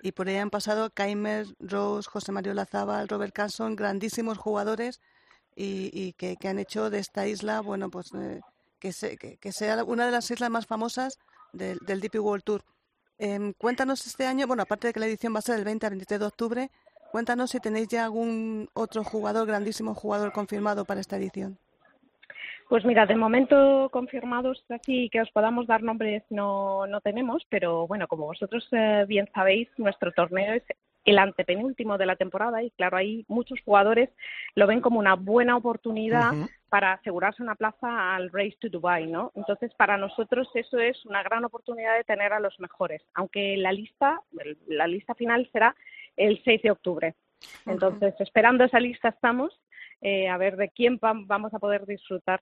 Y 0.00 0.12
por 0.12 0.28
ahí 0.28 0.36
han 0.36 0.50
pasado 0.50 0.90
Kaimer, 0.90 1.46
Rose, 1.58 2.08
José 2.08 2.30
Mario 2.30 2.54
Lazábal, 2.54 3.08
Robert 3.08 3.32
Carson, 3.34 3.74
grandísimos 3.74 4.38
jugadores 4.38 5.00
y, 5.56 5.90
y 5.92 6.12
que, 6.12 6.36
que 6.36 6.48
han 6.48 6.58
hecho 6.58 6.90
de 6.90 6.98
esta 6.98 7.26
isla, 7.26 7.60
bueno, 7.60 7.90
pues 7.90 8.12
eh, 8.14 8.40
que, 8.78 8.92
se- 8.92 9.16
que- 9.16 9.36
que 9.38 9.52
sea 9.52 9.82
una 9.84 10.06
de 10.06 10.12
las 10.12 10.30
islas 10.30 10.50
más 10.50 10.66
famosas 10.66 11.18
del, 11.52 11.78
del 11.78 12.00
DP 12.00 12.18
World 12.20 12.44
Tour. 12.44 12.62
Em, 13.18 13.52
cuéntanos 13.54 14.06
este 14.06 14.26
año, 14.26 14.46
bueno, 14.46 14.62
aparte 14.62 14.88
de 14.88 14.92
que 14.92 15.00
la 15.00 15.06
edición 15.06 15.34
va 15.34 15.38
a 15.38 15.42
ser 15.42 15.56
del 15.56 15.64
20 15.64 15.86
al 15.86 15.90
23 15.90 16.20
de 16.20 16.26
octubre, 16.26 16.70
cuéntanos 17.12 17.50
si 17.50 17.60
tenéis 17.60 17.88
ya 17.88 18.04
algún 18.04 18.68
otro 18.74 19.02
jugador, 19.04 19.46
grandísimo 19.46 19.94
jugador 19.94 20.32
confirmado 20.32 20.84
para 20.84 21.00
esta 21.00 21.16
edición. 21.16 21.58
Pues 22.68 22.84
mira, 22.84 23.06
de 23.06 23.14
momento 23.14 23.88
confirmados 23.92 24.64
así 24.70 25.08
que 25.10 25.20
os 25.20 25.30
podamos 25.30 25.68
dar 25.68 25.84
nombres 25.84 26.24
no, 26.30 26.84
no 26.88 27.00
tenemos, 27.00 27.44
pero 27.48 27.86
bueno, 27.86 28.08
como 28.08 28.26
vosotros 28.26 28.66
eh, 28.72 29.04
bien 29.06 29.28
sabéis, 29.32 29.68
nuestro 29.76 30.10
torneo 30.12 30.52
es 30.54 30.64
el 31.06 31.18
antepenúltimo 31.18 31.96
de 31.98 32.06
la 32.06 32.16
temporada 32.16 32.62
y 32.62 32.70
claro, 32.72 32.96
ahí 32.96 33.24
muchos 33.28 33.58
jugadores 33.64 34.10
lo 34.54 34.66
ven 34.66 34.80
como 34.80 34.98
una 34.98 35.14
buena 35.14 35.56
oportunidad 35.56 36.32
para 36.68 36.92
asegurarse 36.94 37.42
una 37.42 37.54
plaza 37.54 38.14
al 38.16 38.30
Race 38.32 38.56
to 38.60 38.68
Dubai, 38.68 39.06
¿no? 39.06 39.30
Entonces, 39.36 39.72
para 39.74 39.96
nosotros 39.96 40.48
eso 40.54 40.78
es 40.80 41.06
una 41.06 41.22
gran 41.22 41.44
oportunidad 41.44 41.96
de 41.96 42.04
tener 42.04 42.32
a 42.32 42.40
los 42.40 42.58
mejores, 42.60 43.02
aunque 43.14 43.56
la 43.56 43.72
lista, 43.72 44.20
la 44.66 44.86
lista 44.88 45.14
final 45.14 45.48
será 45.52 45.74
el 46.16 46.42
6 46.44 46.62
de 46.62 46.70
octubre. 46.72 47.14
Entonces, 47.66 48.14
esperando 48.20 48.64
esa 48.64 48.80
lista 48.80 49.08
estamos, 49.10 49.58
eh, 50.00 50.28
a 50.28 50.36
ver 50.36 50.56
de 50.56 50.70
quién 50.70 50.98
vam- 50.98 51.26
vamos 51.26 51.54
a 51.54 51.58
poder 51.58 51.86
disfrutar 51.86 52.40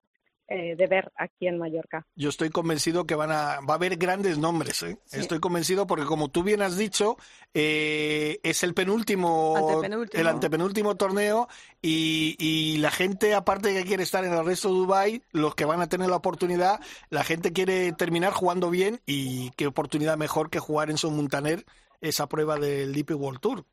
eh, 0.48 0.76
de 0.76 0.86
ver 0.86 1.10
aquí 1.16 1.46
en 1.46 1.58
Mallorca. 1.58 2.06
Yo 2.16 2.28
estoy 2.28 2.50
convencido 2.50 3.06
que 3.06 3.14
van 3.14 3.30
a, 3.30 3.60
va 3.60 3.74
a 3.74 3.76
haber 3.76 3.96
grandes 3.96 4.36
nombres. 4.36 4.82
¿eh? 4.82 4.98
Sí. 5.06 5.20
Estoy 5.20 5.40
convencido 5.40 5.86
porque, 5.86 6.04
como 6.04 6.28
tú 6.28 6.42
bien 6.42 6.60
has 6.60 6.76
dicho, 6.76 7.16
eh, 7.54 8.40
es 8.42 8.62
el 8.62 8.74
penúltimo, 8.74 9.56
Antepenúltimo. 9.56 10.20
el 10.20 10.26
antepenúltimo 10.26 10.96
torneo 10.96 11.48
y, 11.80 12.36
y 12.38 12.76
la 12.78 12.90
gente, 12.90 13.34
aparte 13.34 13.72
de 13.72 13.80
que 13.82 13.88
quiere 13.88 14.02
estar 14.02 14.24
en 14.24 14.34
el 14.34 14.44
resto 14.44 14.68
de 14.68 14.74
Dubai, 14.74 15.22
los 15.32 15.54
que 15.54 15.64
van 15.64 15.80
a 15.80 15.88
tener 15.88 16.10
la 16.10 16.16
oportunidad, 16.16 16.80
la 17.10 17.24
gente 17.24 17.52
quiere 17.52 17.92
terminar 17.92 18.32
jugando 18.32 18.68
bien 18.70 19.00
y 19.06 19.50
qué 19.52 19.66
oportunidad 19.66 20.18
mejor 20.18 20.50
que 20.50 20.58
jugar 20.60 20.90
en 20.90 20.98
Son 20.98 21.16
Montaner 21.16 21.64
esa 22.00 22.28
prueba 22.28 22.58
del 22.58 22.92
DP 22.92 23.12
World 23.12 23.40
Tour. 23.40 23.64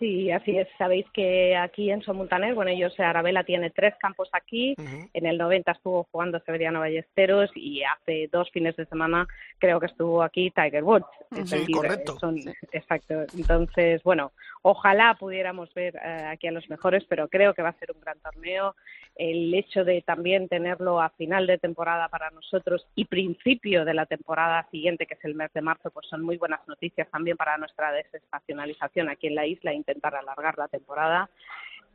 Sí, 0.00 0.30
así 0.32 0.56
es. 0.56 0.66
Sabéis 0.78 1.04
que 1.12 1.54
aquí 1.54 1.90
en 1.90 2.00
Somontaner, 2.02 2.54
bueno, 2.54 2.70
ellos, 2.70 2.98
Arabela 2.98 3.44
tiene 3.44 3.68
tres 3.68 3.94
campos 4.00 4.30
aquí. 4.32 4.74
En 5.12 5.26
el 5.26 5.36
90 5.36 5.72
estuvo 5.72 6.08
jugando 6.10 6.40
Severiano 6.40 6.80
Ballesteros 6.80 7.50
y 7.54 7.82
hace 7.82 8.28
dos 8.32 8.50
fines 8.50 8.74
de 8.76 8.86
semana 8.86 9.28
creo 9.58 9.78
que 9.78 9.86
estuvo 9.86 10.22
aquí 10.22 10.50
Tiger 10.52 10.82
Woods. 10.84 11.04
Sí, 11.44 11.70
correcto. 11.70 12.18
son- 12.18 12.38
exacto. 12.72 13.14
Entonces, 13.36 14.02
bueno, 14.02 14.32
ojalá 14.62 15.14
pudiéramos 15.18 15.72
ver 15.74 15.96
eh, 15.96 16.26
aquí 16.30 16.46
a 16.46 16.52
los 16.52 16.68
mejores, 16.68 17.04
pero 17.08 17.28
creo 17.28 17.54
que 17.54 17.62
va 17.62 17.70
a 17.70 17.78
ser 17.78 17.92
un 17.92 18.00
gran 18.00 18.18
torneo. 18.20 18.74
El 19.16 19.52
hecho 19.54 19.84
de 19.84 20.02
también 20.02 20.48
tenerlo 20.48 21.00
a 21.00 21.10
final 21.10 21.46
de 21.46 21.58
temporada 21.58 22.08
para 22.08 22.30
nosotros 22.30 22.86
y 22.94 23.04
principio 23.06 23.84
de 23.84 23.94
la 23.94 24.06
temporada 24.06 24.66
siguiente, 24.70 25.06
que 25.06 25.14
es 25.14 25.24
el 25.24 25.34
mes 25.34 25.52
de 25.52 25.62
marzo, 25.62 25.90
pues 25.90 26.06
son 26.08 26.22
muy 26.22 26.36
buenas 26.36 26.66
noticias 26.68 27.10
también 27.10 27.36
para 27.36 27.58
nuestra 27.58 27.92
desestacionalización 27.92 29.08
aquí 29.08 29.26
en 29.26 29.34
la 29.34 29.46
isla, 29.46 29.72
intentar 29.72 30.14
alargar 30.14 30.58
la 30.58 30.68
temporada 30.68 31.30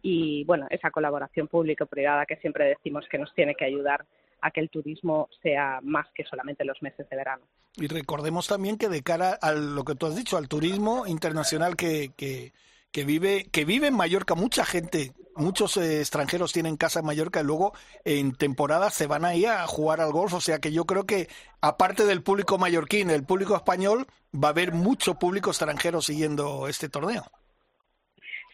y 0.08 0.44
bueno, 0.44 0.68
esa 0.70 0.92
colaboración 0.92 1.48
público-privada 1.48 2.28
que 2.28 2.36
siempre 2.36 2.66
decimos 2.66 3.08
que 3.10 3.18
nos 3.18 3.34
tiene 3.34 3.56
que 3.56 3.66
ayudar 3.66 4.06
a 4.42 4.52
que 4.52 4.62
el 4.62 4.70
turismo 4.70 5.30
sea 5.42 5.80
más 5.84 6.08
que 6.14 6.24
solamente 6.24 6.66
los 6.66 6.82
meses 6.82 7.10
de 7.10 7.16
verano. 7.16 7.46
Y 7.78 7.88
recordemos 7.88 8.48
también 8.48 8.78
que 8.78 8.90
de 8.90 9.04
cara 9.04 9.38
a 9.42 9.52
lo 9.52 9.84
que 9.84 9.96
tú 9.96 10.06
has 10.06 10.16
dicho, 10.16 10.38
al 10.38 10.48
turismo 10.48 11.08
internacional 11.08 11.76
que, 11.76 12.12
que, 12.16 12.54
que 12.92 13.04
vive, 13.04 13.48
que 13.52 13.66
vive 13.66 13.88
en 13.88 13.96
Mallorca, 13.96 14.36
mucha 14.36 14.64
gente, 14.64 15.14
muchos 15.36 15.76
eh, 15.78 16.00
extranjeros 16.00 16.54
tienen 16.54 16.78
casa 16.78 17.00
en 17.00 17.06
Mallorca 17.06 17.42
y 17.42 17.44
luego 17.44 17.74
en 18.06 18.34
temporada 18.34 18.90
se 18.90 19.08
van 19.08 19.26
ahí 19.26 19.46
a 19.46 19.68
jugar 19.68 20.00
al 20.00 20.12
golf. 20.12 20.34
O 20.34 20.42
sea 20.42 20.60
que 20.60 20.72
yo 20.72 20.86
creo 20.86 21.06
que 21.06 21.28
aparte 21.60 22.06
del 22.06 22.24
público 22.24 22.58
mallorquín, 22.58 23.10
el 23.10 23.26
público 23.26 23.56
español, 23.56 24.08
va 24.34 24.50
a 24.50 24.52
haber 24.52 24.72
mucho 24.72 25.16
público 25.16 25.50
extranjero 25.50 26.02
siguiendo 26.02 26.68
este 26.68 26.88
torneo. 26.88 27.26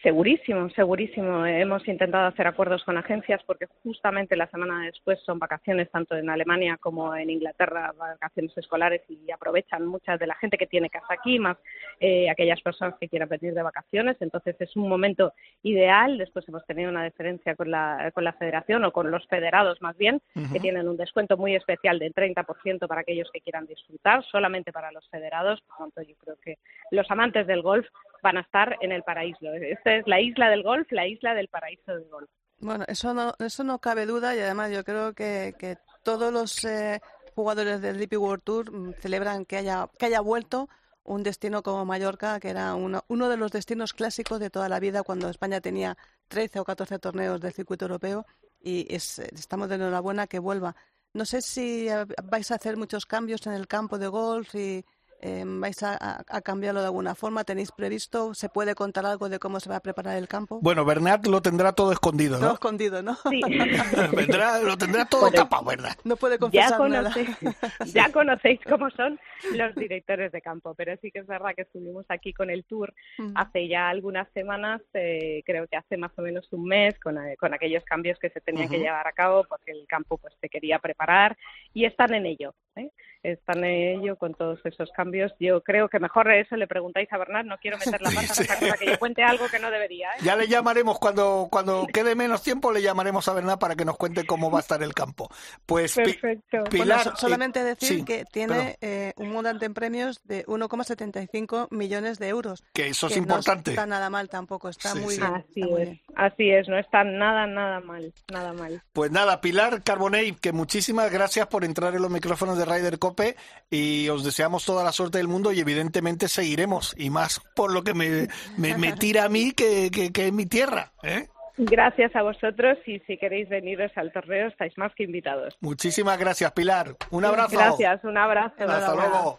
Segurísimo, 0.02 0.68
segurísimo. 0.70 1.46
Hemos 1.46 1.86
intentado 1.86 2.26
hacer 2.26 2.48
acuerdos 2.48 2.82
con 2.82 2.98
agencias 2.98 3.40
porque 3.46 3.66
justamente 3.84 4.34
la 4.34 4.48
semana 4.48 4.86
después 4.86 5.20
son 5.20 5.38
vacaciones 5.38 5.88
tanto 5.92 6.16
en 6.16 6.28
Alemania 6.28 6.76
como 6.80 7.14
en 7.14 7.30
Inglaterra, 7.30 7.94
vacaciones 7.96 8.56
escolares 8.58 9.02
y 9.08 9.30
aprovechan 9.30 9.86
mucha 9.86 10.16
de 10.16 10.26
la 10.26 10.34
gente 10.34 10.58
que 10.58 10.66
tiene 10.66 10.90
casa 10.90 11.06
aquí, 11.14 11.38
más 11.38 11.56
eh, 12.00 12.28
aquellas 12.28 12.60
personas 12.62 12.96
que 12.98 13.08
quieran 13.08 13.28
venir 13.28 13.54
de 13.54 13.62
vacaciones. 13.62 14.16
Entonces 14.18 14.56
es 14.58 14.74
un 14.74 14.88
momento 14.88 15.34
ideal. 15.62 16.18
Después 16.18 16.48
hemos 16.48 16.66
tenido 16.66 16.90
una 16.90 17.04
diferencia 17.04 17.54
con 17.54 17.70
la, 17.70 18.10
con 18.12 18.24
la 18.24 18.32
federación 18.32 18.84
o 18.84 18.90
con 18.90 19.08
los 19.08 19.24
federados 19.28 19.80
más 19.82 19.96
bien, 19.96 20.20
que 20.52 20.58
tienen 20.58 20.88
un 20.88 20.96
descuento 20.96 21.36
muy 21.36 21.54
especial 21.54 22.00
del 22.00 22.12
30% 22.12 22.88
para 22.88 23.02
aquellos 23.02 23.30
que 23.32 23.40
quieran 23.40 23.66
disfrutar, 23.66 24.24
solamente 24.24 24.72
para 24.72 24.90
los 24.90 25.08
federados. 25.10 25.60
Por 25.60 25.76
tanto, 25.76 26.02
yo 26.02 26.16
creo 26.16 26.36
que 26.42 26.58
los 26.90 27.08
amantes 27.08 27.46
del 27.46 27.62
golf 27.62 27.86
van 28.22 28.38
a 28.38 28.40
estar 28.40 28.76
en 28.80 28.92
el 28.92 29.02
paraíso. 29.02 29.52
Esta 29.52 29.96
es 29.96 30.06
la 30.06 30.20
isla 30.20 30.48
del 30.48 30.62
golf, 30.62 30.90
la 30.90 31.06
isla 31.06 31.34
del 31.34 31.48
paraíso 31.48 31.92
del 31.92 32.08
golf. 32.08 32.30
Bueno, 32.58 32.84
eso 32.86 33.12
no, 33.12 33.34
eso 33.40 33.64
no 33.64 33.80
cabe 33.80 34.06
duda 34.06 34.36
y 34.36 34.38
además 34.38 34.70
yo 34.70 34.84
creo 34.84 35.12
que, 35.12 35.54
que 35.58 35.76
todos 36.04 36.32
los 36.32 36.64
eh, 36.64 37.00
jugadores 37.34 37.80
del 37.80 37.98
DP 37.98 38.16
World 38.18 38.42
Tour 38.44 38.72
mm, 38.72 38.94
celebran 39.00 39.44
que 39.44 39.56
haya, 39.56 39.88
que 39.98 40.06
haya 40.06 40.20
vuelto 40.20 40.68
un 41.04 41.24
destino 41.24 41.62
como 41.62 41.84
Mallorca, 41.84 42.38
que 42.38 42.50
era 42.50 42.74
uno, 42.76 43.04
uno 43.08 43.28
de 43.28 43.36
los 43.36 43.50
destinos 43.50 43.92
clásicos 43.92 44.38
de 44.38 44.50
toda 44.50 44.68
la 44.68 44.78
vida 44.78 45.02
cuando 45.02 45.28
España 45.28 45.60
tenía 45.60 45.96
13 46.28 46.60
o 46.60 46.64
14 46.64 46.98
torneos 47.00 47.40
del 47.40 47.52
circuito 47.52 47.86
europeo 47.86 48.24
y 48.60 48.86
es, 48.94 49.18
estamos 49.18 49.68
de 49.68 49.74
enhorabuena 49.74 50.28
que 50.28 50.38
vuelva. 50.38 50.76
No 51.14 51.24
sé 51.24 51.42
si 51.42 51.88
eh, 51.88 52.06
vais 52.24 52.50
a 52.52 52.54
hacer 52.54 52.76
muchos 52.76 53.06
cambios 53.06 53.46
en 53.46 53.54
el 53.54 53.66
campo 53.66 53.98
de 53.98 54.06
golf 54.06 54.54
y 54.54 54.84
eh, 55.22 55.44
vais 55.46 55.82
a, 55.82 55.94
a- 55.94 56.24
a 56.28 56.40
cambiarlo 56.42 56.80
de 56.80 56.86
alguna 56.86 57.14
forma. 57.14 57.44
¿Tenéis 57.44 57.72
previsto? 57.72 58.34
¿Se 58.34 58.48
puede 58.48 58.74
contar 58.74 59.06
algo 59.06 59.28
de 59.28 59.38
cómo 59.38 59.60
se 59.60 59.70
va 59.70 59.76
a 59.76 59.80
preparar 59.80 60.18
el 60.18 60.28
campo? 60.28 60.58
Bueno, 60.60 60.84
Bernat 60.84 61.24
lo 61.26 61.40
tendrá 61.40 61.72
todo 61.72 61.92
escondido, 61.92 62.38
Todo 62.38 62.48
¿no? 62.48 62.54
escondido, 62.54 63.02
¿no? 63.02 63.14
Sí. 63.30 63.40
Vendrá- 64.12 64.60
lo 64.60 64.76
tendrá 64.76 65.04
todo 65.04 65.22
Bueno, 65.22 65.36
tapado, 65.36 65.64
¿verdad? 65.64 65.96
No 66.04 66.16
puede 66.16 66.34
ya, 66.34 66.38
confesar 66.40 66.90
nada. 66.90 67.10
conocéis, 67.12 67.28
ya 67.94 68.12
conocéis 68.12 68.60
cómo 68.68 68.90
son 68.90 69.18
los 69.52 69.74
directores 69.76 70.32
de 70.32 70.40
campo, 70.40 70.74
pero 70.74 70.94
sí 71.00 71.10
que 71.10 71.20
es 71.20 71.26
verdad 71.26 71.50
que 71.54 71.62
estuvimos 71.62 72.04
aquí 72.08 72.32
con 72.32 72.50
el 72.50 72.64
tour 72.64 72.92
hace 73.34 73.68
ya 73.68 73.88
algunas 73.88 74.28
semanas, 74.32 74.80
eh, 74.94 75.42
creo 75.46 75.66
que 75.66 75.76
hace 75.76 75.96
más 75.96 76.12
o 76.18 76.22
menos 76.22 76.46
un 76.52 76.64
mes, 76.64 76.98
con, 77.00 77.16
eh, 77.18 77.36
con 77.38 77.54
aquellos 77.54 77.84
cambios 77.84 78.18
que 78.18 78.30
se 78.30 78.40
tenían 78.40 78.68
que 78.68 78.78
llevar 78.78 79.06
a 79.06 79.12
cabo 79.12 79.44
porque 79.48 79.70
el 79.72 79.86
campo 79.86 80.18
pues 80.18 80.34
se 80.40 80.48
quería 80.48 80.78
preparar 80.78 81.36
y 81.74 81.84
están 81.84 82.14
en 82.14 82.26
ello. 82.26 82.54
¿Eh? 82.76 82.90
Están 83.22 83.62
en 83.64 84.00
ello 84.00 84.16
con 84.16 84.34
todos 84.34 84.58
esos 84.64 84.90
cambios. 84.96 85.32
Yo 85.38 85.60
creo 85.62 85.88
que 85.88 86.00
mejor 86.00 86.30
eso 86.32 86.56
le 86.56 86.66
preguntáis 86.66 87.12
a 87.12 87.18
Bernard. 87.18 87.46
No 87.46 87.56
quiero 87.58 87.78
meter 87.78 88.02
la 88.02 88.10
pata, 88.14 88.34
sí. 88.34 88.46
cosa 88.46 88.76
que 88.76 88.86
yo 88.86 88.98
cuente 88.98 89.22
algo 89.22 89.46
que 89.48 89.60
no 89.60 89.70
debería. 89.70 90.08
¿eh? 90.08 90.22
Ya 90.24 90.34
le 90.34 90.48
llamaremos 90.48 90.98
cuando, 90.98 91.46
cuando 91.50 91.86
quede 91.86 92.16
menos 92.16 92.42
tiempo, 92.42 92.72
le 92.72 92.82
llamaremos 92.82 93.28
a 93.28 93.34
Bernat 93.34 93.60
para 93.60 93.76
que 93.76 93.84
nos 93.84 93.96
cuente 93.96 94.26
cómo 94.26 94.50
va 94.50 94.58
a 94.58 94.62
estar 94.62 94.82
el 94.82 94.92
campo. 94.94 95.28
Pues 95.66 95.94
Perfecto. 95.94 96.64
Pilar, 96.70 97.04
so- 97.04 97.16
solamente 97.16 97.60
eh, 97.60 97.64
decir 97.64 97.98
sí, 97.98 98.04
que 98.04 98.24
tiene 98.24 98.76
eh, 98.80 99.12
un 99.16 99.30
montante 99.30 99.66
en 99.66 99.74
premios 99.74 100.20
de 100.24 100.44
1,75 100.46 101.68
millones 101.70 102.18
de 102.18 102.28
euros. 102.28 102.64
que 102.72 102.88
eso 102.88 103.06
es 103.06 103.12
que 103.14 103.18
importante. 103.20 103.70
No 103.70 103.74
está 103.74 103.86
nada 103.86 104.10
mal 104.10 104.28
tampoco, 104.28 104.68
está 104.68 104.90
Sí, 104.90 104.98
muy 105.00 105.14
sí. 105.14 105.20
bien. 105.20 105.34
Así 105.34 105.60
está 105.60 105.66
muy 105.70 105.82
es, 105.82 105.88
bien. 105.88 106.00
así 106.16 106.50
es, 106.50 106.68
no 106.68 106.78
está 106.78 107.04
nada, 107.04 107.46
nada 107.46 107.80
mal, 107.80 108.12
nada 108.32 108.52
mal. 108.52 108.82
Pues 108.92 109.10
nada, 109.10 109.40
Pilar 109.40 109.82
Carbonell, 109.82 110.38
que 110.40 110.52
muchísimas 110.52 111.10
gracias 111.12 111.46
por 111.46 111.64
entrar 111.64 111.94
en 111.94 112.02
los 112.02 112.10
micrófonos 112.10 112.58
de 112.58 112.61
Ryder 112.64 112.98
Cope 112.98 113.36
y 113.70 114.08
os 114.08 114.24
deseamos 114.24 114.64
toda 114.64 114.84
la 114.84 114.92
suerte 114.92 115.18
del 115.18 115.28
mundo 115.28 115.52
y 115.52 115.60
evidentemente 115.60 116.28
seguiremos 116.28 116.94
y 116.96 117.10
más 117.10 117.40
por 117.54 117.72
lo 117.72 117.82
que 117.82 117.94
me, 117.94 118.28
me, 118.56 118.76
me 118.76 118.92
tira 118.92 119.24
a 119.24 119.28
mí 119.28 119.52
que, 119.52 119.90
que, 119.90 120.12
que 120.12 120.26
es 120.28 120.32
mi 120.32 120.46
tierra. 120.46 120.92
¿eh? 121.02 121.28
Gracias 121.58 122.16
a 122.16 122.22
vosotros 122.22 122.78
y 122.86 122.98
si 123.00 123.18
queréis 123.18 123.48
veniros 123.48 123.92
al 123.96 124.10
torneo 124.12 124.48
estáis 124.48 124.76
más 124.78 124.92
que 124.96 125.04
invitados. 125.04 125.54
Muchísimas 125.60 126.18
gracias, 126.18 126.50
Pilar. 126.52 126.96
Un 127.10 127.24
abrazo. 127.24 127.56
Gracias, 127.56 128.02
un 128.04 128.16
abrazo. 128.16 128.54
Hasta 128.66 128.94
luego. 128.94 129.38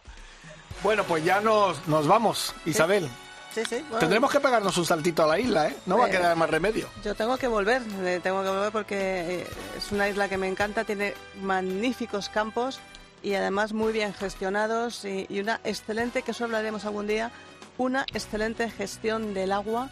Bueno, 0.84 1.04
pues 1.06 1.24
ya 1.24 1.40
nos, 1.42 1.88
nos 1.88 2.08
vamos, 2.08 2.54
Isabel. 2.66 3.08
Sí, 3.52 3.62
sí. 3.66 3.78
bueno, 3.84 4.00
Tendremos 4.00 4.32
que 4.32 4.40
pegarnos 4.40 4.76
un 4.78 4.86
saltito 4.86 5.24
a 5.24 5.28
la 5.28 5.40
isla, 5.40 5.68
¿eh? 5.70 5.76
No 5.86 5.98
va 6.00 6.06
a 6.06 6.08
Eh, 6.08 6.12
quedar 6.12 6.36
más 6.36 6.50
remedio. 6.50 6.88
Yo 7.04 7.14
tengo 7.14 7.38
que 7.38 7.48
volver, 7.48 7.82
eh, 8.04 8.20
tengo 8.24 8.42
que 8.44 8.50
volver 8.50 8.72
porque 8.72 8.96
eh, 9.42 9.48
es 9.78 9.92
una 9.92 10.10
isla 10.10 10.28
que 10.28 10.38
me 10.38 10.48
encanta, 10.48 10.84
tiene 10.84 11.14
magníficos 11.42 12.30
campos 12.30 12.80
y 13.24 13.34
además 13.36 13.74
muy 13.74 13.92
bien 13.94 14.14
gestionados 14.14 15.06
y, 15.06 15.26
y 15.30 15.40
una 15.40 15.60
excelente, 15.64 16.22
que 16.22 16.32
eso 16.32 16.44
hablaremos 16.44 16.86
algún 16.86 17.08
día, 17.08 17.32
una 17.78 18.06
excelente 18.14 18.70
gestión 18.70 19.34
del 19.34 19.52
agua, 19.52 19.90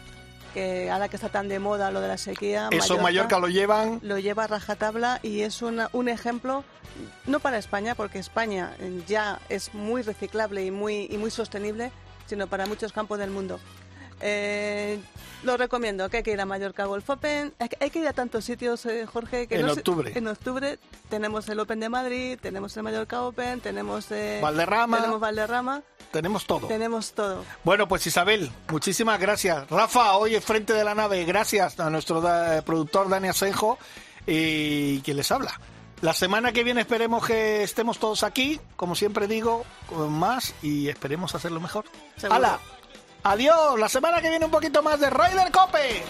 que 0.54 0.90
ahora 0.90 1.08
que 1.08 1.16
está 1.16 1.30
tan 1.30 1.48
de 1.48 1.58
moda 1.58 1.90
lo 1.90 2.00
de 2.02 2.08
la 2.08 2.18
sequía. 2.18 2.68
Eso 2.70 2.98
Mallorca 2.98 3.38
lo 3.38 3.48
llevan. 3.48 3.98
lo 4.02 4.18
lleva 4.18 4.44
a 4.44 4.46
rajatabla 4.48 5.18
y 5.22 5.40
es 5.40 5.62
una- 5.62 5.88
un 5.94 6.08
ejemplo, 6.10 6.62
no 7.26 7.40
para 7.40 7.56
España, 7.58 7.94
porque 7.94 8.18
España 8.18 8.76
ya 9.08 9.40
es 9.48 9.72
muy 9.74 10.02
reciclable 10.02 10.64
y 10.64 10.70
muy, 10.70 11.08
y 11.10 11.16
muy 11.16 11.30
sostenible, 11.30 11.90
sino 12.26 12.46
para 12.46 12.66
muchos 12.66 12.92
campos 12.92 13.18
del 13.18 13.30
mundo. 13.30 13.58
Eh, 14.22 14.98
lo 15.42 15.56
recomiendo, 15.56 16.08
que 16.08 16.18
hay 16.18 16.22
que 16.22 16.30
ir 16.30 16.40
a 16.40 16.46
Mallorca 16.46 16.84
Golf 16.84 17.10
Open. 17.10 17.52
Hay 17.80 17.90
que, 17.90 17.98
ir 17.98 18.06
a 18.06 18.12
tantos 18.12 18.44
sitios, 18.44 18.86
eh, 18.86 19.04
Jorge. 19.06 19.48
Que 19.48 19.56
En 19.56 19.66
no 19.66 19.72
octubre. 19.72 20.12
en 20.14 20.28
octubre 20.28 20.78
tenemos 21.10 21.48
el 21.48 21.58
Open 21.58 21.80
de 21.80 21.88
Madrid, 21.88 22.38
tenemos 22.40 22.76
el 22.76 22.84
Mallorca 22.84 23.22
Open, 23.22 23.60
tenemos, 23.60 24.06
eh, 24.12 24.38
Valderrama. 24.40 24.98
tenemos 24.98 25.18
Valderrama, 25.20 25.82
Tenemos 26.12 26.46
todo. 26.46 26.68
tenemos 26.68 27.12
todo. 27.12 27.44
Bueno, 27.64 27.88
pues 27.88 28.06
Isabel, 28.06 28.52
muchísimas 28.68 29.18
gracias. 29.18 29.68
Rafa, 29.68 30.14
hoy 30.16 30.36
en 30.36 30.42
frente 30.42 30.72
de 30.74 30.84
la 30.84 30.94
nave, 30.94 31.24
gracias 31.24 31.80
a 31.80 31.90
nuestro 31.90 32.20
da- 32.20 32.62
productor 32.62 33.08
Dani 33.08 33.28
Asenjo 33.28 33.78
y 34.26 35.00
quien 35.00 35.16
les 35.16 35.32
habla. 35.32 35.58
La 36.02 36.12
semana 36.12 36.52
que 36.52 36.64
viene 36.64 36.80
esperemos 36.80 37.24
que 37.26 37.62
estemos 37.62 37.98
todos 37.98 38.22
aquí, 38.24 38.60
como 38.76 38.94
siempre 38.94 39.26
digo, 39.28 39.64
con 39.88 40.12
más 40.12 40.54
y 40.62 40.88
esperemos 40.88 41.34
hacerlo 41.34 41.60
mejor. 41.60 41.84
¡Hala! 42.28 42.58
Adiós, 43.24 43.78
la 43.78 43.88
semana 43.88 44.20
que 44.20 44.28
viene 44.28 44.44
un 44.44 44.50
poquito 44.50 44.82
más 44.82 44.98
de 44.98 45.08
Ryder 45.08 45.52
Cope. 45.52 46.02